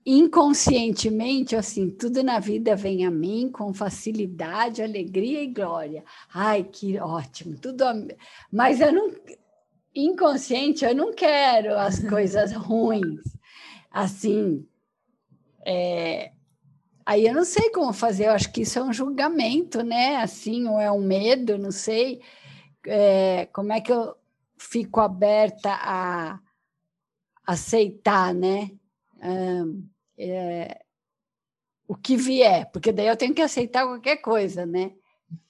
inconscientemente, 0.04 1.54
assim, 1.54 1.90
tudo 1.90 2.22
na 2.22 2.38
vida 2.38 2.74
vem 2.74 3.04
a 3.04 3.10
mim 3.10 3.50
com 3.50 3.72
facilidade, 3.72 4.82
alegria 4.82 5.42
e 5.42 5.52
glória. 5.52 6.04
Ai, 6.32 6.64
que 6.64 6.98
ótimo, 6.98 7.56
tudo. 7.58 7.84
Mas 8.50 8.80
eu 8.80 8.92
não. 8.92 9.10
Inconsciente, 9.94 10.84
eu 10.84 10.94
não 10.94 11.12
quero 11.12 11.76
as 11.76 11.98
coisas 12.08 12.52
ruins. 12.52 13.20
Assim. 13.90 14.66
É, 15.66 16.32
aí 17.04 17.26
eu 17.26 17.34
não 17.34 17.44
sei 17.44 17.70
como 17.70 17.92
fazer, 17.92 18.26
eu 18.26 18.32
acho 18.32 18.52
que 18.52 18.62
isso 18.62 18.78
é 18.78 18.82
um 18.82 18.92
julgamento, 18.92 19.82
né? 19.82 20.16
Assim, 20.16 20.66
ou 20.66 20.80
é 20.80 20.90
um 20.90 21.00
medo, 21.00 21.58
não 21.58 21.70
sei. 21.70 22.20
É, 22.86 23.46
como 23.52 23.72
é 23.72 23.80
que 23.80 23.92
eu 23.92 24.16
fico 24.60 25.00
aberta 25.00 25.70
a 25.72 26.38
aceitar, 27.46 28.34
né? 28.34 28.70
Um, 29.22 29.88
é, 30.18 30.82
o 31.88 31.96
que 31.96 32.16
vier, 32.16 32.70
porque 32.70 32.92
daí 32.92 33.06
eu 33.06 33.16
tenho 33.16 33.34
que 33.34 33.42
aceitar 33.42 33.86
qualquer 33.86 34.18
coisa, 34.18 34.66
né? 34.66 34.92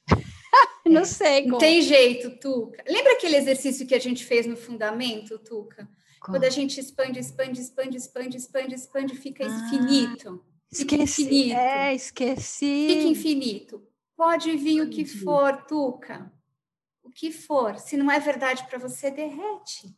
Não 0.87 1.03
é. 1.03 1.05
sei. 1.05 1.43
Como. 1.43 1.53
Não 1.53 1.59
tem 1.59 1.83
jeito, 1.83 2.39
Tuca. 2.39 2.83
Lembra 2.89 3.13
aquele 3.13 3.37
exercício 3.37 3.87
que 3.87 3.95
a 3.95 3.99
gente 3.99 4.25
fez 4.25 4.47
no 4.47 4.57
fundamento, 4.57 5.39
Tuca? 5.39 5.89
Como? 6.21 6.39
Quando 6.39 6.45
a 6.45 6.51
gente 6.51 6.79
expande, 6.79 7.19
expande, 7.19 7.61
expande, 7.61 7.97
expande, 7.97 8.37
expande, 8.37 8.75
expande, 8.75 9.17
fica 9.17 9.45
ah, 9.45 9.49
infinito. 9.49 10.45
Fica 10.73 10.95
esqueci. 10.97 11.23
infinito. 11.25 11.57
É, 11.59 11.95
esqueci. 11.95 12.87
Fica 12.89 13.09
infinito. 13.09 13.83
Pode 14.17 14.57
vir 14.57 14.83
o 14.83 14.91
que 14.91 15.05
for, 15.05 15.65
Tuca. 15.65 16.33
O 17.11 17.13
que 17.13 17.33
for. 17.33 17.77
Se 17.81 17.97
não 17.97 18.09
é 18.09 18.21
verdade 18.21 18.65
para 18.69 18.79
você, 18.79 19.11
derrete. 19.11 19.93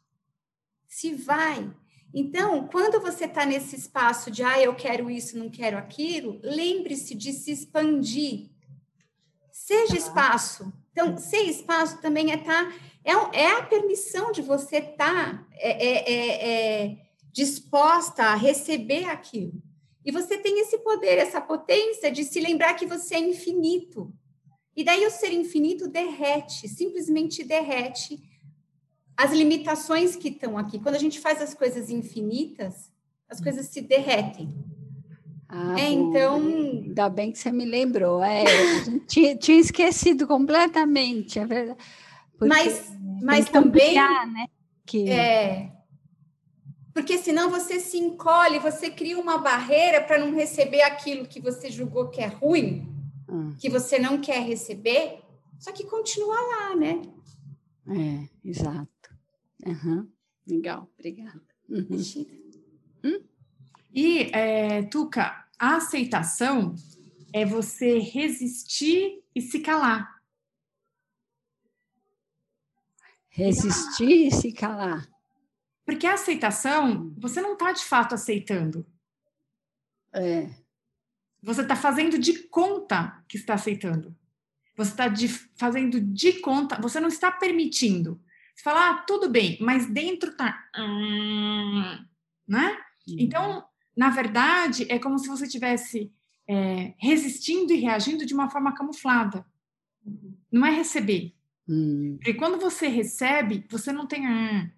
Se 0.89 1.13
vai. 1.13 1.71
Então, 2.15 2.67
quando 2.69 3.03
você 3.03 3.27
está 3.27 3.45
nesse 3.45 3.77
espaço 3.77 4.31
de, 4.31 4.43
ah, 4.43 4.59
eu 4.59 4.75
quero 4.75 5.11
isso, 5.11 5.37
não 5.37 5.51
quero 5.51 5.77
aquilo, 5.77 6.41
lembre-se 6.43 7.15
de 7.15 7.35
se 7.35 7.53
expandir. 7.53 8.49
Seja 9.53 9.95
espaço. 9.95 10.73
Então, 10.91 11.19
ser 11.19 11.43
espaço 11.43 12.01
também 12.01 12.33
é 12.33 12.37
estar. 12.37 12.65
Tá, 12.65 12.75
é, 13.05 13.43
é 13.43 13.59
a 13.59 13.63
permissão 13.63 14.33
de 14.33 14.41
você 14.41 14.79
estar 14.79 14.97
tá, 15.39 15.47
é, 15.53 15.87
é, 15.87 16.13
é, 16.13 16.85
é, 16.85 16.97
disposta 17.31 18.25
a 18.25 18.35
receber 18.35 19.05
aquilo. 19.05 19.63
E 20.03 20.11
você 20.11 20.39
tem 20.39 20.61
esse 20.61 20.79
poder, 20.79 21.19
essa 21.19 21.43
potência 21.43 22.11
de 22.11 22.25
se 22.25 22.41
lembrar 22.41 22.73
que 22.73 22.87
você 22.87 23.17
é 23.17 23.21
infinito. 23.21 24.11
E 24.77 24.83
daí 24.83 25.05
o 25.07 25.11
ser 25.11 25.33
infinito 25.33 25.89
derrete, 25.89 26.68
simplesmente 26.68 27.45
derrete 27.45 28.23
as 29.16 29.33
limitações 29.33 30.16
que 30.16 30.29
estão 30.29 30.57
aqui. 30.57 30.79
Quando 30.79 30.95
a 30.95 30.99
gente 30.99 31.20
faz 31.20 31.41
as 31.43 31.53
coisas 31.55 31.91
infinitas, 31.91 32.91
as 33.29 33.41
coisas 33.41 33.66
se 33.66 33.81
derretem. 33.81 34.55
Ah, 35.49 35.79
é, 35.79 35.91
então. 35.91 36.37
Ainda 36.37 37.09
bem 37.11 37.31
que 37.31 37.39
você 37.39 37.53
me 37.53 37.66
lembrou. 37.66 38.23
É, 38.23 38.45
tinha, 39.07 39.37
tinha 39.37 39.61
esquecido 39.61 40.27
completamente, 40.27 41.39
é 41.39 41.45
verdade. 41.45 41.79
mas 42.41 42.93
mas 43.23 43.49
também. 43.49 43.95
né? 43.95 44.47
que... 44.85 45.09
É. 45.09 45.70
Porque 46.93 47.16
senão 47.16 47.49
você 47.49 47.81
se 47.81 47.97
encolhe, 47.97 48.59
você 48.59 48.91
cria 48.91 49.18
uma 49.18 49.39
barreira 49.39 50.03
para 50.03 50.18
não 50.18 50.35
receber 50.35 50.83
aquilo 50.83 51.27
que 51.27 51.41
você 51.41 51.70
julgou 51.70 52.11
que 52.11 52.20
é 52.20 52.27
ruim, 52.27 52.91
hum. 53.33 53.57
que 53.59 53.68
você 53.68 53.99
não 53.99 54.20
quer 54.20 54.43
receber, 54.43 55.22
só 55.59 55.72
que 55.72 55.85
continua 55.85 56.41
lá, 56.41 56.76
né? 56.76 57.03
É, 57.89 58.28
exato. 58.49 59.14
Uhum. 59.64 60.09
Legal, 60.47 60.91
obrigada. 60.95 61.43
Uhum. 61.68 61.99
Hum? 63.05 63.24
E, 63.93 64.30
é, 64.33 64.83
Tuca, 64.85 65.47
a 65.59 65.76
aceitação 65.76 66.74
é 67.33 67.45
você 67.45 67.99
resistir 67.99 69.22
e 69.35 69.41
se 69.41 69.61
calar. 69.61 70.20
Resistir 73.28 74.26
e 74.26 74.30
se 74.30 74.53
calar. 74.53 75.09
Porque 75.85 76.07
a 76.07 76.14
aceitação, 76.14 77.14
você 77.18 77.41
não 77.41 77.55
está 77.55 77.72
de 77.72 77.85
fato 77.85 78.14
aceitando. 78.14 78.87
É. 80.12 80.51
Você 81.43 81.62
está 81.62 81.74
fazendo 81.74 82.18
de 82.18 82.47
conta 82.49 83.22
que 83.28 83.36
está 83.36 83.55
aceitando. 83.55 84.14
Você 84.76 84.90
está 84.90 85.12
fazendo 85.57 86.01
de 86.01 86.34
conta, 86.34 86.80
você 86.80 87.01
não 87.01 87.09
está 87.09 87.30
permitindo. 87.30 88.20
Você 88.55 88.62
fala, 88.62 88.90
ah, 88.90 88.95
tudo 89.07 89.28
bem, 89.28 89.59
mas 89.61 89.86
dentro 89.86 90.34
tá. 90.36 90.59
Hum, 90.78 92.05
né? 92.47 92.78
Uhum. 93.09 93.16
Então, 93.18 93.64
na 93.97 94.11
verdade, 94.11 94.86
é 94.88 94.99
como 94.99 95.18
se 95.18 95.28
você 95.28 95.47
tivesse 95.47 96.12
é, 96.49 96.95
resistindo 96.99 97.72
e 97.72 97.80
reagindo 97.80 98.24
de 98.24 98.34
uma 98.34 98.51
forma 98.51 98.74
camuflada. 98.74 99.45
Não 100.51 100.66
é 100.66 100.70
receber. 100.70 101.34
Uhum. 101.68 102.16
Porque 102.16 102.34
quando 102.34 102.59
você 102.59 102.88
recebe, 102.88 103.66
você 103.70 103.93
não 103.93 104.07
tem. 104.07 104.26
Hum. 104.26 104.70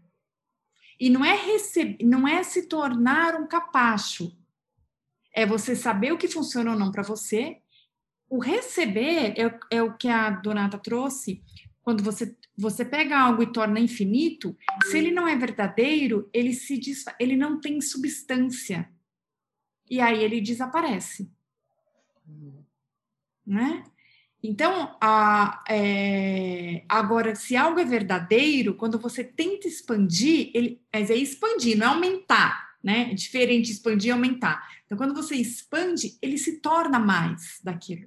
E 0.98 1.10
não 1.10 1.24
é 1.24 1.34
receber, 1.34 2.04
não 2.04 2.26
é 2.26 2.42
se 2.42 2.68
tornar 2.68 3.34
um 3.34 3.46
capacho. 3.46 4.36
É 5.34 5.44
você 5.44 5.74
saber 5.74 6.12
o 6.12 6.18
que 6.18 6.28
funciona 6.28 6.72
ou 6.72 6.78
não 6.78 6.92
para 6.92 7.02
você. 7.02 7.58
O 8.28 8.38
receber 8.38 9.34
é, 9.36 9.58
é 9.70 9.82
o 9.82 9.96
que 9.96 10.08
a 10.08 10.30
Donata 10.30 10.78
trouxe. 10.78 11.42
Quando 11.82 12.02
você 12.02 12.36
você 12.56 12.84
pega 12.84 13.18
algo 13.18 13.42
e 13.42 13.52
torna 13.52 13.80
infinito, 13.80 14.56
se 14.84 14.96
ele 14.96 15.10
não 15.10 15.26
é 15.26 15.36
verdadeiro, 15.36 16.28
ele 16.32 16.52
se 16.52 16.78
desfaz, 16.78 17.16
ele 17.18 17.36
não 17.36 17.60
tem 17.60 17.80
substância. 17.80 18.88
E 19.90 20.00
aí 20.00 20.22
ele 20.22 20.40
desaparece. 20.40 21.30
Né? 23.44 23.84
Então, 24.42 24.96
a, 25.00 25.64
é, 25.68 26.84
agora, 26.88 27.34
se 27.34 27.56
algo 27.56 27.80
é 27.80 27.84
verdadeiro, 27.84 28.74
quando 28.74 28.98
você 28.98 29.24
tenta 29.24 29.66
expandir, 29.66 30.50
ele, 30.54 30.80
mas 30.92 31.10
é 31.10 31.16
expandir, 31.16 31.76
não 31.76 31.86
é 31.86 31.90
aumentar, 31.90 32.63
né? 32.84 33.10
É 33.10 33.14
diferente 33.14 33.72
expandir 33.72 34.10
e 34.10 34.12
aumentar. 34.12 34.62
Então, 34.84 34.98
quando 34.98 35.14
você 35.14 35.34
expande, 35.34 36.18
ele 36.20 36.36
se 36.36 36.60
torna 36.60 36.98
mais 36.98 37.58
daquilo. 37.64 38.06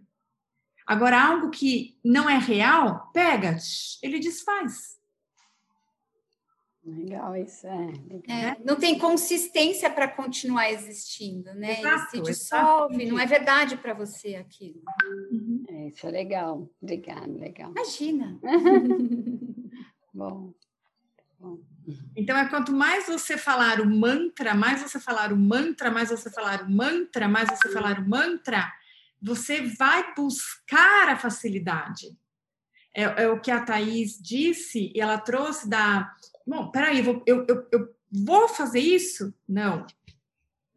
Agora, 0.86 1.22
algo 1.22 1.50
que 1.50 1.98
não 2.06 2.30
é 2.30 2.38
real, 2.38 3.10
pega, 3.12 3.58
ele 4.04 4.20
desfaz. 4.20 4.96
Legal, 6.86 7.36
isso 7.36 7.68
é. 7.68 7.92
é 8.30 8.58
não 8.64 8.78
tem 8.78 8.98
consistência 8.98 9.90
para 9.90 10.08
continuar 10.08 10.72
existindo, 10.72 11.54
né? 11.54 11.82
Exato, 11.82 12.16
Ele 12.16 12.26
se 12.26 12.32
dissolve, 12.32 13.06
não 13.06 13.20
é 13.20 13.26
verdade 13.26 13.76
para 13.76 13.94
você 13.94 14.36
aquilo. 14.36 14.82
Uhum. 15.30 15.66
É, 15.68 15.88
isso 15.90 16.08
é 16.08 16.12
legal. 16.12 16.70
Obrigada, 16.82 17.28
legal. 17.28 17.72
Imagina. 17.72 18.40
Bom. 20.14 20.54
Bom. 21.40 21.60
Então, 22.16 22.38
é 22.38 22.50
quanto 22.50 22.72
mais 22.72 23.08
você 23.08 23.38
falar 23.38 23.80
o 23.80 23.90
mantra, 23.90 24.54
mais 24.54 24.82
você 24.82 25.00
falar 25.00 25.32
o 25.32 25.38
mantra, 25.38 25.90
mais 25.90 26.10
você 26.10 26.30
falar 26.30 26.64
o 26.64 26.70
mantra, 26.70 27.28
mais 27.28 27.50
você 27.50 27.70
falar 27.72 28.00
o 28.00 28.10
mantra, 28.10 28.72
você 29.22 29.62
vai 29.62 30.14
buscar 30.16 31.10
a 31.10 31.16
facilidade. 31.16 32.18
É, 32.94 33.24
é, 33.24 33.30
o 33.30 33.40
que 33.40 33.52
a 33.52 33.64
Thaís 33.64 34.18
disse, 34.20 34.92
e 34.94 35.00
ela 35.00 35.20
trouxe 35.20 35.70
da. 35.70 36.12
Bom, 36.46 36.72
peraí, 36.72 37.06
eu 37.06 37.24
eu, 37.26 37.46
eu, 37.48 37.68
eu 37.72 37.96
vou 38.12 38.50
fazer 38.50 38.80
isso? 38.80 39.34
Não. 39.48 39.86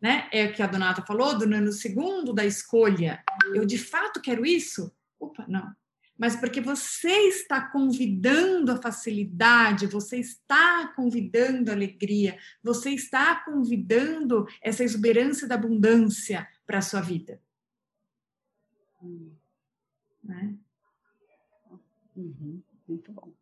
Né? 0.00 0.28
É 0.32 0.46
o 0.46 0.52
que 0.52 0.62
a 0.62 0.66
Donata 0.66 1.02
falou, 1.02 1.38
do 1.38 1.46
no 1.46 1.72
segundo 1.72 2.32
da 2.32 2.44
escolha. 2.44 3.22
Eu 3.54 3.64
de 3.64 3.78
fato 3.78 4.20
quero 4.20 4.46
isso? 4.46 4.94
Opa, 5.18 5.44
não. 5.48 5.74
Mas 6.20 6.36
porque 6.36 6.60
você 6.60 7.28
está 7.28 7.62
convidando 7.70 8.72
a 8.72 8.76
facilidade, 8.76 9.86
você 9.86 10.18
está 10.18 10.92
convidando 10.94 11.70
a 11.70 11.74
alegria, 11.74 12.38
você 12.62 12.90
está 12.90 13.42
convidando 13.42 14.46
essa 14.60 14.84
exuberância 14.84 15.48
da 15.48 15.54
abundância 15.54 16.46
para 16.66 16.76
a 16.76 16.82
sua 16.82 17.00
vida. 17.00 17.40
Né? 20.22 20.54
Uhum, 22.14 22.62
muito 22.86 23.12
bom. 23.12 23.32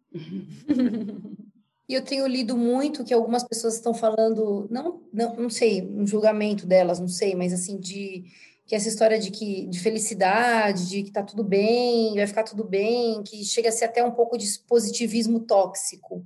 E 1.88 1.94
eu 1.94 2.04
tenho 2.04 2.26
lido 2.26 2.56
muito 2.56 3.02
que 3.02 3.14
algumas 3.14 3.42
pessoas 3.42 3.74
estão 3.74 3.94
falando, 3.94 4.68
não, 4.70 5.02
não, 5.12 5.34
não 5.34 5.50
sei, 5.50 5.82
um 5.82 6.06
julgamento 6.06 6.66
delas, 6.66 7.00
não 7.00 7.08
sei, 7.08 7.34
mas 7.34 7.52
assim, 7.52 7.80
de 7.80 8.26
que 8.68 8.74
essa 8.74 8.88
história 8.88 9.18
de 9.18 9.30
que 9.30 9.66
de 9.66 9.80
felicidade, 9.80 10.90
de 10.90 11.02
que 11.02 11.10
tá 11.10 11.22
tudo 11.22 11.42
bem, 11.42 12.14
vai 12.14 12.26
ficar 12.26 12.44
tudo 12.44 12.62
bem, 12.62 13.22
que 13.22 13.42
chega 13.42 13.70
a 13.70 13.72
ser 13.72 13.86
até 13.86 14.04
um 14.04 14.10
pouco 14.10 14.36
de 14.36 14.46
positivismo 14.68 15.40
tóxico 15.40 16.24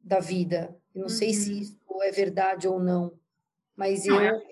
da 0.00 0.20
vida. 0.20 0.74
Eu 0.94 1.00
não 1.00 1.08
uhum. 1.08 1.14
sei 1.14 1.34
se 1.34 1.52
uhum. 1.52 1.58
isso 1.58 1.76
é 2.02 2.12
verdade 2.12 2.68
ou 2.68 2.78
não, 2.78 3.12
mas 3.76 4.06
não, 4.06 4.22
eu, 4.22 4.36
é 4.36 4.42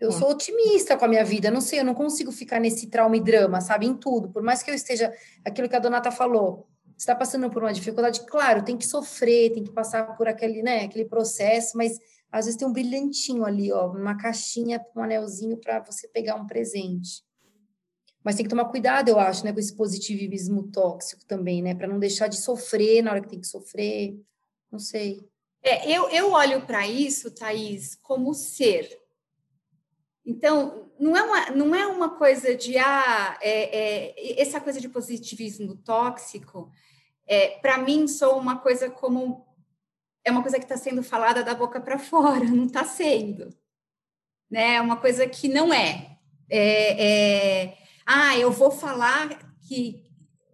eu 0.00 0.10
sou 0.10 0.30
otimista 0.30 0.96
com 0.96 1.04
a 1.04 1.08
minha 1.08 1.24
vida, 1.24 1.52
não 1.52 1.60
sei, 1.60 1.78
eu 1.78 1.84
não 1.84 1.94
consigo 1.94 2.32
ficar 2.32 2.58
nesse 2.58 2.88
trauma 2.88 3.16
e 3.16 3.20
drama, 3.20 3.60
sabe, 3.60 3.86
em 3.86 3.94
tudo. 3.94 4.28
Por 4.28 4.42
mais 4.42 4.60
que 4.60 4.70
eu 4.70 4.74
esteja, 4.74 5.14
aquilo 5.44 5.68
que 5.68 5.76
a 5.76 5.78
Donata 5.78 6.10
falou, 6.10 6.66
está 6.98 7.14
passando 7.14 7.48
por 7.48 7.62
uma 7.62 7.72
dificuldade, 7.72 8.26
claro, 8.26 8.64
tem 8.64 8.76
que 8.76 8.86
sofrer, 8.86 9.52
tem 9.52 9.62
que 9.62 9.70
passar 9.70 10.16
por 10.16 10.26
aquele, 10.26 10.62
né, 10.62 10.84
aquele 10.84 11.04
processo, 11.04 11.76
mas 11.78 11.98
às 12.36 12.44
vezes 12.46 12.58
tem 12.58 12.66
um 12.66 12.72
brilhantinho 12.72 13.44
ali, 13.44 13.72
ó, 13.72 13.90
uma 13.90 14.16
caixinha, 14.16 14.84
um 14.94 15.02
anelzinho 15.02 15.56
para 15.56 15.80
você 15.80 16.08
pegar 16.08 16.36
um 16.36 16.46
presente. 16.46 17.24
Mas 18.22 18.34
tem 18.34 18.44
que 18.44 18.50
tomar 18.50 18.66
cuidado, 18.66 19.08
eu 19.08 19.18
acho, 19.18 19.44
né, 19.44 19.52
com 19.52 19.60
esse 19.60 19.74
positivismo 19.74 20.70
tóxico 20.70 21.24
também, 21.26 21.62
né, 21.62 21.74
para 21.74 21.86
não 21.86 21.98
deixar 21.98 22.28
de 22.28 22.40
sofrer 22.40 23.02
na 23.02 23.12
hora 23.12 23.20
que 23.20 23.28
tem 23.28 23.40
que 23.40 23.46
sofrer. 23.46 24.20
Não 24.70 24.78
sei. 24.78 25.20
É, 25.62 25.90
eu, 25.90 26.08
eu 26.10 26.32
olho 26.32 26.66
para 26.66 26.86
isso, 26.86 27.30
Thaís, 27.30 27.94
como 27.94 28.34
ser 28.34 28.88
então, 30.26 30.90
não 30.98 31.16
é 31.16 31.22
uma, 31.22 31.50
não 31.50 31.74
é 31.74 31.86
uma 31.86 32.16
coisa 32.16 32.56
de, 32.56 32.76
ah, 32.76 33.38
é, 33.40 34.08
é, 34.10 34.42
essa 34.42 34.60
coisa 34.60 34.80
de 34.80 34.88
positivismo 34.88 35.76
tóxico, 35.76 36.72
é, 37.28 37.60
para 37.60 37.78
mim, 37.78 38.08
sou 38.08 38.36
uma 38.36 38.58
coisa 38.58 38.90
como, 38.90 39.45
é 40.26 40.30
uma 40.32 40.42
coisa 40.42 40.58
que 40.58 40.64
está 40.64 40.76
sendo 40.76 41.04
falada 41.04 41.44
da 41.44 41.54
boca 41.54 41.80
para 41.80 41.98
fora, 41.98 42.44
não 42.50 42.66
está 42.66 42.84
sendo. 42.84 43.48
Né? 44.50 44.74
É 44.74 44.80
uma 44.80 44.96
coisa 44.96 45.26
que 45.26 45.48
não 45.48 45.72
é. 45.72 46.18
é. 46.50 47.62
é 47.64 47.78
ah, 48.04 48.36
eu 48.36 48.50
vou 48.50 48.70
falar 48.70 49.28
que 49.66 50.04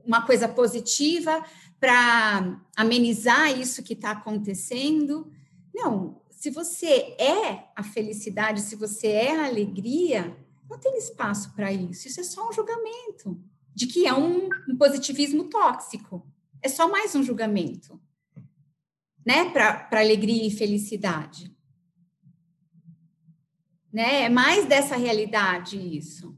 uma 0.05 0.27
coisa 0.27 0.47
positiva 0.47 1.43
para 1.81 2.61
amenizar 2.77 3.59
isso 3.59 3.83
que 3.83 3.95
está 3.95 4.11
acontecendo. 4.13 5.31
Não, 5.75 6.23
se 6.31 6.51
você 6.51 7.15
é 7.19 7.65
a 7.75 7.83
felicidade, 7.83 8.61
se 8.61 8.77
você 8.77 9.09
é 9.09 9.37
a 9.37 9.47
alegria, 9.47 10.37
não 10.69 10.79
tem 10.79 10.97
espaço 10.99 11.55
para 11.55 11.73
isso. 11.73 12.09
Isso 12.09 12.21
é 12.21 12.25
só 12.25 12.49
um 12.49 12.53
julgamento 12.53 13.41
de 13.75 13.87
que 13.87 14.07
é 14.07 14.15
um, 14.15 14.49
um 14.69 14.77
positivismo 14.77 15.45
tóxico. 15.45 16.27
É 16.61 16.69
só 16.69 16.91
mais 16.91 17.15
um 17.15 17.23
julgamento, 17.23 18.01
né? 19.25 19.51
Para 19.51 20.01
alegria 20.01 20.47
e 20.47 20.51
felicidade. 20.51 21.55
Né? 23.93 24.23
É 24.25 24.29
mais 24.29 24.67
dessa 24.67 24.97
realidade 24.97 25.77
isso. 25.77 26.37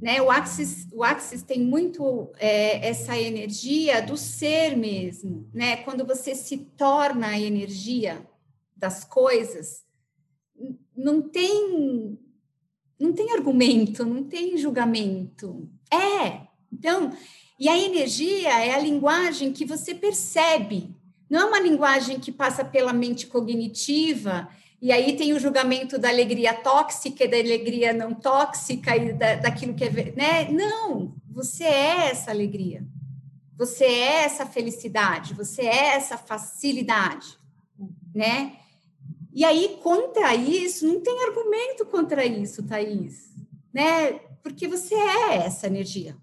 Né? 0.00 0.22
O 0.22 0.30
Axis, 0.30 0.86
o 0.92 1.02
Axis 1.02 1.42
tem 1.42 1.60
muito 1.60 2.32
é, 2.36 2.86
essa 2.86 3.18
energia 3.18 4.00
do 4.00 4.16
ser 4.16 4.76
mesmo, 4.76 5.48
né? 5.52 5.78
Quando 5.78 6.06
você 6.06 6.36
se 6.36 6.56
torna 6.76 7.28
a 7.28 7.40
energia 7.40 8.24
das 8.76 9.04
coisas, 9.04 9.84
não 10.96 11.20
tem 11.20 12.16
não 12.98 13.12
tem 13.12 13.32
argumento, 13.32 14.04
não 14.04 14.24
tem 14.24 14.56
julgamento. 14.56 15.70
É. 15.92 16.48
Então, 16.72 17.12
e 17.58 17.68
a 17.68 17.78
energia 17.78 18.50
é 18.64 18.74
a 18.74 18.80
linguagem 18.80 19.52
que 19.52 19.64
você 19.64 19.94
percebe. 19.94 20.94
Não 21.28 21.40
é 21.40 21.44
uma 21.44 21.60
linguagem 21.60 22.18
que 22.18 22.32
passa 22.32 22.64
pela 22.64 22.92
mente 22.92 23.26
cognitiva 23.26 24.48
e 24.80 24.92
aí 24.92 25.16
tem 25.16 25.32
o 25.32 25.40
julgamento 25.40 25.98
da 25.98 26.08
alegria 26.08 26.54
tóxica 26.54 27.24
e 27.24 27.28
da 27.28 27.36
alegria 27.36 27.92
não 27.92 28.14
tóxica 28.14 28.96
e 28.96 29.12
da, 29.12 29.34
daquilo 29.34 29.74
que 29.74 29.84
é, 29.84 30.12
né? 30.16 30.48
Não, 30.50 31.14
você 31.28 31.64
é 31.64 32.10
essa 32.10 32.30
alegria. 32.30 32.86
Você 33.56 33.84
é 33.84 34.22
essa 34.22 34.46
felicidade, 34.46 35.34
você 35.34 35.62
é 35.62 35.96
essa 35.96 36.16
facilidade, 36.16 37.36
né? 38.14 38.56
E 39.34 39.44
aí, 39.44 39.78
contra 39.82 40.32
isso, 40.34 40.86
não 40.86 41.00
tem 41.00 41.24
argumento 41.24 41.84
contra 41.86 42.24
isso, 42.24 42.62
Thaís, 42.62 43.34
né? 43.72 44.12
Porque 44.44 44.68
você 44.68 44.94
é 44.94 45.36
essa 45.38 45.66
energia. 45.66 46.16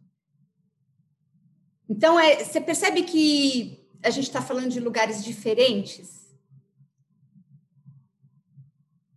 Então, 1.89 2.17
é, 2.17 2.43
você 2.43 2.61
percebe 2.61 3.03
que 3.03 3.84
a 4.05 4.09
gente 4.11 4.25
está 4.25 4.41
falando 4.41 4.69
de 4.69 4.79
lugares 4.79 5.23
diferentes? 5.23 6.23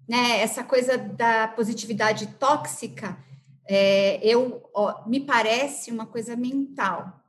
Né? 0.08 0.40
Essa 0.40 0.64
coisa 0.64 0.96
da 0.96 1.46
positividade 1.48 2.26
tóxica, 2.38 3.22
é, 3.66 4.18
eu 4.26 4.68
ó, 4.72 5.06
me 5.06 5.20
parece 5.20 5.90
uma 5.90 6.06
coisa 6.06 6.34
mental 6.34 7.22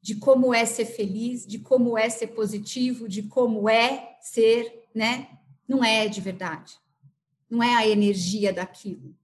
de 0.00 0.14
como 0.14 0.54
é 0.54 0.64
ser 0.64 0.86
feliz, 0.86 1.44
de 1.44 1.58
como 1.58 1.98
é 1.98 2.08
ser 2.08 2.28
positivo, 2.28 3.08
de 3.08 3.24
como 3.24 3.68
é 3.68 4.16
ser, 4.20 4.88
né? 4.94 5.28
Não 5.66 5.84
é 5.84 6.06
de 6.06 6.20
verdade. 6.20 6.74
Não 7.50 7.60
é 7.62 7.74
a 7.74 7.86
energia 7.86 8.52
daquilo, 8.52 9.14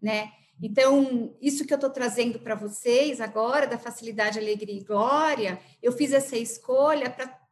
né? 0.00 0.32
Então, 0.62 1.34
isso 1.40 1.64
que 1.64 1.72
eu 1.72 1.76
estou 1.76 1.90
trazendo 1.90 2.38
para 2.38 2.54
vocês 2.54 3.20
agora, 3.20 3.66
da 3.66 3.78
facilidade, 3.78 4.38
alegria 4.38 4.76
e 4.76 4.84
glória, 4.84 5.58
eu 5.82 5.90
fiz 5.90 6.12
essa 6.12 6.36
escolha 6.36 7.08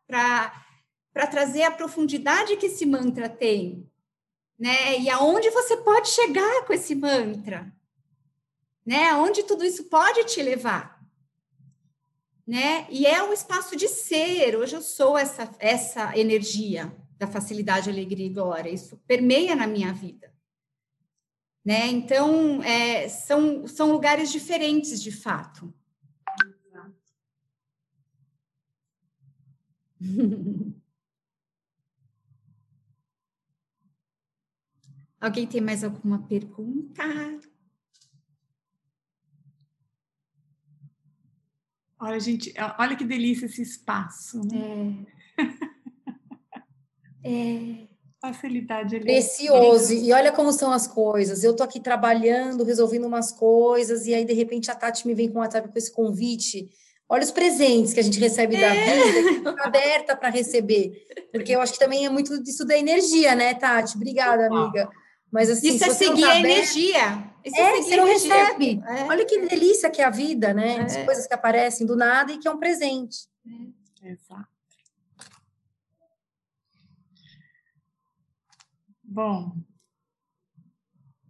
para 0.06 1.26
trazer 1.30 1.62
a 1.62 1.70
profundidade 1.70 2.56
que 2.56 2.66
esse 2.66 2.84
mantra 2.84 3.28
tem, 3.28 3.90
né? 4.59 4.98
E 4.98 5.09
aonde 5.09 5.48
você 5.50 5.78
pode 5.78 6.09
chegar 6.09 6.66
com 6.66 6.72
esse 6.72 6.94
mantra, 6.94 7.72
né? 8.84 9.09
Aonde 9.11 9.42
tudo 9.42 9.64
isso 9.64 9.84
pode 9.84 10.24
te 10.24 10.42
levar, 10.42 11.02
né? 12.46 12.86
E 12.90 13.06
é 13.06 13.22
um 13.22 13.32
espaço 13.32 13.74
de 13.74 13.88
ser. 13.88 14.54
Hoje 14.54 14.76
eu 14.76 14.82
sou 14.82 15.16
essa 15.16 15.50
essa 15.59 16.16
energia 16.18 16.94
da 17.16 17.26
facilidade, 17.26 17.88
alegria 17.88 18.26
e 18.26 18.32
glória. 18.32 18.70
Isso 18.70 18.98
permeia 19.06 19.56
na 19.56 19.66
minha 19.66 19.92
vida. 19.94 20.30
Né? 21.68 21.86
Então, 21.88 22.62
é, 22.62 23.06
são, 23.10 23.66
são 23.66 23.92
lugares 23.92 24.32
diferentes, 24.32 25.02
de 25.02 25.12
fato. 25.12 25.70
Alguém 35.20 35.46
tem 35.46 35.60
mais 35.60 35.84
alguma 35.84 36.26
pergunta? 36.26 37.02
Olha, 42.00 42.18
gente, 42.18 42.54
olha 42.78 42.96
que 42.96 43.04
delícia 43.04 43.44
esse 43.44 43.60
espaço. 43.60 44.40
Né? 44.42 45.04
É. 47.22 47.28
é. 47.84 47.88
Facilidade 48.20 48.96
ali. 48.96 49.04
Precioso. 49.04 49.94
E 49.94 50.12
olha 50.12 50.32
como 50.32 50.52
são 50.52 50.72
as 50.72 50.86
coisas. 50.86 51.44
Eu 51.44 51.54
tô 51.54 51.62
aqui 51.62 51.78
trabalhando, 51.78 52.64
resolvendo 52.64 53.06
umas 53.06 53.30
coisas, 53.30 54.06
e 54.06 54.14
aí, 54.14 54.24
de 54.24 54.32
repente, 54.32 54.70
a 54.70 54.74
Tati 54.74 55.06
me 55.06 55.14
vem 55.14 55.28
com 55.28 55.38
o 55.38 55.40
WhatsApp 55.40 55.68
com 55.68 55.78
esse 55.78 55.92
convite. 55.92 56.68
Olha 57.08 57.22
os 57.22 57.30
presentes 57.30 57.94
que 57.94 58.00
a 58.00 58.02
gente 58.02 58.18
recebe 58.18 58.56
é. 58.56 58.60
da 58.60 58.70
vida, 58.70 59.54
que 59.54 59.60
aberta 59.60 60.16
para 60.16 60.28
receber. 60.28 61.06
Porque 61.32 61.54
eu 61.54 61.60
acho 61.60 61.72
que 61.72 61.78
também 61.78 62.04
é 62.04 62.10
muito 62.10 62.42
disso 62.42 62.66
da 62.66 62.76
energia, 62.76 63.34
né, 63.34 63.54
Tati? 63.54 63.96
Obrigada, 63.96 64.46
amiga. 64.46 64.90
Mas 65.30 65.48
assim, 65.48 65.68
isso 65.68 65.84
é 65.84 65.90
seguir 65.90 66.22
tá 66.22 66.32
a 66.32 66.40
energia. 66.40 67.24
Isso 67.44 67.56
é, 67.56 67.78
é 67.78 67.82
você 67.82 67.96
não 67.96 68.04
recebe. 68.04 68.82
É. 68.86 69.04
Olha 69.04 69.24
que 69.24 69.46
delícia 69.46 69.90
que 69.90 70.02
é 70.02 70.04
a 70.04 70.10
vida, 70.10 70.52
né? 70.52 70.76
É. 70.76 70.80
As 70.82 70.96
coisas 71.04 71.26
que 71.26 71.34
aparecem 71.34 71.86
do 71.86 71.96
nada 71.96 72.32
e 72.32 72.38
que 72.38 72.48
é 72.48 72.50
um 72.50 72.58
presente. 72.58 73.28
É. 74.02 74.10
Exato. 74.10 74.57
Bom. 79.11 79.56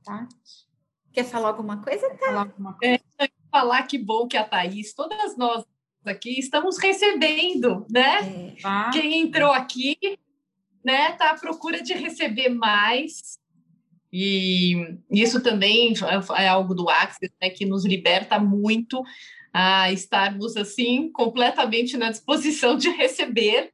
Tati? 0.05 0.69
Quer 1.13 1.25
falar 1.25 1.49
alguma 1.49 1.81
coisa, 1.81 2.09
Tati? 2.09 2.19
Falar 2.19 2.41
alguma 2.41 2.77
coisa? 2.77 3.01
É, 3.21 3.29
falar 3.51 3.85
que 3.85 3.97
bom 3.97 4.27
que 4.27 4.37
a 4.37 4.43
Thaís, 4.43 4.93
todas 4.93 5.37
nós 5.37 5.65
aqui 6.05 6.41
estamos 6.41 6.77
recebendo, 6.79 7.87
né? 7.89 8.57
É. 8.57 8.61
Tá. 8.61 8.91
Quem 8.91 9.21
entrou 9.21 9.53
aqui, 9.53 9.97
né, 10.85 11.13
tá 11.13 11.31
à 11.31 11.39
procura 11.39 11.81
de 11.81 11.93
receber 11.93 12.49
mais. 12.49 13.39
E 14.13 14.99
isso 15.11 15.41
também 15.41 15.95
é 16.37 16.49
algo 16.49 16.75
do 16.75 16.89
Axis, 16.89 17.31
né, 17.41 17.51
que 17.51 17.65
nos 17.65 17.85
liberta 17.85 18.41
muito 18.41 19.03
a 19.53 19.93
estarmos 19.93 20.57
assim 20.57 21.13
completamente 21.13 21.97
na 21.97 22.11
disposição 22.11 22.77
de 22.77 22.89
receber 22.89 23.73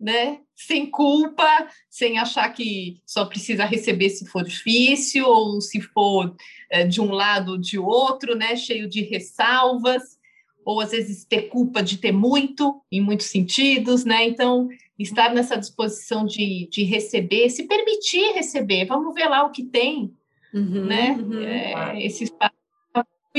né? 0.00 0.40
Sem 0.54 0.86
culpa, 0.86 1.68
sem 1.88 2.18
achar 2.18 2.48
que 2.50 3.00
só 3.06 3.24
precisa 3.24 3.64
receber 3.64 4.10
se 4.10 4.26
for 4.26 4.44
difícil 4.44 5.26
ou 5.26 5.60
se 5.60 5.80
for 5.80 6.34
é, 6.70 6.84
de 6.84 7.00
um 7.00 7.10
lado 7.12 7.52
ou 7.52 7.58
de 7.58 7.78
outro, 7.78 8.34
né? 8.34 8.56
Cheio 8.56 8.88
de 8.88 9.02
ressalvas, 9.02 10.16
ou 10.64 10.80
às 10.80 10.90
vezes 10.90 11.24
ter 11.24 11.42
culpa 11.42 11.82
de 11.82 11.98
ter 11.98 12.12
muito, 12.12 12.82
em 12.90 13.00
muitos 13.00 13.26
sentidos, 13.26 14.04
né? 14.04 14.26
Então, 14.26 14.68
estar 14.98 15.32
nessa 15.32 15.56
disposição 15.56 16.26
de, 16.26 16.68
de 16.70 16.82
receber, 16.82 17.48
se 17.50 17.68
permitir 17.68 18.32
receber, 18.32 18.86
vamos 18.86 19.14
ver 19.14 19.28
lá 19.28 19.44
o 19.44 19.50
que 19.50 19.62
tem, 19.62 20.12
uhum, 20.52 20.86
né? 20.86 21.12
Uhum. 21.12 21.42
É, 21.42 22.04
esse 22.04 22.24
espaço 22.24 22.55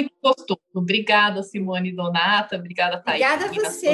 muito 0.04 0.16
gostoso. 0.22 0.60
Obrigada, 0.74 1.44
Simone 1.44 1.92
Donata. 1.92 2.56
Obrigada, 2.56 3.00
Thaís. 3.00 3.22
Obrigada 3.24 3.46
a 3.46 3.70
você. 3.70 3.88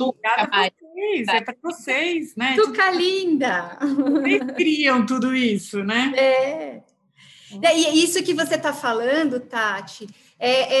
Obrigada 0.00 0.48
a 0.52 0.70
vocês. 0.70 1.28
É 1.28 1.40
para 1.40 1.56
vocês, 1.62 2.36
né? 2.36 2.54
Tuca 2.56 2.90
linda. 2.90 3.78
Vocês 3.80 4.42
criam 4.56 5.04
tudo 5.06 5.34
isso, 5.34 5.82
né? 5.82 6.12
É. 6.16 6.82
E 7.74 8.04
isso 8.04 8.22
que 8.22 8.32
você 8.32 8.54
está 8.54 8.72
falando, 8.72 9.40
Tati, 9.40 10.06
é, 10.38 10.74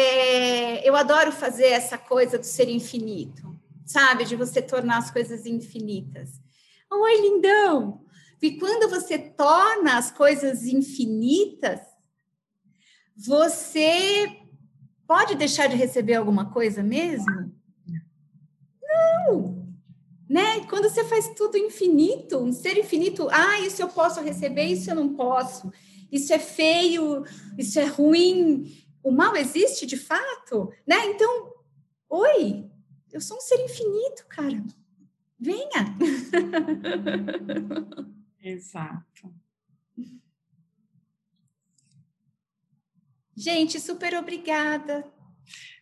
é, 0.78 0.88
eu 0.88 0.94
adoro 0.94 1.32
fazer 1.32 1.66
essa 1.66 1.98
coisa 1.98 2.38
do 2.38 2.46
ser 2.46 2.68
infinito, 2.68 3.58
sabe? 3.84 4.24
De 4.24 4.36
você 4.36 4.62
tornar 4.62 4.98
as 4.98 5.10
coisas 5.10 5.46
infinitas. 5.46 6.40
Oi, 6.90 7.20
lindão! 7.20 8.04
E 8.40 8.52
quando 8.52 8.88
você 8.88 9.18
torna 9.18 9.98
as 9.98 10.10
coisas 10.10 10.64
infinitas, 10.64 11.80
você 13.14 14.39
pode 15.10 15.34
deixar 15.34 15.66
de 15.66 15.74
receber 15.74 16.14
alguma 16.14 16.52
coisa 16.52 16.84
mesmo? 16.84 17.52
Não! 18.80 19.66
Né? 20.28 20.64
Quando 20.68 20.88
você 20.88 21.02
faz 21.02 21.26
tudo 21.34 21.58
infinito, 21.58 22.38
um 22.38 22.52
ser 22.52 22.78
infinito, 22.78 23.28
ah, 23.32 23.58
isso 23.58 23.82
eu 23.82 23.88
posso 23.88 24.20
receber, 24.20 24.66
isso 24.66 24.88
eu 24.88 24.94
não 24.94 25.12
posso. 25.12 25.72
Isso 26.12 26.32
é 26.32 26.38
feio, 26.38 27.24
isso 27.58 27.80
é 27.80 27.86
ruim. 27.86 28.72
O 29.02 29.10
mal 29.10 29.34
existe 29.34 29.84
de 29.84 29.96
fato, 29.96 30.72
né? 30.86 31.04
Então, 31.06 31.54
oi, 32.08 32.70
eu 33.12 33.20
sou 33.20 33.36
um 33.36 33.40
ser 33.40 33.64
infinito, 33.64 34.24
cara. 34.28 34.62
Venha. 35.40 35.96
Exato. 38.40 39.39
Gente, 43.40 43.80
super 43.80 44.14
obrigada. 44.16 45.02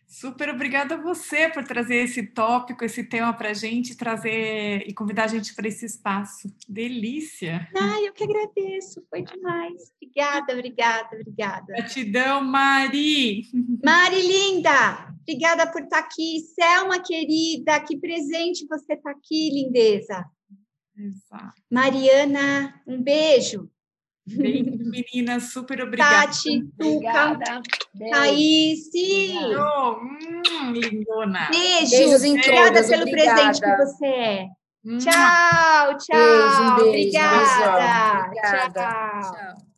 Super 0.07 0.49
obrigada 0.49 0.95
a 0.95 1.01
você 1.01 1.49
por 1.49 1.65
trazer 1.65 1.97
esse 1.97 2.23
tópico, 2.23 2.85
esse 2.85 3.03
tema 3.03 3.33
para 3.33 3.49
a 3.49 3.53
gente, 3.53 3.97
trazer 3.97 4.87
e 4.87 4.93
convidar 4.93 5.25
a 5.25 5.27
gente 5.27 5.53
para 5.53 5.67
esse 5.67 5.85
espaço. 5.85 6.47
Delícia! 6.69 7.69
Ai, 7.75 8.07
eu 8.07 8.13
que 8.13 8.23
agradeço, 8.23 9.05
foi 9.09 9.23
demais. 9.23 9.93
Obrigada, 10.01 10.53
obrigada, 10.53 11.09
obrigada. 11.17 11.65
Gratidão, 11.67 12.41
Mari! 12.41 13.43
Mari, 13.83 14.21
linda! 14.21 15.13
Obrigada 15.21 15.69
por 15.69 15.81
estar 15.81 15.99
aqui. 15.99 16.39
Selma, 16.55 17.03
querida, 17.03 17.77
que 17.81 17.97
presente 17.97 18.65
você 18.67 18.93
está 18.93 19.11
aqui, 19.11 19.49
lindeza. 19.49 20.25
Exato. 20.97 21.61
Mariana, 21.69 22.81
um 22.87 23.03
beijo. 23.03 23.69
Beijo, 24.37 24.77
meninas, 24.89 25.51
super 25.51 25.81
obrigada. 25.81 26.27
Tati, 26.27 26.63
Tuca, 26.77 27.39
Thaís. 28.11 28.89
Hum, 29.55 30.71
lindona. 30.73 31.49
Beijos, 31.49 31.89
Beijos 31.91 32.23
em 32.23 32.37
obrigada 32.37 32.83
pelo 32.83 33.03
obrigada. 33.03 33.35
presente 33.35 33.61
que 33.61 33.75
você 33.77 34.05
é. 34.05 34.47
Hum. 34.85 34.97
Tchau, 34.97 35.97
tchau. 35.97 36.17
Beijo, 36.17 36.61
um 36.61 36.75
beijo, 36.75 36.89
obrigada. 36.89 38.25
Obrigada. 38.25 38.71
Tchau. 38.71 39.33
tchau. 39.33 39.68